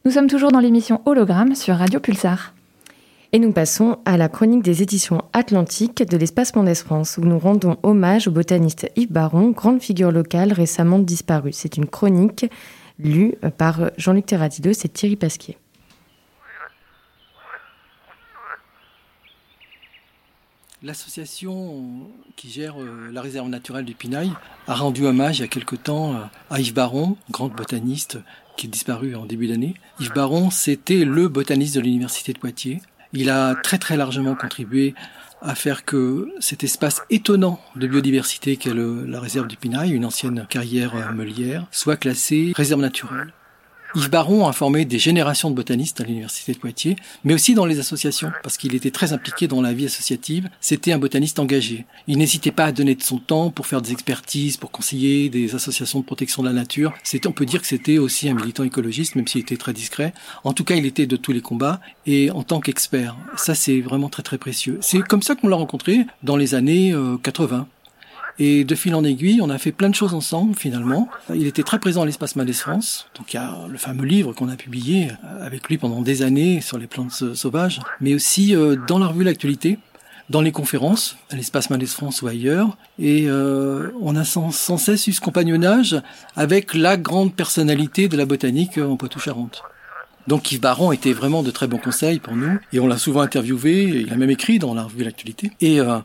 Nous 0.04 0.12
sommes 0.12 0.28
toujours 0.28 0.52
dans 0.52 0.60
l'émission 0.60 1.00
Hologramme 1.04 1.56
sur 1.56 1.74
Radio 1.74 1.98
Pulsar. 1.98 2.54
Et 3.32 3.40
nous 3.40 3.50
passons 3.50 3.96
à 4.04 4.16
la 4.16 4.28
chronique 4.28 4.62
des 4.62 4.82
éditions 4.82 5.22
Atlantiques 5.32 6.08
de 6.08 6.16
l'Espace 6.16 6.54
Mondes 6.54 6.74
France, 6.74 7.18
où 7.18 7.22
nous 7.22 7.40
rendons 7.40 7.76
hommage 7.82 8.28
au 8.28 8.30
botaniste 8.30 8.88
Yves 8.94 9.10
Baron, 9.10 9.50
grande 9.50 9.82
figure 9.82 10.12
locale 10.12 10.52
récemment 10.52 11.00
disparue. 11.00 11.52
C'est 11.52 11.76
une 11.76 11.86
chronique 11.86 12.46
lue 13.00 13.34
par 13.58 13.90
Jean-Luc 13.96 14.26
Terradidos 14.26 14.84
et 14.84 14.88
Thierry 14.88 15.16
Pasquier. 15.16 15.56
L'association 20.84 22.10
qui 22.34 22.50
gère 22.50 22.80
euh, 22.80 23.08
la 23.12 23.22
réserve 23.22 23.48
naturelle 23.48 23.84
du 23.84 23.94
Pinail 23.94 24.32
a 24.66 24.74
rendu 24.74 25.06
hommage 25.06 25.38
il 25.38 25.42
y 25.42 25.44
a 25.44 25.48
quelque 25.48 25.76
temps 25.76 26.14
euh, 26.14 26.18
à 26.50 26.58
Yves 26.58 26.74
Baron, 26.74 27.16
grand 27.30 27.48
botaniste 27.48 28.18
qui 28.56 28.66
est 28.66 28.70
disparu 28.70 29.14
en 29.14 29.24
début 29.24 29.46
d'année. 29.46 29.74
Yves 30.00 30.12
Baron, 30.12 30.50
c'était 30.50 31.04
le 31.04 31.28
botaniste 31.28 31.76
de 31.76 31.80
l'université 31.80 32.32
de 32.32 32.38
Poitiers. 32.38 32.82
Il 33.12 33.30
a 33.30 33.54
très 33.54 33.78
très 33.78 33.96
largement 33.96 34.34
contribué 34.34 34.94
à 35.40 35.54
faire 35.54 35.84
que 35.84 36.32
cet 36.40 36.64
espace 36.64 37.02
étonnant 37.10 37.60
de 37.76 37.86
biodiversité 37.86 38.56
qu'est 38.56 38.74
la 38.74 39.20
réserve 39.20 39.46
du 39.46 39.56
Pinail, 39.56 39.92
une 39.92 40.04
ancienne 40.04 40.46
carrière 40.48 40.96
euh, 40.96 41.12
meulière, 41.12 41.66
soit 41.70 41.96
classé 41.96 42.52
réserve 42.56 42.80
naturelle. 42.80 43.32
Yves 43.94 44.08
Baron 44.08 44.46
a 44.46 44.52
formé 44.52 44.86
des 44.86 44.98
générations 44.98 45.50
de 45.50 45.54
botanistes 45.54 46.00
à 46.00 46.04
l'université 46.04 46.52
de 46.52 46.58
Poitiers, 46.58 46.96
mais 47.24 47.34
aussi 47.34 47.54
dans 47.54 47.66
les 47.66 47.78
associations, 47.78 48.32
parce 48.42 48.56
qu'il 48.56 48.74
était 48.74 48.90
très 48.90 49.12
impliqué 49.12 49.48
dans 49.48 49.60
la 49.60 49.74
vie 49.74 49.84
associative. 49.84 50.48
C'était 50.60 50.92
un 50.92 50.98
botaniste 50.98 51.38
engagé. 51.38 51.84
Il 52.06 52.16
n'hésitait 52.16 52.52
pas 52.52 52.64
à 52.64 52.72
donner 52.72 52.94
de 52.94 53.02
son 53.02 53.18
temps 53.18 53.50
pour 53.50 53.66
faire 53.66 53.82
des 53.82 53.92
expertises, 53.92 54.56
pour 54.56 54.70
conseiller 54.70 55.28
des 55.28 55.54
associations 55.54 56.00
de 56.00 56.04
protection 56.04 56.42
de 56.42 56.48
la 56.48 56.54
nature. 56.54 56.94
C'était, 57.02 57.28
on 57.28 57.32
peut 57.32 57.44
dire 57.44 57.60
que 57.60 57.66
c'était 57.66 57.98
aussi 57.98 58.30
un 58.30 58.34
militant 58.34 58.64
écologiste, 58.64 59.14
même 59.14 59.26
s'il 59.26 59.42
était 59.42 59.58
très 59.58 59.74
discret. 59.74 60.14
En 60.44 60.54
tout 60.54 60.64
cas, 60.64 60.74
il 60.74 60.86
était 60.86 61.06
de 61.06 61.16
tous 61.16 61.32
les 61.32 61.42
combats 61.42 61.80
et 62.06 62.30
en 62.30 62.44
tant 62.44 62.60
qu'expert. 62.60 63.16
Ça, 63.36 63.54
c'est 63.54 63.80
vraiment 63.80 64.08
très 64.08 64.22
très 64.22 64.38
précieux. 64.38 64.78
C'est 64.80 65.00
comme 65.00 65.22
ça 65.22 65.34
qu'on 65.34 65.48
l'a 65.48 65.56
rencontré 65.56 66.06
dans 66.22 66.36
les 66.36 66.54
années 66.54 66.94
80. 67.22 67.66
Euh, 68.40 68.42
et 68.44 68.64
de 68.64 68.74
fil 68.74 68.94
en 68.94 69.04
aiguille, 69.04 69.40
on 69.42 69.50
a 69.50 69.58
fait 69.58 69.72
plein 69.72 69.88
de 69.88 69.94
choses 69.94 70.14
ensemble 70.14 70.54
finalement. 70.54 71.08
Il 71.34 71.46
était 71.46 71.62
très 71.62 71.78
présent 71.78 72.02
à 72.02 72.06
l'espace 72.06 72.36
Malais 72.36 72.52
France. 72.52 73.06
Donc 73.16 73.32
il 73.32 73.36
y 73.36 73.40
a 73.40 73.56
le 73.68 73.78
fameux 73.78 74.04
livre 74.04 74.32
qu'on 74.32 74.48
a 74.48 74.56
publié 74.56 75.10
euh, 75.24 75.46
avec 75.46 75.68
lui 75.68 75.78
pendant 75.78 76.02
des 76.02 76.22
années 76.22 76.60
sur 76.60 76.78
les 76.78 76.86
plantes 76.86 77.34
sauvages, 77.34 77.80
mais 78.00 78.14
aussi 78.14 78.54
euh, 78.54 78.76
dans 78.88 78.98
la 78.98 79.06
revue 79.06 79.22
L'actualité, 79.22 79.78
dans 80.30 80.40
les 80.40 80.50
conférences, 80.50 81.16
à 81.30 81.36
l'espace 81.36 81.70
Malais 81.70 81.86
France 81.86 82.22
ou 82.22 82.26
ailleurs. 82.26 82.76
Et 82.98 83.26
euh, 83.28 83.90
on 84.00 84.16
a 84.16 84.24
sans, 84.24 84.50
sans, 84.50 84.76
cesse 84.76 85.06
eu 85.06 85.12
ce 85.12 85.20
compagnonnage 85.20 86.00
avec 86.34 86.74
la 86.74 86.96
grande 86.96 87.34
personnalité 87.34 88.08
de 88.08 88.16
la 88.16 88.24
botanique 88.24 88.78
en 88.78 88.96
Poitou-Charentes. 88.96 89.62
Donc 90.26 90.52
Yves 90.52 90.60
Baron 90.60 90.92
était 90.92 91.12
vraiment 91.12 91.42
de 91.42 91.50
très 91.50 91.66
bons 91.66 91.78
conseils 91.78 92.20
pour 92.20 92.36
nous, 92.36 92.58
et 92.72 92.80
on 92.80 92.86
l'a 92.86 92.98
souvent 92.98 93.22
interviewé, 93.22 93.84
il 93.84 94.12
a 94.12 94.16
même 94.16 94.30
écrit 94.30 94.58
dans 94.58 94.74
la 94.74 94.84
revue 94.84 95.02
L'actualité. 95.02 95.50
Et 95.60 95.80
euh, 95.80 95.98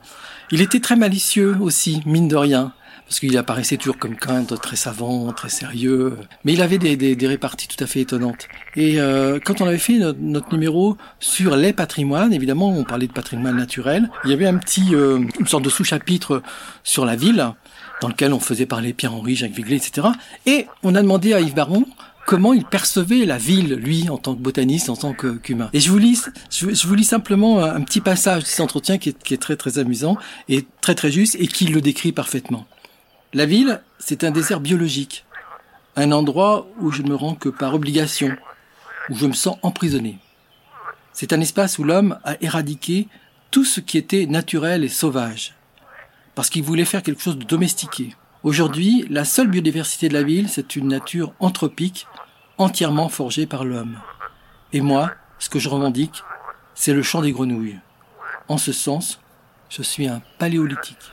il 0.52 0.62
était 0.62 0.80
très 0.80 0.96
malicieux 0.96 1.56
aussi, 1.60 2.02
mine 2.06 2.28
de 2.28 2.36
rien, 2.36 2.74
parce 3.08 3.20
qu'il 3.20 3.38
apparaissait 3.38 3.78
toujours 3.78 3.98
comme 3.98 4.18
quelqu'un 4.18 4.44
très 4.44 4.76
savant, 4.76 5.32
très 5.34 5.50
sérieux, 5.50 6.18
mais 6.44 6.54
il 6.54 6.62
avait 6.62 6.78
des, 6.78 6.98
des, 6.98 7.16
des 7.16 7.28
réparties 7.28 7.68
tout 7.68 7.82
à 7.82 7.88
fait 7.88 8.02
étonnantes. 8.02 8.48
Et 8.76 9.00
euh, 9.00 9.40
quand 9.44 9.62
on 9.62 9.68
avait 9.68 9.78
fait 9.78 10.00
notre, 10.20 10.52
numéro 10.52 10.98
sur 11.20 11.56
les 11.56 11.72
patrimoines, 11.72 12.34
évidemment, 12.34 12.70
on 12.70 12.84
parlait 12.84 13.08
de 13.08 13.14
patrimoine 13.14 13.56
naturel, 13.56 14.10
il 14.26 14.32
y 14.32 14.34
avait 14.34 14.48
un 14.48 14.58
petit, 14.58 14.94
euh, 14.94 15.20
une 15.40 15.48
sorte 15.48 15.64
de 15.64 15.70
sous-chapitre 15.70 16.42
sur 16.84 17.06
la 17.06 17.16
ville, 17.16 17.54
dans 18.02 18.10
lequel 18.10 18.34
on 18.34 18.40
faisait 18.40 18.66
parler 18.66 18.94
Pierre-Henri, 18.94 19.36
Jacques 19.36 19.52
Viglé, 19.52 19.78
etc. 19.78 20.08
Et 20.46 20.68
on 20.84 20.94
a 20.96 21.02
demandé 21.02 21.34
à 21.34 21.40
Yves 21.40 21.56
Baron 21.56 21.86
comment 22.28 22.54
il 22.54 22.66
percevait 22.66 23.26
la 23.26 23.38
ville, 23.38 23.76
lui, 23.76 24.10
en 24.10 24.18
tant 24.18 24.36
que 24.36 24.42
botaniste, 24.42 24.90
en 24.90 24.98
tant 24.98 25.14
qu'humain. 25.14 25.70
Et 25.72 25.80
je 25.80 25.90
vous 25.90 25.98
lis, 25.98 26.26
je, 26.52 26.86
vous 26.86 26.94
lis 26.94 27.06
simplement 27.06 27.64
un, 27.64 27.82
petit 27.82 28.02
passage 28.02 28.44
de 28.44 28.48
cet 28.48 28.60
entretien 28.60 28.98
qui 28.98 29.10
est, 29.10 29.24
qui 29.24 29.34
est 29.34 29.38
très 29.38 29.56
très 29.56 29.80
amusant 29.80 30.18
et 30.50 30.68
très 30.82 30.94
très 30.94 31.10
juste 31.10 31.38
et 31.40 31.48
qui 31.48 31.68
le 31.68 31.80
décrit 31.80 32.12
parfaitement. 32.12 32.68
La 33.34 33.46
ville, 33.46 33.82
c'est 33.98 34.26
un 34.26 34.32
désert 34.32 34.60
biologique, 34.60 35.26
un 35.96 36.12
endroit 36.12 36.68
où 36.82 36.92
je 36.92 37.02
ne 37.02 37.10
me 37.10 37.16
rends 37.16 37.36
que 37.36 37.48
par 37.48 37.74
obligation, 37.74 38.36
où 39.10 39.16
je 39.16 39.26
me 39.26 39.34
sens 39.34 39.58
emprisonné. 39.62 40.18
C'est 41.14 41.32
un 41.32 41.40
espace 41.40 41.80
où 41.80 41.86
l'homme 41.86 42.20
a 42.26 42.36
éradiqué 42.42 43.08
tout 43.52 43.64
ce 43.64 43.80
qui 43.80 43.98
était 43.98 44.26
naturel 44.26 44.84
et 44.84 44.90
sauvage, 44.90 45.56
parce 46.36 46.50
qu'il 46.50 46.64
voulait 46.64 46.84
faire 46.84 47.04
quelque 47.04 47.24
chose 47.24 47.38
de 47.38 47.46
domestiqué. 47.46 48.16
Aujourd'hui, 48.44 49.06
la 49.10 49.26
seule 49.26 49.48
biodiversité 49.48 50.10
de 50.10 50.14
la 50.14 50.24
ville, 50.24 50.48
c'est 50.48 50.76
une 50.76 50.88
nature 50.88 51.34
anthropique, 51.40 52.06
entièrement 52.58 53.10
forgée 53.10 53.46
par 53.46 53.64
l'homme. 53.64 53.98
Et 54.74 54.82
moi, 54.82 55.12
ce 55.40 55.50
que 55.50 55.60
je 55.60 55.70
revendique, 55.70 56.24
c'est 56.76 56.94
le 56.94 57.04
chant 57.04 57.22
des 57.22 57.32
grenouilles. 57.32 57.80
En 58.48 58.58
ce 58.58 58.72
sens, 58.72 59.20
je 59.70 59.82
suis 59.82 60.08
un 60.08 60.22
paléolithique. 60.40 61.12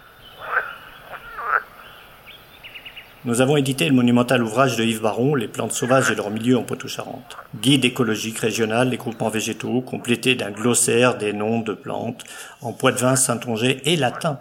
Nous 3.27 3.41
avons 3.41 3.57
édité 3.57 3.89
le 3.89 3.95
monumental 3.95 4.43
ouvrage 4.43 4.77
de 4.77 4.85
Yves 4.85 5.01
Baron, 5.01 5.35
Les 5.35 5.49
plantes 5.49 5.73
sauvages 5.73 6.11
et 6.11 6.15
leur 6.15 6.29
milieu 6.29 6.59
en 6.59 6.63
Poitou-Charentes. 6.63 7.39
Guide 7.59 7.87
écologique 7.87 8.39
régional 8.39 8.91
des 8.91 8.99
groupements 8.99 9.31
végétaux, 9.31 9.81
complété 9.81 10.35
d'un 10.35 10.51
glossaire 10.51 11.17
des 11.17 11.33
noms 11.33 11.61
de 11.61 11.73
plantes 11.73 12.23
en 12.61 12.73
poitevin, 12.75 13.17
saintongeais 13.17 13.81
et 13.87 13.97
latin. 13.97 14.39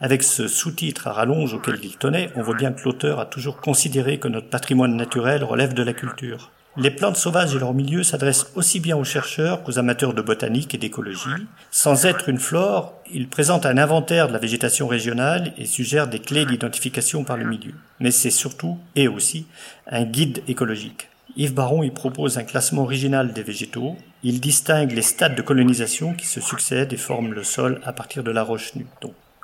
Avec 0.00 0.22
ce 0.22 0.48
sous-titre 0.48 1.06
à 1.06 1.12
rallonge 1.12 1.54
auquel 1.54 1.78
il 1.82 1.96
tenait, 1.96 2.30
on 2.34 2.42
voit 2.42 2.56
bien 2.56 2.72
que 2.72 2.84
l'auteur 2.84 3.20
a 3.20 3.26
toujours 3.26 3.60
considéré 3.60 4.18
que 4.18 4.28
notre 4.28 4.48
patrimoine 4.48 4.96
naturel 4.96 5.44
relève 5.44 5.74
de 5.74 5.82
la 5.82 5.92
culture. 5.92 6.50
Les 6.76 6.90
plantes 6.90 7.16
sauvages 7.16 7.54
et 7.54 7.60
leur 7.60 7.72
milieu 7.72 8.02
s'adressent 8.02 8.50
aussi 8.56 8.80
bien 8.80 8.96
aux 8.96 9.04
chercheurs 9.04 9.62
qu'aux 9.62 9.78
amateurs 9.78 10.12
de 10.12 10.22
botanique 10.22 10.74
et 10.74 10.78
d'écologie. 10.78 11.46
Sans 11.70 12.04
être 12.04 12.28
une 12.28 12.40
flore, 12.40 13.00
il 13.12 13.28
présente 13.28 13.64
un 13.64 13.78
inventaire 13.78 14.26
de 14.26 14.32
la 14.32 14.40
végétation 14.40 14.88
régionale 14.88 15.52
et 15.56 15.66
suggère 15.66 16.08
des 16.08 16.18
clés 16.18 16.46
d'identification 16.46 17.22
par 17.22 17.36
le 17.36 17.44
milieu. 17.44 17.74
Mais 18.00 18.10
c'est 18.10 18.30
surtout, 18.30 18.76
et 18.96 19.06
aussi, 19.06 19.46
un 19.86 20.02
guide 20.02 20.42
écologique. 20.48 21.08
Yves 21.36 21.54
Baron 21.54 21.84
y 21.84 21.90
propose 21.90 22.38
un 22.38 22.44
classement 22.44 22.82
original 22.82 23.32
des 23.32 23.44
végétaux. 23.44 23.96
Il 24.24 24.40
distingue 24.40 24.90
les 24.90 25.02
stades 25.02 25.36
de 25.36 25.42
colonisation 25.42 26.14
qui 26.14 26.26
se 26.26 26.40
succèdent 26.40 26.92
et 26.92 26.96
forment 26.96 27.34
le 27.34 27.44
sol 27.44 27.80
à 27.84 27.92
partir 27.92 28.24
de 28.24 28.32
la 28.32 28.42
roche 28.42 28.74
nue. 28.74 28.86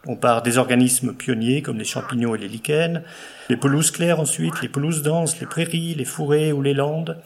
On 0.06 0.16
part 0.16 0.42
des 0.42 0.58
organismes 0.58 1.12
pionniers 1.12 1.62
comme 1.62 1.78
les 1.78 1.84
champignons 1.84 2.34
et 2.34 2.38
les 2.38 2.48
lichens, 2.48 3.02
les 3.48 3.56
pelouses 3.56 3.90
claires 3.90 4.20
ensuite, 4.20 4.62
les 4.62 4.68
pelouses 4.68 5.02
denses, 5.02 5.40
les 5.40 5.46
prairies, 5.46 5.94
les 5.94 6.04
fourrés 6.04 6.52
ou 6.52 6.62
les 6.62 6.74
landes, 6.74 7.18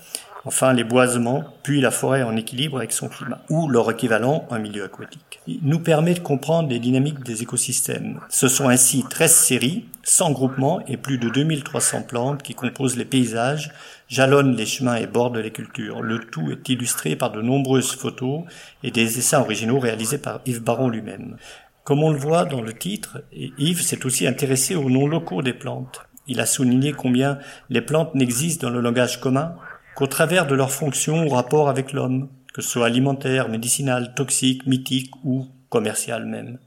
enfin 0.45 0.73
les 0.73 0.85
boisements, 0.85 1.45
puis 1.63 1.81
la 1.81 1.91
forêt 1.91 2.23
en 2.23 2.37
équilibre 2.37 2.79
avec 2.79 2.93
son 2.93 3.09
climat, 3.09 3.41
ou 3.49 3.69
leur 3.69 3.91
équivalent, 3.91 4.47
un 4.51 4.59
milieu 4.59 4.85
aquatique. 4.85 5.41
Il 5.47 5.61
nous 5.63 5.81
permet 5.81 6.15
de 6.15 6.21
comprendre 6.21 6.69
les 6.69 6.79
dynamiques 6.79 7.23
des 7.23 7.43
écosystèmes. 7.43 8.21
Ce 8.29 8.49
sont 8.49 8.69
ainsi 8.69 9.05
13 9.09 9.33
séries, 9.33 9.87
100 10.03 10.33
groupements 10.33 10.81
et 10.87 10.97
plus 10.97 11.19
de 11.19 11.29
2300 11.29 12.03
plantes 12.03 12.43
qui 12.43 12.55
composent 12.55 12.97
les 12.97 13.07
paysages, 13.07 13.73
jalonnent 14.09 14.57
les 14.57 14.67
chemins 14.67 14.97
et 14.97 15.07
bordent 15.07 15.39
les 15.39 15.51
cultures. 15.51 16.03
Le 16.03 16.19
tout 16.19 16.51
est 16.51 16.69
illustré 16.69 17.17
par 17.17 17.31
de 17.31 17.41
nombreuses 17.41 17.93
photos 17.93 18.43
et 18.83 18.91
des 18.91 19.05
dessins 19.05 19.41
originaux 19.41 19.79
réalisés 19.79 20.19
par 20.19 20.41
Yves 20.45 20.63
Baron 20.63 20.89
lui-même. 20.89 21.37
Comme 21.85 22.03
on 22.03 22.11
le 22.11 22.19
voit 22.19 22.47
dans 22.47 22.63
le 22.63 22.73
titre, 22.73 23.23
Yves 23.31 23.83
s'est 23.83 24.07
aussi 24.07 24.27
intéressé 24.27 24.75
aux 24.75 24.89
noms 24.89 25.07
locaux 25.07 25.43
des 25.43 25.53
plantes. 25.53 26.01
Il 26.27 26.41
a 26.41 26.47
souligné 26.47 26.93
combien 26.93 27.39
les 27.69 27.83
plantes 27.83 28.15
n'existent 28.15 28.67
dans 28.67 28.73
le 28.73 28.81
langage 28.81 29.21
commun 29.21 29.57
qu'au 29.95 30.07
travers 30.07 30.47
de 30.47 30.55
leurs 30.55 30.71
fonctions 30.71 31.27
ou 31.27 31.29
rapport 31.29 31.69
avec 31.69 31.93
l'homme, 31.93 32.31
que 32.55 32.63
ce 32.63 32.71
soit 32.71 32.87
alimentaire, 32.87 33.51
médicinal, 33.51 34.15
toxique, 34.15 34.67
mythique 34.67 35.13
ou 35.25 35.47
commercial 35.69 36.25
même. 36.25 36.59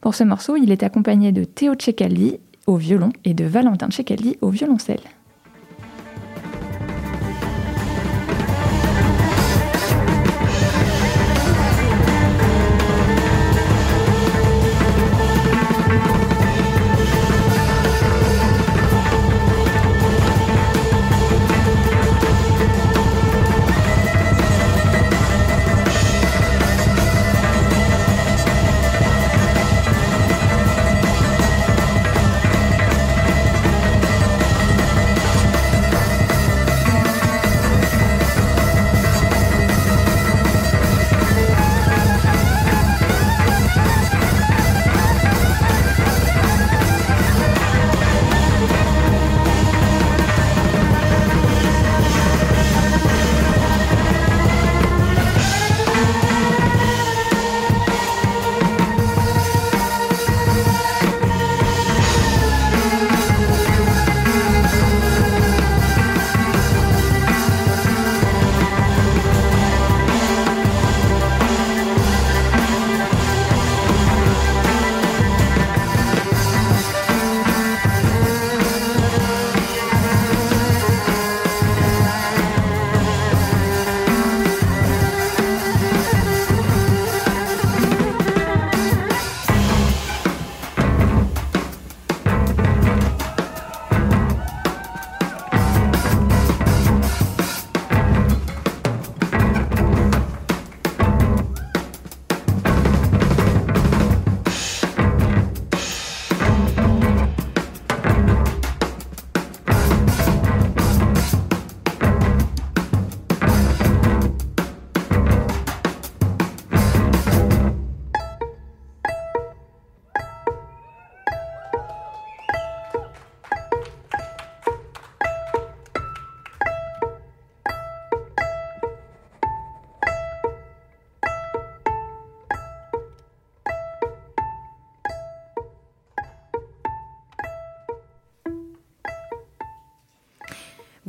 Pour 0.02 0.16
ce 0.16 0.24
morceau, 0.24 0.56
il 0.56 0.72
est 0.72 0.82
accompagné 0.82 1.32
de 1.32 1.44
Théo 1.44 1.76
Tchekali 1.76 2.40
au 2.68 2.78
violon 2.78 3.12
et 3.24 3.34
de 3.34 3.46
Valentin 3.46 3.90
Tchekali 3.90 4.38
au 4.42 4.50
violoncelle. 4.50 5.02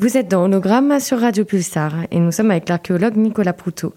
Vous 0.07 0.17
êtes 0.17 0.29
dans 0.29 0.45
Hologramme 0.45 1.01
sur 1.01 1.19
Radio 1.19 1.45
Pulsar 1.45 1.93
et 2.13 2.21
nous 2.21 2.31
sommes 2.31 2.53
avec 2.53 2.69
l'archéologue 2.69 3.17
Nicolas 3.17 3.53
Proutot. 3.53 3.93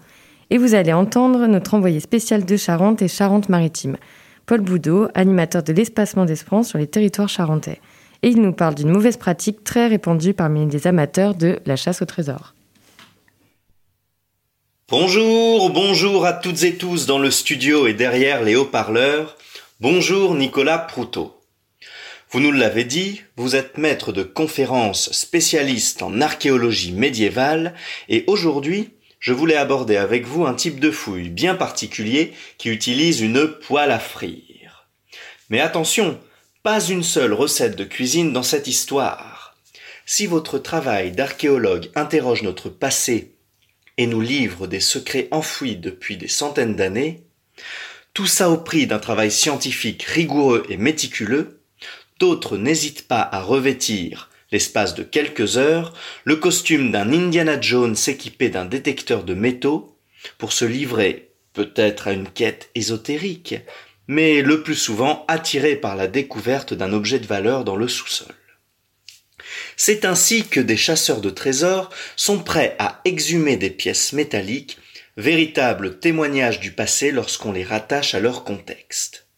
Et 0.50 0.58
vous 0.58 0.74
allez 0.74 0.92
entendre 0.92 1.46
notre 1.46 1.74
envoyé 1.74 2.00
spécial 2.00 2.44
de 2.44 2.56
Charente 2.56 3.00
et 3.00 3.06
Charente-Maritime, 3.06 3.96
Paul 4.44 4.60
Boudot, 4.60 5.06
animateur 5.14 5.62
de 5.62 5.72
l'espacement 5.72 6.24
d'Esperance 6.24 6.66
sur 6.70 6.78
les 6.78 6.88
territoires 6.88 7.28
charentais. 7.28 7.80
Et 8.24 8.28
il 8.28 8.42
nous 8.42 8.52
parle 8.52 8.74
d'une 8.74 8.90
mauvaise 8.90 9.18
pratique 9.18 9.62
très 9.62 9.86
répandue 9.86 10.34
parmi 10.34 10.68
les 10.68 10.88
amateurs 10.88 11.36
de 11.36 11.60
la 11.64 11.76
chasse 11.76 12.02
au 12.02 12.06
trésor. 12.06 12.54
Bonjour, 14.88 15.70
bonjour 15.70 16.26
à 16.26 16.32
toutes 16.32 16.64
et 16.64 16.74
tous 16.74 17.06
dans 17.06 17.20
le 17.20 17.30
studio 17.30 17.86
et 17.86 17.94
derrière 17.94 18.42
les 18.42 18.56
haut-parleurs. 18.56 19.36
Bonjour 19.78 20.34
Nicolas 20.34 20.78
Proutot. 20.78 21.39
Vous 22.32 22.38
nous 22.38 22.52
l'avez 22.52 22.84
dit, 22.84 23.22
vous 23.36 23.56
êtes 23.56 23.76
maître 23.76 24.12
de 24.12 24.22
conférences 24.22 25.10
spécialiste 25.10 26.00
en 26.00 26.20
archéologie 26.20 26.92
médiévale 26.92 27.74
et 28.08 28.22
aujourd'hui, 28.28 28.90
je 29.18 29.32
voulais 29.32 29.56
aborder 29.56 29.96
avec 29.96 30.26
vous 30.26 30.46
un 30.46 30.54
type 30.54 30.78
de 30.78 30.92
fouille 30.92 31.28
bien 31.28 31.56
particulier 31.56 32.32
qui 32.56 32.68
utilise 32.68 33.20
une 33.20 33.48
poêle 33.48 33.90
à 33.90 33.98
frire. 33.98 34.86
Mais 35.48 35.58
attention, 35.58 36.20
pas 36.62 36.80
une 36.80 37.02
seule 37.02 37.32
recette 37.32 37.74
de 37.74 37.82
cuisine 37.82 38.32
dans 38.32 38.44
cette 38.44 38.68
histoire. 38.68 39.56
Si 40.06 40.26
votre 40.26 40.60
travail 40.60 41.10
d'archéologue 41.10 41.90
interroge 41.96 42.44
notre 42.44 42.68
passé 42.68 43.34
et 43.98 44.06
nous 44.06 44.20
livre 44.20 44.68
des 44.68 44.78
secrets 44.78 45.26
enfouis 45.32 45.74
depuis 45.74 46.16
des 46.16 46.28
centaines 46.28 46.76
d'années, 46.76 47.24
tout 48.14 48.26
ça 48.26 48.50
au 48.50 48.56
prix 48.56 48.86
d'un 48.86 49.00
travail 49.00 49.32
scientifique 49.32 50.04
rigoureux 50.04 50.64
et 50.68 50.76
méticuleux, 50.76 51.59
d'autres 52.20 52.56
n'hésitent 52.56 53.08
pas 53.08 53.28
à 53.32 53.40
revêtir, 53.40 54.30
l'espace 54.52 54.94
de 54.94 55.02
quelques 55.02 55.56
heures, 55.56 55.94
le 56.24 56.36
costume 56.36 56.92
d'un 56.92 57.12
Indiana 57.12 57.60
Jones 57.60 57.96
équipé 58.06 58.50
d'un 58.50 58.66
détecteur 58.66 59.24
de 59.24 59.34
métaux 59.34 59.96
pour 60.38 60.52
se 60.52 60.64
livrer 60.64 61.30
peut-être 61.52 62.08
à 62.08 62.12
une 62.12 62.28
quête 62.28 62.70
ésotérique, 62.74 63.56
mais 64.06 64.42
le 64.42 64.62
plus 64.62 64.76
souvent 64.76 65.24
attiré 65.28 65.76
par 65.76 65.96
la 65.96 66.06
découverte 66.06 66.74
d'un 66.74 66.92
objet 66.92 67.18
de 67.18 67.26
valeur 67.26 67.64
dans 67.64 67.76
le 67.76 67.88
sous-sol. 67.88 68.34
C'est 69.76 70.04
ainsi 70.04 70.46
que 70.46 70.60
des 70.60 70.76
chasseurs 70.76 71.20
de 71.20 71.30
trésors 71.30 71.90
sont 72.16 72.38
prêts 72.38 72.76
à 72.78 73.00
exhumer 73.04 73.56
des 73.56 73.70
pièces 73.70 74.12
métalliques, 74.12 74.78
véritables 75.16 75.98
témoignages 75.98 76.60
du 76.60 76.72
passé 76.72 77.10
lorsqu'on 77.10 77.52
les 77.52 77.64
rattache 77.64 78.14
à 78.14 78.20
leur 78.20 78.44
contexte. 78.44 79.29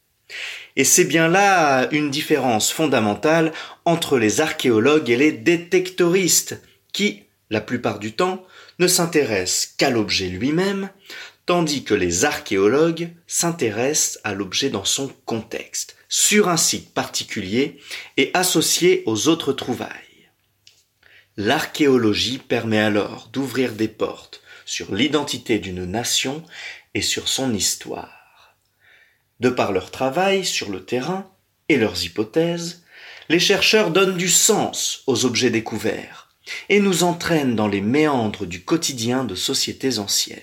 Et 0.76 0.84
c'est 0.84 1.04
bien 1.04 1.28
là 1.28 1.88
une 1.92 2.10
différence 2.10 2.72
fondamentale 2.72 3.52
entre 3.84 4.18
les 4.18 4.40
archéologues 4.40 5.10
et 5.10 5.16
les 5.16 5.32
détectoristes, 5.32 6.60
qui, 6.92 7.24
la 7.50 7.60
plupart 7.60 7.98
du 7.98 8.12
temps, 8.12 8.44
ne 8.78 8.86
s'intéressent 8.86 9.74
qu'à 9.76 9.90
l'objet 9.90 10.28
lui-même, 10.28 10.90
tandis 11.44 11.84
que 11.84 11.94
les 11.94 12.24
archéologues 12.24 13.10
s'intéressent 13.26 14.18
à 14.24 14.32
l'objet 14.34 14.70
dans 14.70 14.84
son 14.84 15.12
contexte, 15.26 15.96
sur 16.08 16.48
un 16.48 16.56
site 16.56 16.94
particulier 16.94 17.78
et 18.16 18.30
associé 18.34 19.02
aux 19.06 19.28
autres 19.28 19.52
trouvailles. 19.52 19.90
L'archéologie 21.36 22.38
permet 22.38 22.80
alors 22.80 23.28
d'ouvrir 23.32 23.72
des 23.72 23.88
portes 23.88 24.42
sur 24.64 24.94
l'identité 24.94 25.58
d'une 25.58 25.84
nation 25.84 26.42
et 26.94 27.02
sur 27.02 27.28
son 27.28 27.54
histoire. 27.54 28.21
De 29.42 29.50
par 29.50 29.72
leur 29.72 29.90
travail 29.90 30.44
sur 30.44 30.70
le 30.70 30.84
terrain 30.84 31.28
et 31.68 31.76
leurs 31.76 32.04
hypothèses, 32.04 32.84
les 33.28 33.40
chercheurs 33.40 33.90
donnent 33.90 34.16
du 34.16 34.28
sens 34.28 35.02
aux 35.08 35.24
objets 35.24 35.50
découverts 35.50 36.28
et 36.68 36.78
nous 36.78 37.02
entraînent 37.02 37.56
dans 37.56 37.66
les 37.66 37.80
méandres 37.80 38.46
du 38.46 38.62
quotidien 38.62 39.24
de 39.24 39.34
sociétés 39.34 39.98
anciennes. 39.98 40.38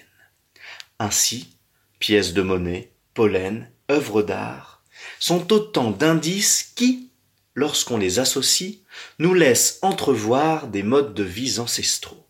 Ainsi, 0.99 1.55
pièces 1.99 2.33
de 2.33 2.41
monnaie, 2.41 2.91
pollen, 3.13 3.71
œuvres 3.89 4.21
d'art 4.21 4.83
sont 5.21 5.53
autant 5.53 5.91
d'indices 5.91 6.73
qui, 6.75 7.09
lorsqu'on 7.55 7.97
les 7.97 8.19
associe, 8.19 8.79
nous 9.17 9.33
laissent 9.33 9.79
entrevoir 9.81 10.67
des 10.67 10.83
modes 10.83 11.13
de 11.13 11.23
vie 11.23 11.59
ancestraux. 11.59 12.27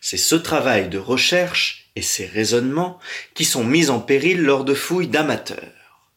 C'est 0.00 0.16
ce 0.16 0.34
travail 0.34 0.88
de 0.88 0.96
recherche 0.96 1.81
et 1.96 2.02
ces 2.02 2.26
raisonnements 2.26 2.98
qui 3.34 3.44
sont 3.44 3.64
mis 3.64 3.90
en 3.90 4.00
péril 4.00 4.42
lors 4.42 4.64
de 4.64 4.74
fouilles 4.74 5.08
d'amateurs. 5.08 6.08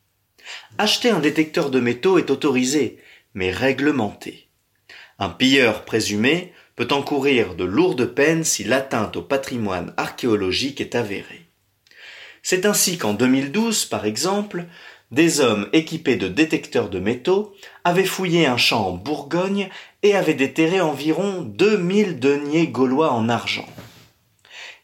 Acheter 0.78 1.10
un 1.10 1.20
détecteur 1.20 1.70
de 1.70 1.80
métaux 1.80 2.18
est 2.18 2.30
autorisé, 2.30 2.98
mais 3.34 3.52
réglementé. 3.52 4.48
Un 5.20 5.30
pilleur 5.30 5.86
présumé 5.86 6.54
peut 6.76 6.88
encourir 6.92 7.56
de 7.56 7.64
lourdes 7.64 8.06
peines 8.06 8.44
si 8.44 8.64
l'atteinte 8.64 9.16
au 9.16 9.22
patrimoine 9.22 9.94
archéologique 9.98 10.82
est 10.82 10.96
avérée. 10.96 11.46
C'est 12.44 12.66
ainsi 12.66 12.98
qu'en 12.98 13.14
2012, 13.14 13.86
par 13.86 14.06
exemple, 14.06 14.66
des 15.12 15.40
hommes 15.40 15.70
équipés 15.72 16.18
de 16.18 16.28
détecteurs 16.28 16.90
de 16.90 17.00
métaux 17.00 17.56
avaient 17.84 18.06
fouillé 18.06 18.46
un 18.46 18.58
champ 18.58 18.88
en 18.88 18.92
Bourgogne 18.92 19.70
et 20.04 20.16
avaient 20.16 20.34
déterré 20.34 20.82
environ 20.82 21.42
2000 21.42 22.20
deniers 22.20 22.68
gaulois 22.68 23.12
en 23.12 23.30
argent. 23.30 23.68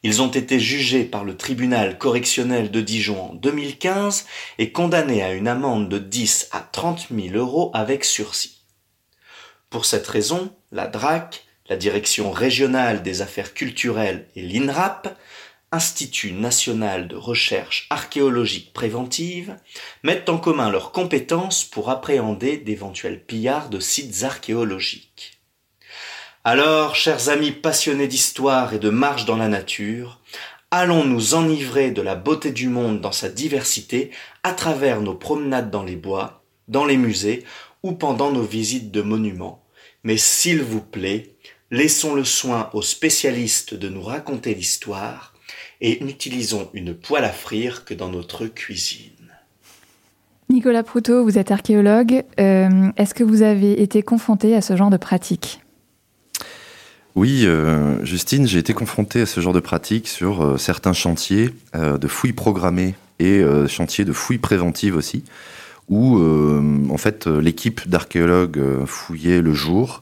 Ils 0.04 0.22
ont 0.22 0.32
été 0.32 0.60
jugés 0.60 1.04
par 1.04 1.24
le 1.24 1.38
tribunal 1.38 1.98
correctionnel 1.98 2.72
de 2.72 2.82
Dijon 2.82 3.32
en 3.32 3.34
2015 3.36 4.26
et 4.58 4.72
condamnés 4.72 5.22
à 5.22 5.34
une 5.34 5.48
amende 5.48 5.90
de 5.90 6.00
10 6.00 6.50
à 6.52 6.60
30 6.60 7.08
000 7.12 7.36
euros 7.36 7.72
avec 7.74 8.04
sursis. 8.04 8.64
Pour 9.70 9.86
cette 9.86 10.08
raison, 10.08 10.54
la 10.72 10.88
DRAC, 10.88 11.46
la 11.70 11.78
Direction 11.78 12.32
régionale 12.32 13.04
des 13.04 13.22
affaires 13.22 13.54
culturelles 13.54 14.28
et 14.36 14.42
l'INRAP 14.42 15.16
Institut 15.74 16.34
national 16.34 17.08
de 17.08 17.16
recherche 17.16 17.88
archéologique 17.90 18.74
préventive, 18.74 19.56
mettent 20.04 20.28
en 20.28 20.38
commun 20.38 20.70
leurs 20.70 20.92
compétences 20.92 21.64
pour 21.64 21.90
appréhender 21.90 22.58
d'éventuels 22.58 23.24
pillards 23.24 23.70
de 23.70 23.80
sites 23.80 24.24
archéologiques. 24.24 25.31
Alors, 26.44 26.96
chers 26.96 27.30
amis 27.30 27.52
passionnés 27.52 28.08
d'histoire 28.08 28.74
et 28.74 28.80
de 28.80 28.90
marche 28.90 29.26
dans 29.26 29.38
la 29.38 29.48
nature, 29.48 30.20
allons 30.72 31.06
nous 31.06 31.36
enivrer 31.36 31.92
de 31.92 32.02
la 32.02 32.16
beauté 32.16 32.52
du 32.52 32.68
monde 32.68 33.00
dans 33.00 33.12
sa 33.12 33.30
diversité 33.30 34.10
à 34.42 34.52
travers 34.54 35.02
nos 35.02 35.14
promenades 35.14 35.70
dans 35.70 35.84
les 35.84 35.96
bois, 35.96 36.44
dans 36.68 36.84
les 36.84 36.98
musées 36.98 37.44
ou 37.84 37.92
pendant 37.92 38.32
nos 38.32 38.42
visites 38.42 38.90
de 38.90 39.04
monuments. 39.04 39.64
Mais 40.04 40.18
s'il 40.18 40.64
vous 40.64 40.82
plaît, 40.82 41.36
laissons 41.70 42.16
le 42.16 42.24
soin 42.24 42.72
aux 42.74 42.82
spécialistes 42.82 43.76
de 43.76 43.90
nous 43.90 44.02
raconter 44.02 44.56
l'histoire 44.56 45.36
et 45.80 46.04
n'utilisons 46.04 46.72
une 46.74 46.96
poêle 46.96 47.26
à 47.26 47.30
frire 47.30 47.86
que 47.86 47.94
dans 47.94 48.10
notre 48.10 48.48
cuisine. 48.48 49.12
Nicolas 50.50 50.82
Proutot, 50.82 51.24
vous 51.24 51.38
êtes 51.38 51.52
archéologue. 51.52 52.24
Euh, 52.40 52.90
est-ce 52.98 53.14
que 53.14 53.24
vous 53.24 53.44
avez 53.44 53.80
été 53.84 54.02
confronté 54.02 54.56
à 54.56 54.62
ce 54.62 54.76
genre 54.76 54.90
de 54.90 54.98
pratique? 54.98 55.62
Oui, 57.16 57.44
euh, 57.46 58.04
Justine, 58.06 58.48
j'ai 58.48 58.60
été 58.60 58.74
confronté 58.74 59.22
à 59.22 59.26
ce 59.26 59.42
genre 59.42 59.54
de 59.54 59.60
pratique 59.60 60.08
sur 60.08 60.44
euh, 60.44 60.58
certains 60.58 60.94
chantiers 60.94 61.50
de 61.74 62.08
fouilles 62.08 62.34
programmées 62.34 62.96
et 63.20 63.44
chantiers 63.68 64.04
de 64.04 64.14
fouilles 64.14 64.40
préventives 64.40 64.96
aussi, 64.96 65.24
où 65.90 66.20
en 66.20 66.98
fait 66.98 67.28
l'équipe 67.28 67.88
d'archéologues 67.88 68.60
fouillait 68.88 69.42
le 69.42 69.54
jour 69.54 70.02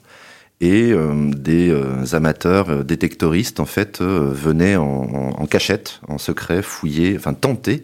et 0.61 0.91
euh, 0.91 1.31
des 1.33 1.69
euh, 1.69 2.13
amateurs 2.13 2.69
euh, 2.69 2.83
détectoristes 2.83 3.59
en 3.59 3.65
fait 3.65 4.01
venaient 4.01 4.75
en, 4.75 5.45
cachette, 5.49 6.01
en 6.07 6.17
secret, 6.17 6.61
fouiller, 6.61 7.15
enfin 7.17 7.33
tenter 7.33 7.83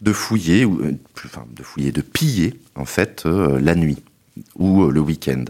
de 0.00 0.12
fouiller, 0.12 0.64
ou 0.64 0.80
de 0.82 1.62
fouiller, 1.62 1.92
de 1.92 2.00
piller 2.00 2.54
en 2.74 2.84
fait 2.84 3.24
la 3.24 3.76
nuit 3.76 3.98
ou 4.56 4.86
le 4.86 5.00
week-end. 5.00 5.44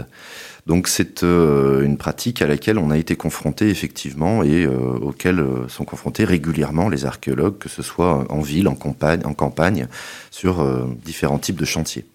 Donc 0.67 0.87
c'est 0.87 1.23
une 1.23 1.97
pratique 1.97 2.41
à 2.41 2.47
laquelle 2.47 2.79
on 2.79 2.91
a 2.91 2.99
été 2.99 3.17
confronté 3.17 3.69
effectivement 3.69 4.45
et 4.45 4.65
auquel 4.67 5.45
sont 5.69 5.85
confrontés 5.85 6.25
régulièrement 6.25 6.89
les 6.89 7.05
archéologues, 7.05 7.59
que 7.59 7.69
ce 7.69 7.83
soit 7.83 8.25
en 8.31 8.41
ville, 8.41 8.69
en 8.69 8.77
campagne, 8.77 9.23
en 9.25 9.35
campagne 9.35 9.89
sur 10.31 10.65
différents 11.05 11.41
types 11.41 11.59
de 11.59 11.65
chantiers, 11.65 12.07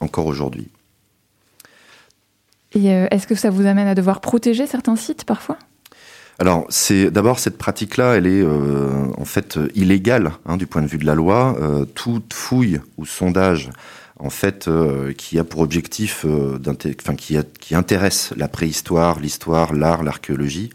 encore 0.00 0.26
aujourd'hui. 0.26 0.68
Et 2.74 2.92
euh, 2.92 3.06
est-ce 3.10 3.26
que 3.26 3.34
ça 3.34 3.50
vous 3.50 3.66
amène 3.66 3.86
à 3.86 3.94
devoir 3.94 4.20
protéger 4.20 4.66
certains 4.66 4.96
sites 4.96 5.24
parfois? 5.24 5.58
Alors, 6.38 6.66
c'est 6.70 7.10
d'abord 7.10 7.38
cette 7.38 7.58
pratique-là, 7.58 8.14
elle 8.16 8.26
est 8.26 8.42
euh, 8.42 9.06
en 9.16 9.24
fait 9.24 9.58
illégale 9.74 10.32
hein, 10.46 10.56
du 10.56 10.66
point 10.66 10.82
de 10.82 10.86
vue 10.86 10.98
de 10.98 11.06
la 11.06 11.14
loi. 11.14 11.56
Euh, 11.60 11.84
toute 11.84 12.32
fouille 12.32 12.80
ou 12.96 13.04
sondage, 13.04 13.70
en 14.24 14.30
fait, 14.30 14.70
qui 15.18 15.38
a 15.38 15.44
pour 15.44 15.60
objectif, 15.60 16.24
enfin 16.24 17.16
qui, 17.16 17.74
intéresse 17.74 18.32
la 18.36 18.46
préhistoire, 18.46 19.18
l'histoire, 19.18 19.74
l'art, 19.74 20.04
l'archéologie, 20.04 20.70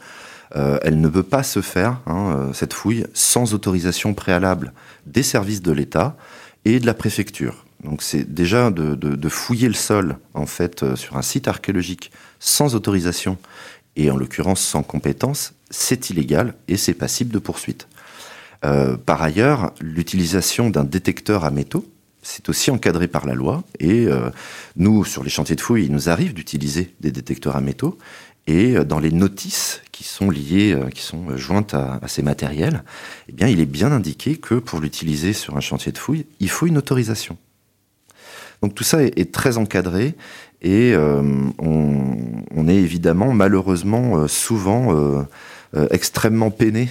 elle 0.54 1.00
ne 1.00 1.08
peut 1.08 1.24
pas 1.24 1.44
se 1.44 1.62
faire 1.62 2.02
hein, 2.08 2.52
cette 2.54 2.74
fouille 2.74 3.06
sans 3.14 3.54
autorisation 3.54 4.14
préalable 4.14 4.74
des 5.06 5.24
services 5.24 5.62
de 5.62 5.72
l'État 5.72 6.18
et 6.66 6.82
de 6.82 6.86
la 6.86 6.94
préfecture. 6.94 7.66
Donc 7.84 8.02
c'est 8.02 8.34
déjà 8.34 8.72
de, 8.72 9.30
fouiller 9.30 9.68
le 9.68 9.74
sol 9.74 10.18
en 10.34 10.46
fait 10.46 10.84
euh, 10.84 10.96
sur 10.96 11.18
un 11.18 11.22
site 11.22 11.48
archéologique 11.48 12.12
sans 12.40 12.76
autorisation 12.76 13.38
et 13.96 14.10
en 14.12 14.18
l'occurrence 14.18 14.62
sans 14.62 14.84
compétence, 14.84 15.54
c'est 15.70 16.10
illégal 16.10 16.54
et 16.68 16.78
c'est 16.78 16.94
passible 16.94 17.32
de 17.32 17.40
poursuite. 17.40 17.88
Euh, 18.66 18.98
par 18.98 19.22
ailleurs, 19.22 19.74
l'utilisation 19.80 20.70
d'un 20.70 20.84
détecteur 20.84 21.46
à 21.46 21.52
métaux, 21.52 21.86
c'est 22.28 22.50
aussi 22.50 22.72
encadré 22.72 23.08
par 23.08 23.26
la 23.26 23.34
loi. 23.34 23.64
Et 23.80 24.06
euh, 24.06 24.30
nous, 24.76 25.06
sur 25.06 25.24
les 25.24 25.30
chantiers 25.30 25.56
de 25.56 25.62
fouilles, 25.62 25.86
il 25.86 25.94
nous 25.94 26.10
arrive 26.10 26.34
d'utiliser 26.34 26.94
des 27.00 27.10
détecteurs 27.10 27.56
à 27.56 27.62
métaux. 27.62 27.98
Et 28.48 28.76
euh, 28.76 28.84
dans 28.84 29.00
les 29.00 29.12
notices 29.12 29.82
qui 29.94 30.04
sont 30.04 30.30
liées, 30.30 30.74
euh, 30.74 30.90
qui 30.90 31.02
sont 31.02 31.38
jointes 31.38 31.74
à, 31.74 32.02
ces 32.08 32.24
matériels, 32.24 32.84
eh 33.30 33.32
bien, 33.32 33.48
il 33.48 33.62
est 33.62 33.66
bien 33.66 33.94
indiqué 33.94 34.36
que 34.36 34.56
pour 34.56 34.82
l'utiliser 34.82 35.32
sur 35.32 35.56
un 35.56 35.62
chantier 35.62 35.94
de 35.94 35.98
fouilles, 35.98 36.26
il 36.42 36.50
faut 36.50 36.68
une 36.68 36.78
autorisation. 36.78 37.38
Donc 38.62 38.76
tout 38.76 38.84
ça 38.84 39.04
est, 39.04 39.32
très 39.32 39.58
encadré 39.58 40.16
et 40.64 40.96
on, 41.60 42.68
est 42.68 42.76
évidemment, 42.76 43.32
malheureusement, 43.32 44.28
souvent 44.28 45.28
extrêmement 45.92 46.50
peiné 46.50 46.90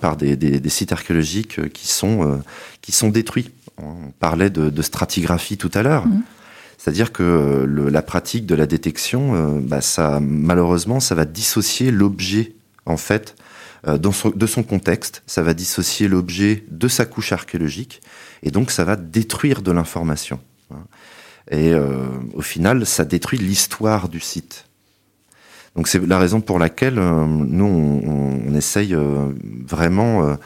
par 0.00 0.16
des, 0.16 0.36
des, 0.36 0.60
des, 0.60 0.68
sites 0.68 0.92
archéologiques 0.92 1.72
qui 1.72 1.88
sont 1.88 2.40
qui 2.80 2.92
sont 2.92 3.08
détruits. 3.08 3.50
On 3.78 4.12
parlait 4.18 4.50
de, 4.50 4.70
de 4.70 4.82
stratigraphie 4.82 5.56
tout 5.56 5.70
à 5.74 5.82
l'heure. 5.82 6.06
Mmh. 6.06 6.22
C'est-à-dire 6.78 7.12
que 7.12 7.64
le, 7.66 7.88
la 7.88 8.02
pratique 8.02 8.44
de 8.44 8.54
la 8.54 8.66
détection, 8.66 9.34
euh, 9.34 9.60
bah 9.60 9.80
ça, 9.80 10.20
malheureusement, 10.20 11.00
ça 11.00 11.14
va 11.14 11.24
dissocier 11.24 11.90
l'objet, 11.90 12.54
en 12.84 12.98
fait, 12.98 13.36
euh, 13.88 13.96
dans 13.96 14.12
son, 14.12 14.30
de 14.30 14.46
son 14.46 14.62
contexte. 14.62 15.22
Ça 15.26 15.42
va 15.42 15.54
dissocier 15.54 16.08
l'objet 16.08 16.64
de 16.70 16.86
sa 16.86 17.06
couche 17.06 17.32
archéologique. 17.32 18.02
Et 18.42 18.50
donc, 18.50 18.70
ça 18.70 18.84
va 18.84 18.96
détruire 18.96 19.62
de 19.62 19.72
l'information. 19.72 20.40
Et 21.50 21.72
euh, 21.72 22.06
au 22.34 22.42
final, 22.42 22.84
ça 22.84 23.04
détruit 23.04 23.38
l'histoire 23.38 24.10
du 24.10 24.20
site. 24.20 24.66
Donc, 25.74 25.88
c'est 25.88 26.06
la 26.06 26.18
raison 26.18 26.42
pour 26.42 26.58
laquelle 26.58 26.98
euh, 26.98 27.24
nous, 27.26 27.64
on, 27.64 28.42
on 28.46 28.54
essaye 28.54 28.94
euh, 28.94 29.32
vraiment 29.66 30.36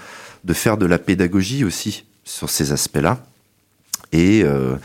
de 0.44 0.52
faire 0.52 0.76
de 0.76 0.86
la 0.86 0.98
pédagogie 0.98 1.64
aussi 1.64 2.04
sur 2.28 2.50
ces 2.50 2.72
aspects-là. 2.72 3.24
Et 4.12 4.42
euh, 4.44 4.76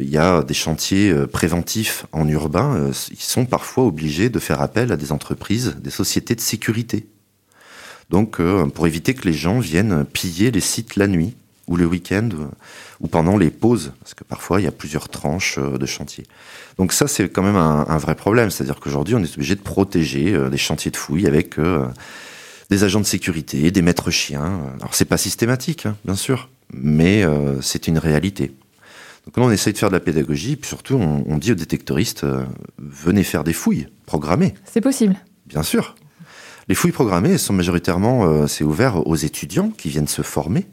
il 0.00 0.08
y 0.08 0.18
a 0.18 0.42
des 0.42 0.54
chantiers 0.54 1.14
préventifs 1.32 2.06
en 2.12 2.26
urbain, 2.28 2.74
euh, 2.76 2.92
ils 3.10 3.20
sont 3.20 3.46
parfois 3.46 3.84
obligés 3.84 4.30
de 4.30 4.38
faire 4.38 4.60
appel 4.60 4.90
à 4.92 4.96
des 4.96 5.12
entreprises, 5.12 5.76
des 5.80 5.90
sociétés 5.90 6.34
de 6.34 6.40
sécurité. 6.40 7.06
Donc 8.10 8.40
euh, 8.40 8.66
pour 8.66 8.86
éviter 8.86 9.14
que 9.14 9.26
les 9.26 9.32
gens 9.32 9.58
viennent 9.58 10.04
piller 10.04 10.50
les 10.50 10.60
sites 10.60 10.96
la 10.96 11.06
nuit 11.06 11.34
ou 11.68 11.76
le 11.76 11.86
week-end 11.86 12.28
ou 13.00 13.08
pendant 13.08 13.36
les 13.36 13.50
pauses, 13.50 13.92
parce 14.00 14.14
que 14.14 14.22
parfois 14.22 14.60
il 14.60 14.64
y 14.64 14.68
a 14.68 14.72
plusieurs 14.72 15.08
tranches 15.08 15.58
de 15.58 15.86
chantier. 15.86 16.24
Donc 16.78 16.92
ça 16.92 17.08
c'est 17.08 17.28
quand 17.28 17.42
même 17.42 17.56
un, 17.56 17.98
vrai 17.98 18.14
problème, 18.14 18.50
c'est-à-dire 18.50 18.78
qu'aujourd'hui 18.78 19.16
on 19.16 19.22
est 19.22 19.34
obligé 19.34 19.56
de 19.56 19.60
protéger 19.60 20.38
des 20.48 20.58
chantiers 20.58 20.92
de 20.92 20.96
fouilles 20.96 21.26
avec 21.26 21.56
des 22.70 22.84
agents 22.84 23.00
de 23.00 23.04
sécurité, 23.04 23.72
des 23.72 23.82
maîtres 23.82 24.12
chiens. 24.12 24.60
Alors 24.78 24.94
c'est 24.94 25.06
pas 25.06 25.16
systématique, 25.16 25.86
hein, 25.86 25.96
bien 26.04 26.14
sûr, 26.14 26.48
mais 26.76 27.24
euh, 27.24 27.60
c'est 27.60 27.88
une 27.88 27.98
réalité. 27.98 28.52
Donc 29.26 29.36
là, 29.36 29.42
on 29.42 29.50
essaye 29.50 29.72
de 29.72 29.78
faire 29.78 29.88
de 29.88 29.94
la 29.94 30.00
pédagogie, 30.00 30.56
puis 30.56 30.68
surtout, 30.68 30.94
on, 30.94 31.24
on 31.26 31.38
dit 31.38 31.50
aux 31.52 31.56
détectoristes 31.56 32.24
euh, 32.24 32.44
venez 32.78 33.24
faire 33.24 33.42
des 33.42 33.52
fouilles 33.52 33.88
programmées. 34.06 34.54
C'est 34.64 34.80
possible. 34.80 35.16
Bien 35.46 35.64
sûr. 35.64 35.96
Les 36.68 36.74
fouilles 36.74 36.92
programmées 36.92 37.36
sont 37.38 37.52
majoritairement, 37.52 38.26
euh, 38.26 38.46
c'est 38.46 38.64
ouvert 38.64 39.06
aux 39.06 39.16
étudiants 39.16 39.70
qui 39.70 39.88
viennent 39.88 40.06
se 40.06 40.22
former, 40.22 40.66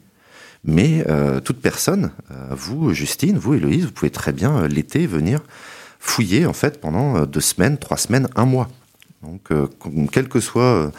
mais 0.64 1.04
euh, 1.08 1.40
toute 1.40 1.60
personne, 1.60 2.10
vous, 2.50 2.94
Justine, 2.94 3.36
vous, 3.36 3.54
Héloïse, 3.54 3.84
vous 3.86 3.92
pouvez 3.92 4.10
très 4.10 4.32
bien 4.32 4.66
l'été 4.66 5.06
venir 5.06 5.40
fouiller 5.98 6.46
en 6.46 6.52
fait 6.52 6.80
pendant 6.80 7.26
deux 7.26 7.40
semaines, 7.40 7.76
trois 7.76 7.96
semaines, 7.96 8.28
un 8.36 8.44
mois. 8.44 8.68
Donc, 9.22 9.48
quel 10.12 10.28
que 10.28 10.40
soit 10.40 10.92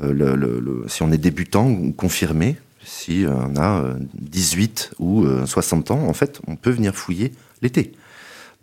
le, 0.00 0.34
le, 0.34 0.60
le, 0.60 0.84
si 0.88 1.02
on 1.02 1.12
est 1.12 1.18
débutant 1.18 1.68
ou 1.68 1.92
confirmé, 1.92 2.56
si 2.90 3.24
on 3.26 3.56
a 3.56 3.94
18 4.14 4.92
ou 4.98 5.24
60 5.46 5.90
ans, 5.92 6.08
en 6.08 6.12
fait, 6.12 6.40
on 6.46 6.56
peut 6.56 6.70
venir 6.70 6.94
fouiller 6.94 7.32
l'été. 7.62 7.92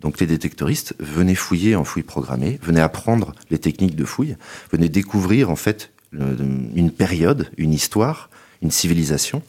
Donc 0.00 0.20
les 0.20 0.26
détectoristes, 0.26 0.94
venez 1.00 1.34
fouiller 1.34 1.74
en 1.74 1.84
fouille 1.84 2.04
programmée, 2.04 2.58
venez 2.62 2.80
apprendre 2.80 3.34
les 3.50 3.58
techniques 3.58 3.96
de 3.96 4.04
fouille, 4.04 4.36
venez 4.70 4.88
découvrir 4.88 5.50
en 5.50 5.56
fait 5.56 5.90
une 6.12 6.90
période, 6.90 7.50
une 7.56 7.72
histoire, 7.72 8.30
une 8.62 8.70
civilisation, 8.70 9.42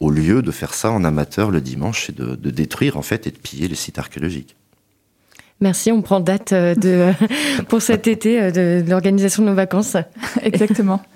au 0.00 0.10
lieu 0.10 0.42
de 0.42 0.50
faire 0.50 0.74
ça 0.74 0.90
en 0.90 1.04
amateur 1.04 1.50
le 1.50 1.60
dimanche 1.60 2.10
et 2.10 2.12
de, 2.12 2.34
de 2.34 2.50
détruire 2.50 2.98
en 2.98 3.02
fait 3.02 3.26
et 3.26 3.30
de 3.30 3.38
piller 3.38 3.68
les 3.68 3.74
sites 3.74 3.98
archéologiques. 3.98 4.56
Merci, 5.60 5.90
on 5.90 6.02
prend 6.02 6.20
date 6.20 6.52
de, 6.52 7.12
pour 7.68 7.80
cet 7.80 8.06
été 8.06 8.52
de, 8.52 8.82
de 8.82 8.90
l'organisation 8.90 9.42
de 9.42 9.48
nos 9.48 9.54
vacances. 9.54 9.96
Exactement. 10.42 11.00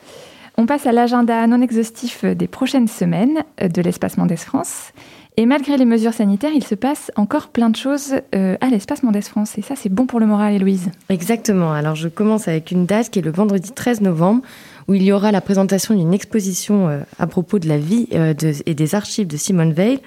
On 0.61 0.67
passe 0.67 0.85
à 0.85 0.93
l'agenda 0.93 1.47
non 1.47 1.63
exhaustif 1.63 2.23
des 2.23 2.47
prochaines 2.47 2.87
semaines 2.87 3.45
de 3.63 3.81
l'espace 3.81 4.19
Mendes 4.19 4.37
France. 4.37 4.93
Et 5.39 5.47
malgré 5.47 5.79
les 5.79 5.87
mesures 5.87 6.13
sanitaires, 6.13 6.51
il 6.55 6.63
se 6.63 6.75
passe 6.75 7.11
encore 7.17 7.49
plein 7.49 7.71
de 7.71 7.77
choses 7.77 8.17
euh, 8.35 8.59
à 8.61 8.69
l'espace 8.69 9.03
Mendes 9.03 9.23
France. 9.23 9.57
Et 9.57 9.63
ça, 9.63 9.75
c'est 9.75 9.89
bon 9.89 10.05
pour 10.05 10.21
le 10.21 10.27
moral, 10.27 10.53
Héloïse. 10.53 10.91
Exactement. 11.09 11.73
Alors, 11.73 11.95
je 11.95 12.09
commence 12.09 12.47
avec 12.47 12.73
une 12.73 12.85
date 12.85 13.09
qui 13.09 13.21
est 13.21 13.23
le 13.23 13.31
vendredi 13.31 13.73
13 13.73 14.03
novembre, 14.03 14.43
où 14.87 14.93
il 14.93 15.03
y 15.03 15.13
aura 15.13 15.33
la 15.33 15.41
présentation 15.41 15.95
d'une 15.95 16.13
exposition 16.13 16.91
euh, 16.91 17.01
à 17.19 17.27
propos 17.27 17.59
de 17.59 17.67
la 17.67 17.79
vie 17.79 18.09
euh, 18.13 18.35
et 18.67 18.75
des 18.75 18.95
archives 18.95 19.29
de 19.29 19.39
Simone 19.39 19.73
Veil 19.73 20.01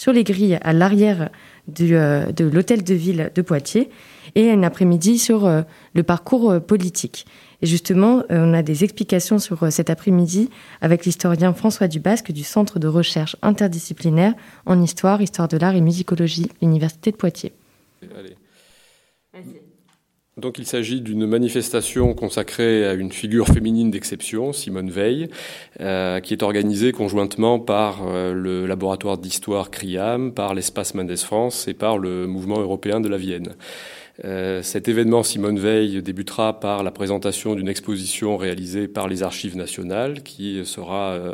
sur 0.00 0.12
les 0.12 0.24
grilles 0.24 0.58
à 0.62 0.72
l'arrière 0.72 1.28
euh, 1.80 2.32
de 2.32 2.44
l'hôtel 2.46 2.82
de 2.82 2.94
ville 2.94 3.30
de 3.34 3.42
Poitiers 3.42 3.90
et 4.34 4.50
un 4.50 4.62
après-midi 4.62 5.18
sur 5.18 5.46
euh, 5.46 5.62
le 5.94 6.02
parcours 6.02 6.50
euh, 6.50 6.60
politique. 6.60 7.26
Et 7.62 7.66
justement, 7.66 8.22
on 8.30 8.54
a 8.54 8.62
des 8.62 8.84
explications 8.84 9.38
sur 9.38 9.70
cet 9.72 9.90
après-midi 9.90 10.50
avec 10.80 11.04
l'historien 11.04 11.52
François 11.52 11.88
Dubasque 11.88 12.32
du 12.32 12.44
Centre 12.44 12.78
de 12.78 12.88
recherche 12.88 13.36
interdisciplinaire 13.42 14.34
en 14.66 14.80
histoire, 14.80 15.20
histoire 15.20 15.48
de 15.48 15.56
l'art 15.56 15.74
et 15.74 15.80
musicologie, 15.80 16.48
l'Université 16.62 17.10
de 17.10 17.16
Poitiers. 17.16 17.52
Allez. 18.16 18.36
Donc 20.40 20.58
il 20.58 20.66
s'agit 20.66 21.02
d'une 21.02 21.26
manifestation 21.26 22.14
consacrée 22.14 22.86
à 22.86 22.94
une 22.94 23.12
figure 23.12 23.46
féminine 23.46 23.90
d'exception, 23.90 24.52
Simone 24.52 24.88
Veil, 24.88 25.28
euh, 25.80 26.20
qui 26.20 26.32
est 26.32 26.42
organisée 26.42 26.92
conjointement 26.92 27.58
par 27.58 28.06
euh, 28.06 28.32
le 28.32 28.66
laboratoire 28.66 29.18
d'histoire 29.18 29.70
CRIAM, 29.70 30.32
par 30.32 30.54
l'espace 30.54 30.94
Mendes 30.94 31.16
France 31.16 31.68
et 31.68 31.74
par 31.74 31.98
le 31.98 32.26
mouvement 32.26 32.58
européen 32.58 33.00
de 33.00 33.08
la 33.08 33.18
Vienne. 33.18 33.54
Euh, 34.24 34.62
cet 34.62 34.88
événement 34.88 35.22
Simone 35.22 35.58
Veil 35.58 36.02
débutera 36.02 36.60
par 36.60 36.82
la 36.82 36.90
présentation 36.90 37.54
d'une 37.54 37.68
exposition 37.68 38.36
réalisée 38.36 38.86
par 38.86 39.08
les 39.08 39.22
archives 39.22 39.56
nationales 39.56 40.22
qui 40.22 40.60
sera 40.64 41.12
euh, 41.12 41.32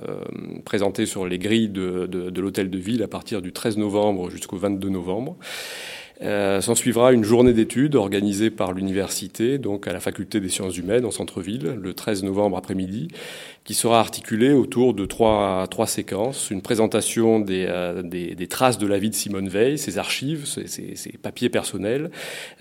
présentée 0.64 1.04
sur 1.04 1.26
les 1.26 1.38
grilles 1.38 1.68
de, 1.68 2.06
de, 2.06 2.40
l'hôtel 2.40 2.70
de 2.70 2.78
ville 2.78 3.02
à 3.02 3.08
partir 3.08 3.42
du 3.42 3.52
13 3.52 3.78
novembre 3.78 4.30
jusqu'au 4.30 4.56
22 4.56 4.88
novembre. 4.88 5.36
Euh, 6.22 6.60
S'en 6.60 6.74
suivra 6.74 7.12
une 7.12 7.24
journée 7.24 7.52
d'études 7.52 7.94
organisée 7.94 8.50
par 8.50 8.72
l'université, 8.72 9.58
donc 9.58 9.86
à 9.86 9.92
la 9.92 10.00
faculté 10.00 10.40
des 10.40 10.48
sciences 10.48 10.78
humaines 10.78 11.04
en 11.04 11.10
centre-ville, 11.10 11.78
le 11.80 11.92
13 11.92 12.22
novembre 12.22 12.56
après-midi, 12.56 13.08
qui 13.66 13.74
sera 13.74 13.98
articulée 13.98 14.52
autour 14.52 14.94
de 14.94 15.04
trois, 15.04 15.66
trois 15.68 15.88
séquences. 15.88 16.50
Une 16.50 16.62
présentation 16.62 17.40
des, 17.40 17.66
euh, 17.68 18.02
des, 18.02 18.36
des, 18.36 18.46
traces 18.46 18.78
de 18.78 18.86
la 18.86 18.98
vie 18.98 19.10
de 19.10 19.14
Simone 19.14 19.48
Veil, 19.48 19.76
ses 19.76 19.98
archives, 19.98 20.46
ses, 20.46 20.68
ses, 20.68 20.94
ses 20.94 21.18
papiers 21.18 21.48
personnels, 21.48 22.12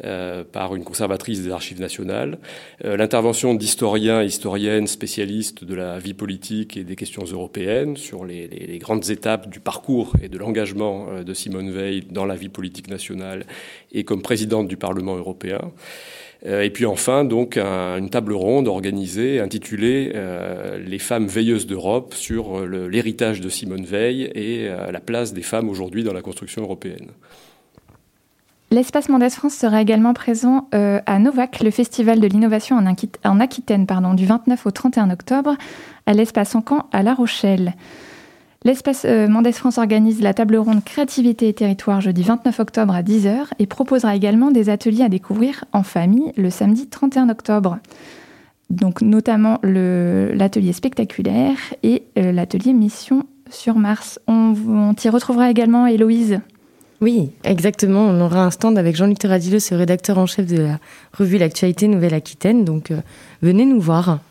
euh, 0.03 0.43
par 0.43 0.75
une 0.75 0.83
conservatrice 0.83 1.43
des 1.43 1.51
archives 1.51 1.79
nationales. 1.79 2.39
Euh, 2.83 2.97
L'intervention 2.97 3.53
d'historiens 3.53 4.23
et 4.23 4.25
historiennes 4.25 4.87
spécialistes 4.87 5.63
de 5.63 5.75
la 5.75 5.99
vie 5.99 6.15
politique 6.15 6.75
et 6.75 6.83
des 6.83 6.95
questions 6.95 7.23
européennes 7.23 7.97
sur 7.97 8.25
les, 8.25 8.47
les, 8.47 8.65
les 8.65 8.79
grandes 8.79 9.07
étapes 9.11 9.47
du 9.47 9.59
parcours 9.59 10.13
et 10.23 10.27
de 10.27 10.39
l'engagement 10.39 11.21
de 11.23 11.33
Simone 11.35 11.69
Veil 11.69 12.03
dans 12.09 12.25
la 12.25 12.35
vie 12.35 12.49
politique 12.49 12.89
nationale 12.89 13.45
et 13.91 14.03
comme 14.03 14.23
présidente 14.23 14.67
du 14.67 14.75
Parlement 14.77 15.15
européen. 15.15 15.71
Euh, 16.45 16.61
et 16.61 16.69
puis 16.69 16.85
enfin, 16.85 17.23
donc, 17.23 17.57
un, 17.57 17.97
une 17.97 18.09
table 18.09 18.33
ronde 18.33 18.67
organisée 18.67 19.39
intitulée 19.39 20.11
euh, 20.15 20.77
Les 20.77 20.99
femmes 20.99 21.27
veilleuses 21.27 21.67
d'Europe 21.67 22.13
sur 22.13 22.65
l'héritage 22.65 23.41
de 23.41 23.49
Simone 23.49 23.85
Veil 23.85 24.31
et 24.35 24.67
euh, 24.67 24.91
la 24.91 24.99
place 24.99 25.33
des 25.33 25.41
femmes 25.41 25.69
aujourd'hui 25.69 26.03
dans 26.03 26.13
la 26.13 26.21
construction 26.21 26.61
européenne. 26.61 27.11
L'espace 28.71 29.09
Mendes 29.09 29.29
France 29.29 29.53
sera 29.53 29.81
également 29.81 30.13
présent 30.13 30.67
euh, 30.73 30.99
à 31.05 31.19
Novac, 31.19 31.61
le 31.63 31.71
festival 31.71 32.19
de 32.19 32.27
l'innovation 32.27 32.77
en, 33.23 33.39
Aquitaine, 33.39 33.85
pardon, 33.85 34.13
du 34.15 34.25
29 34.25 34.65
au 34.65 34.71
31 34.71 35.11
octobre, 35.11 35.55
à 36.05 36.13
l'espace 36.13 36.55
Encan 36.55 36.87
à 36.91 37.03
La 37.03 37.13
Rochelle. 37.13 37.75
L'espace 38.65 39.05
euh, 39.05 39.27
Mendes 39.27 39.51
France 39.51 39.77
organise 39.77 40.23
la 40.23 40.33
table 40.33 40.55
ronde 40.55 40.83
Créativité 40.83 41.47
et 41.47 41.53
Territoire 41.53 42.01
jeudi 42.01 42.23
29 42.23 42.59
octobre 42.59 42.95
à 42.95 43.03
10h 43.03 43.49
et 43.59 43.67
proposera 43.67 44.15
également 44.15 44.49
des 44.49 44.69
ateliers 44.69 45.03
à 45.03 45.09
découvrir 45.09 45.65
en 45.71 45.83
famille 45.83 46.31
le 46.35 46.49
samedi 46.49 46.87
31 46.87 47.29
octobre. 47.29 47.77
Donc 48.71 49.03
notamment 49.03 49.59
l'atelier 49.61 50.73
spectaculaire 50.73 51.57
et 51.83 52.05
euh, 52.17 52.31
l'atelier 52.31 52.73
Mission 52.73 53.27
sur 53.51 53.75
Mars. 53.75 54.19
On, 54.25 54.95
t'y 54.97 55.09
retrouvera 55.09 55.51
également 55.51 55.85
Héloïse. 55.85 56.39
Oui, 57.01 57.29
exactement. 57.43 57.99
On 57.99 58.19
aura 58.19 58.45
un 58.45 58.49
stand 58.49 58.79
avec 58.79 58.95
Jean-Luc 58.95 59.19
Teradillo, 59.19 59.59
ce 59.59 59.75
rédacteur 59.75 60.17
en 60.17 60.25
chef 60.25 60.47
de 60.47 60.57
la 60.57 60.79
revue 61.13 61.37
L'Actualité 61.37 61.87
Nouvelle-Aquitaine. 61.87 62.65
Donc, 62.65 62.89
euh, 62.89 63.01
venez 63.43 63.65
nous 63.65 63.79
voir. 63.79 64.21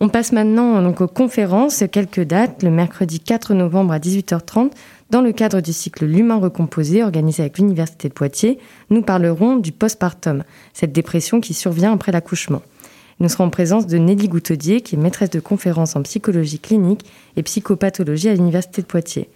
On 0.00 0.08
passe 0.08 0.30
maintenant 0.30 0.80
donc, 0.80 1.00
aux 1.00 1.08
conférences. 1.08 1.82
Quelques 1.90 2.20
dates. 2.20 2.62
Le 2.62 2.70
mercredi 2.70 3.18
4 3.18 3.52
novembre 3.54 3.92
à 3.92 3.98
18h30, 3.98 4.70
dans 5.10 5.22
le 5.22 5.32
cadre 5.32 5.60
du 5.60 5.72
cycle 5.72 6.06
L'humain 6.06 6.36
recomposé, 6.36 7.02
organisé 7.02 7.42
avec 7.42 7.58
l'Université 7.58 8.08
de 8.08 8.14
Poitiers, 8.14 8.58
nous 8.90 9.02
parlerons 9.02 9.56
du 9.56 9.72
postpartum, 9.72 10.44
cette 10.72 10.92
dépression 10.92 11.40
qui 11.40 11.52
survient 11.52 11.92
après 11.92 12.12
l'accouchement. 12.12 12.62
Nous 13.18 13.28
serons 13.28 13.44
en 13.44 13.50
présence 13.50 13.88
de 13.88 13.98
Nelly 13.98 14.28
Goutaudier, 14.28 14.82
qui 14.82 14.94
est 14.94 14.98
maîtresse 14.98 15.30
de 15.30 15.40
conférences 15.40 15.96
en 15.96 16.02
psychologie 16.02 16.60
clinique 16.60 17.04
et 17.36 17.42
psychopathologie 17.42 18.28
à 18.28 18.34
l'Université 18.34 18.82
de 18.82 18.86
Poitiers. 18.86 19.28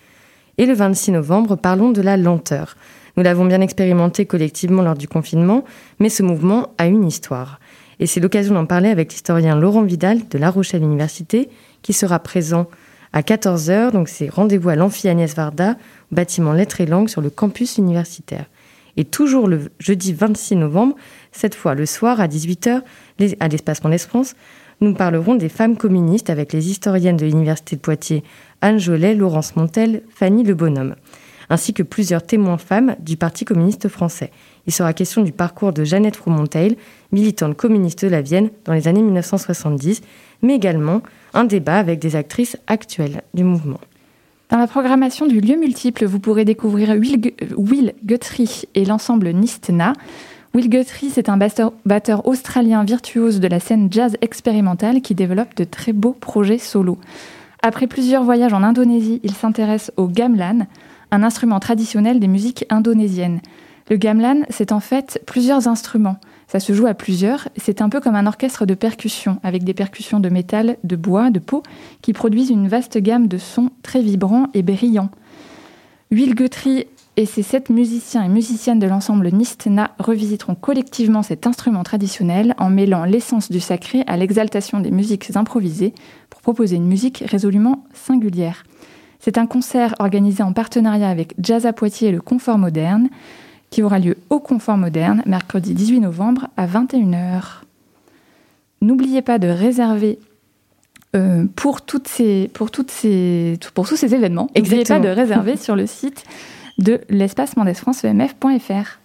Et 0.58 0.66
le 0.66 0.74
26 0.74 1.10
novembre, 1.10 1.56
parlons 1.56 1.90
de 1.90 2.02
la 2.02 2.16
lenteur. 2.16 2.76
Nous 3.16 3.24
l'avons 3.24 3.46
bien 3.46 3.60
expérimenté 3.60 4.26
collectivement 4.26 4.82
lors 4.82 4.94
du 4.94 5.08
confinement, 5.08 5.64
mais 5.98 6.08
ce 6.08 6.22
mouvement 6.22 6.68
a 6.78 6.86
une 6.86 7.04
histoire. 7.04 7.58
Et 8.02 8.06
c'est 8.06 8.18
l'occasion 8.18 8.54
d'en 8.54 8.66
parler 8.66 8.88
avec 8.88 9.12
l'historien 9.12 9.54
Laurent 9.54 9.84
Vidal 9.84 10.26
de 10.28 10.36
La 10.36 10.50
Rochelle 10.50 10.82
Université, 10.82 11.48
qui 11.82 11.92
sera 11.92 12.18
présent 12.18 12.66
à 13.12 13.20
14h. 13.20 13.92
Donc 13.92 14.08
c'est 14.08 14.28
rendez-vous 14.28 14.70
à 14.70 14.74
l'Amphi 14.74 15.08
Agnès 15.08 15.32
Varda, 15.36 15.76
bâtiment 16.10 16.52
Lettres 16.52 16.80
et 16.80 16.86
Langues 16.86 17.08
sur 17.08 17.20
le 17.20 17.30
campus 17.30 17.78
universitaire. 17.78 18.46
Et 18.96 19.04
toujours 19.04 19.46
le 19.46 19.70
jeudi 19.78 20.12
26 20.12 20.56
novembre, 20.56 20.96
cette 21.30 21.54
fois 21.54 21.76
le 21.76 21.86
soir 21.86 22.20
à 22.20 22.26
18h, 22.26 22.82
à 23.38 23.46
l'espace 23.46 23.84
Mondes 23.84 23.98
France, 23.98 24.34
nous 24.80 24.94
parlerons 24.94 25.36
des 25.36 25.48
femmes 25.48 25.76
communistes 25.76 26.28
avec 26.28 26.52
les 26.52 26.72
historiennes 26.72 27.16
de 27.16 27.26
l'Université 27.26 27.76
de 27.76 27.82
Poitiers, 27.82 28.24
Anne 28.62 28.80
Jolet, 28.80 29.14
Laurence 29.14 29.54
Montel, 29.54 30.02
Fanny 30.12 30.42
Le 30.42 30.54
Bonhomme, 30.54 30.96
ainsi 31.50 31.72
que 31.72 31.84
plusieurs 31.84 32.26
témoins 32.26 32.58
femmes 32.58 32.96
du 32.98 33.16
Parti 33.16 33.44
communiste 33.44 33.86
français. 33.86 34.32
Il 34.66 34.72
sera 34.72 34.92
question 34.92 35.22
du 35.22 35.32
parcours 35.32 35.72
de 35.72 35.84
Jeannette 35.84 36.16
Froumontel, 36.16 36.76
militante 37.10 37.56
communiste 37.56 38.04
de 38.04 38.10
la 38.10 38.22
Vienne 38.22 38.50
dans 38.64 38.72
les 38.72 38.88
années 38.88 39.02
1970, 39.02 40.02
mais 40.42 40.54
également 40.54 41.02
un 41.34 41.44
débat 41.44 41.78
avec 41.78 41.98
des 41.98 42.16
actrices 42.16 42.56
actuelles 42.66 43.22
du 43.34 43.44
mouvement. 43.44 43.80
Dans 44.50 44.58
la 44.58 44.66
programmation 44.66 45.26
du 45.26 45.40
lieu 45.40 45.56
multiple, 45.56 46.04
vous 46.04 46.20
pourrez 46.20 46.44
découvrir 46.44 46.90
Will, 47.56 47.94
Guthrie 48.04 48.64
et 48.74 48.84
l'ensemble 48.84 49.30
Nistna. 49.30 49.94
Will 50.54 50.68
Guthrie, 50.68 51.08
c'est 51.10 51.30
un 51.30 51.38
batteur 51.38 52.26
australien 52.26 52.84
virtuose 52.84 53.40
de 53.40 53.48
la 53.48 53.60
scène 53.60 53.88
jazz 53.90 54.16
expérimentale 54.20 55.00
qui 55.00 55.14
développe 55.14 55.56
de 55.56 55.64
très 55.64 55.94
beaux 55.94 56.12
projets 56.12 56.58
solo. 56.58 56.98
Après 57.62 57.86
plusieurs 57.86 58.24
voyages 58.24 58.52
en 58.52 58.62
Indonésie, 58.62 59.20
il 59.24 59.32
s'intéresse 59.32 59.90
au 59.96 60.06
gamelan, 60.06 60.66
un 61.10 61.22
instrument 61.22 61.58
traditionnel 61.58 62.20
des 62.20 62.28
musiques 62.28 62.66
indonésiennes. 62.68 63.40
Le 63.90 63.96
gamelan, 63.96 64.42
c'est 64.48 64.72
en 64.72 64.80
fait 64.80 65.20
plusieurs 65.26 65.68
instruments. 65.68 66.16
Ça 66.46 66.60
se 66.60 66.72
joue 66.72 66.86
à 66.86 66.94
plusieurs. 66.94 67.48
C'est 67.56 67.80
un 67.80 67.88
peu 67.88 68.00
comme 68.00 68.14
un 68.14 68.26
orchestre 68.26 68.66
de 68.66 68.74
percussion, 68.74 69.38
avec 69.42 69.64
des 69.64 69.74
percussions 69.74 70.20
de 70.20 70.28
métal, 70.28 70.76
de 70.84 70.96
bois, 70.96 71.30
de 71.30 71.38
peau, 71.38 71.62
qui 72.02 72.12
produisent 72.12 72.50
une 72.50 72.68
vaste 72.68 72.98
gamme 72.98 73.26
de 73.26 73.38
sons 73.38 73.70
très 73.82 74.02
vibrants 74.02 74.48
et 74.54 74.62
brillants. 74.62 75.10
Will 76.10 76.34
Guthrie 76.34 76.86
et 77.16 77.26
ses 77.26 77.42
sept 77.42 77.68
musiciens 77.68 78.24
et 78.24 78.28
musiciennes 78.28 78.78
de 78.78 78.86
l'ensemble 78.86 79.28
Nistna 79.30 79.90
revisiteront 79.98 80.54
collectivement 80.54 81.22
cet 81.22 81.46
instrument 81.46 81.82
traditionnel 81.82 82.54
en 82.58 82.70
mêlant 82.70 83.04
l'essence 83.04 83.50
du 83.50 83.60
sacré 83.60 84.02
à 84.06 84.16
l'exaltation 84.16 84.80
des 84.80 84.90
musiques 84.90 85.34
improvisées 85.36 85.92
pour 86.30 86.40
proposer 86.40 86.76
une 86.76 86.86
musique 86.86 87.22
résolument 87.26 87.84
singulière. 87.92 88.64
C'est 89.20 89.38
un 89.38 89.46
concert 89.46 89.94
organisé 89.98 90.42
en 90.42 90.52
partenariat 90.52 91.08
avec 91.08 91.34
Jazz 91.38 91.66
à 91.66 91.72
Poitiers 91.72 92.08
et 92.08 92.12
le 92.12 92.20
Confort 92.20 92.58
Moderne 92.58 93.08
qui 93.72 93.82
aura 93.82 93.98
lieu 93.98 94.18
au 94.30 94.38
Confort 94.38 94.76
Moderne, 94.76 95.22
mercredi 95.26 95.74
18 95.74 96.00
novembre 96.00 96.48
à 96.56 96.66
21h. 96.66 97.62
N'oubliez 98.82 99.22
pas 99.22 99.38
de 99.38 99.48
réserver 99.48 100.18
euh, 101.16 101.46
pour, 101.56 101.82
toutes 101.82 102.06
ces, 102.06 102.50
pour, 102.52 102.70
toutes 102.70 102.90
ces, 102.90 103.58
pour 103.74 103.88
tous 103.88 103.96
ces 103.96 104.14
événements. 104.14 104.50
N'oubliez 104.54 104.84
pas 104.84 105.00
de 105.00 105.08
réserver 105.08 105.56
sur 105.56 105.74
le 105.74 105.86
site 105.86 106.24
de 106.78 107.00
l'espace 107.08 107.56
mendesfranceemf.fr. 107.56 108.98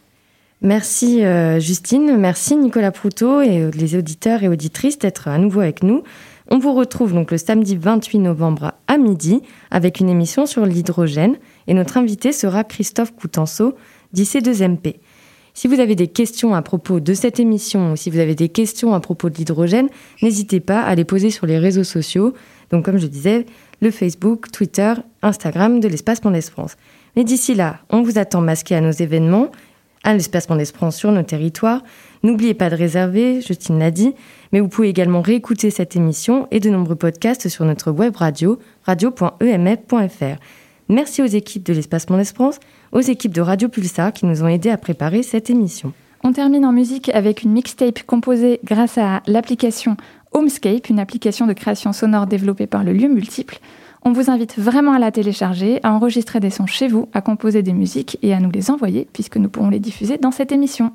Merci 0.61 1.23
euh, 1.23 1.59
Justine, 1.59 2.17
merci 2.17 2.55
Nicolas 2.55 2.91
Proutot 2.91 3.41
et 3.41 3.61
euh, 3.61 3.71
les 3.73 3.95
auditeurs 3.95 4.43
et 4.43 4.49
auditrices 4.49 4.99
d'être 4.99 5.27
à 5.29 5.37
nouveau 5.37 5.61
avec 5.61 5.81
nous. 5.81 6.03
On 6.49 6.59
vous 6.59 6.73
retrouve 6.73 7.13
donc 7.13 7.31
le 7.31 7.37
samedi 7.37 7.77
28 7.77 8.19
novembre 8.19 8.73
à 8.87 8.97
midi 8.97 9.41
avec 9.69 9.99
une 9.99 10.09
émission 10.09 10.45
sur 10.45 10.65
l'hydrogène 10.65 11.37
et 11.67 11.73
notre 11.73 11.97
invité 11.97 12.31
sera 12.31 12.63
Christophe 12.63 13.13
Coutenceau, 13.13 13.75
d'IC2MP. 14.17 14.95
Si 15.53 15.67
vous 15.67 15.79
avez 15.79 15.95
des 15.95 16.07
questions 16.07 16.53
à 16.53 16.61
propos 16.61 16.99
de 16.99 17.13
cette 17.13 17.39
émission 17.39 17.93
ou 17.93 17.95
si 17.95 18.09
vous 18.09 18.19
avez 18.19 18.35
des 18.35 18.49
questions 18.49 18.93
à 18.93 18.99
propos 18.99 19.29
de 19.29 19.37
l'hydrogène, 19.37 19.89
n'hésitez 20.21 20.59
pas 20.59 20.81
à 20.81 20.93
les 20.93 21.03
poser 21.03 21.31
sur 21.31 21.47
les 21.47 21.57
réseaux 21.57 21.83
sociaux. 21.83 22.33
Donc, 22.71 22.85
comme 22.85 22.99
je 22.99 23.07
disais, 23.07 23.45
le 23.81 23.89
Facebook, 23.89 24.51
Twitter, 24.51 24.93
Instagram 25.23 25.79
de 25.79 25.87
l'Espace 25.87 26.23
Mondes 26.23 26.41
France. 26.41 26.77
Mais 27.15 27.23
d'ici 27.23 27.55
là, 27.55 27.79
on 27.89 28.03
vous 28.03 28.19
attend 28.19 28.41
masqué 28.41 28.75
à 28.75 28.81
nos 28.81 28.91
événements, 28.91 29.51
à 30.03 30.13
l'Espace 30.13 30.47
Mondes 30.49 30.63
France 30.65 30.95
sur 30.95 31.11
nos 31.11 31.23
territoires. 31.23 31.83
N'oubliez 32.21 32.53
pas 32.53 32.69
de 32.69 32.75
réserver, 32.75 33.41
Justine 33.41 33.79
l'a 33.79 33.89
dit, 33.91 34.13
mais 34.51 34.59
vous 34.59 34.67
pouvez 34.67 34.89
également 34.89 35.21
réécouter 35.21 35.71
cette 35.71 35.95
émission 35.95 36.47
et 36.51 36.59
de 36.59 36.69
nombreux 36.69 36.95
podcasts 36.95 37.49
sur 37.49 37.65
notre 37.65 37.91
web 37.91 38.15
radio, 38.15 38.59
radio.emf.fr. 38.83 40.37
Merci 40.89 41.21
aux 41.21 41.25
équipes 41.25 41.65
de 41.65 41.73
l'Espace 41.73 42.09
Mondes 42.09 42.23
France 42.23 42.59
aux 42.91 43.01
équipes 43.01 43.33
de 43.33 43.41
Radio 43.41 43.67
Pulsar 43.67 44.13
qui 44.13 44.25
nous 44.25 44.43
ont 44.43 44.47
aidés 44.47 44.69
à 44.69 44.77
préparer 44.77 45.21
cette 45.21 45.49
émission. 45.49 45.91
On 46.23 46.31
termine 46.31 46.65
en 46.65 46.71
musique 46.71 47.09
avec 47.09 47.43
une 47.43 47.51
mixtape 47.51 48.03
composée 48.03 48.59
grâce 48.63 48.97
à 48.97 49.21
l'application 49.27 49.97
Homescape, 50.31 50.89
une 50.89 50.99
application 50.99 51.45
de 51.45 51.53
création 51.53 51.93
sonore 51.93 52.27
développée 52.27 52.67
par 52.67 52.83
le 52.83 52.93
lieu 52.93 53.07
multiple. 53.07 53.59
On 54.03 54.13
vous 54.13 54.29
invite 54.29 54.57
vraiment 54.57 54.93
à 54.93 54.99
la 54.99 55.11
télécharger, 55.11 55.79
à 55.83 55.91
enregistrer 55.91 56.39
des 56.39 56.49
sons 56.49 56.65
chez 56.65 56.87
vous, 56.87 57.09
à 57.13 57.21
composer 57.21 57.63
des 57.63 57.73
musiques 57.73 58.17
et 58.21 58.33
à 58.33 58.39
nous 58.39 58.51
les 58.51 58.71
envoyer 58.71 59.07
puisque 59.11 59.37
nous 59.37 59.49
pourrons 59.49 59.69
les 59.69 59.79
diffuser 59.79 60.17
dans 60.17 60.31
cette 60.31 60.51
émission. 60.51 60.91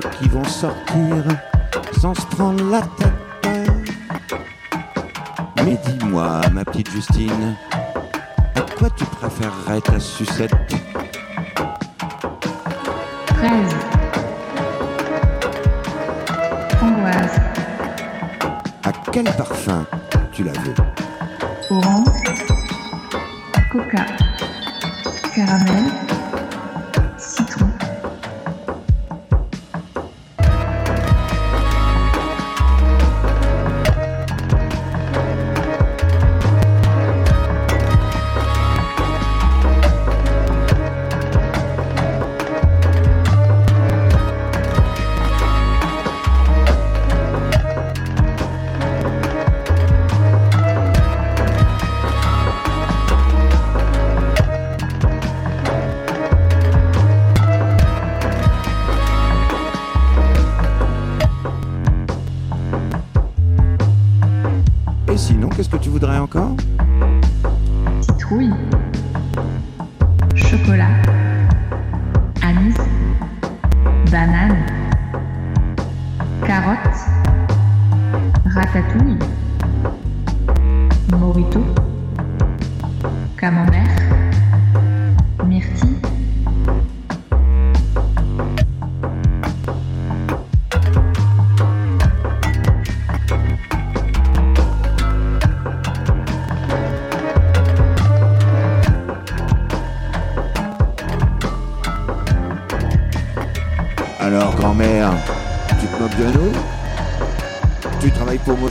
Qui 0.00 0.28
vont 0.28 0.44
sortir 0.44 1.24
sans 2.00 2.14
se 2.14 2.26
prendre 2.26 2.64
la 2.70 2.82
tête. 2.82 3.12
Mais 5.64 5.78
dis-moi, 5.86 6.40
ma 6.52 6.64
petite 6.64 6.90
Justine, 6.90 7.56
à 8.54 8.60
quoi 8.78 8.88
tu 8.90 9.04
préférerais 9.04 9.80
ta 9.80 9.98
sucette? 9.98 10.52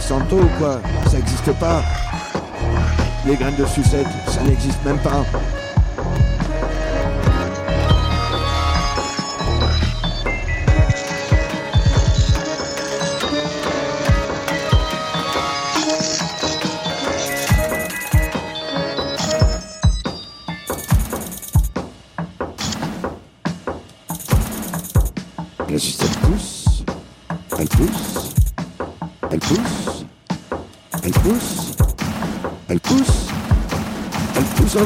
Santo 0.08 0.38
quoi? 0.60 0.80
Ça 1.08 1.18
n'existe 1.18 1.51
pas. 1.53 1.82
Les 3.26 3.36
graines 3.36 3.56
de 3.56 3.66
sucette, 3.66 4.06
ça 4.28 4.43
n'existe 4.43 4.84
même 4.86 4.99
pas. 4.99 5.26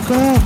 go. 0.09 0.38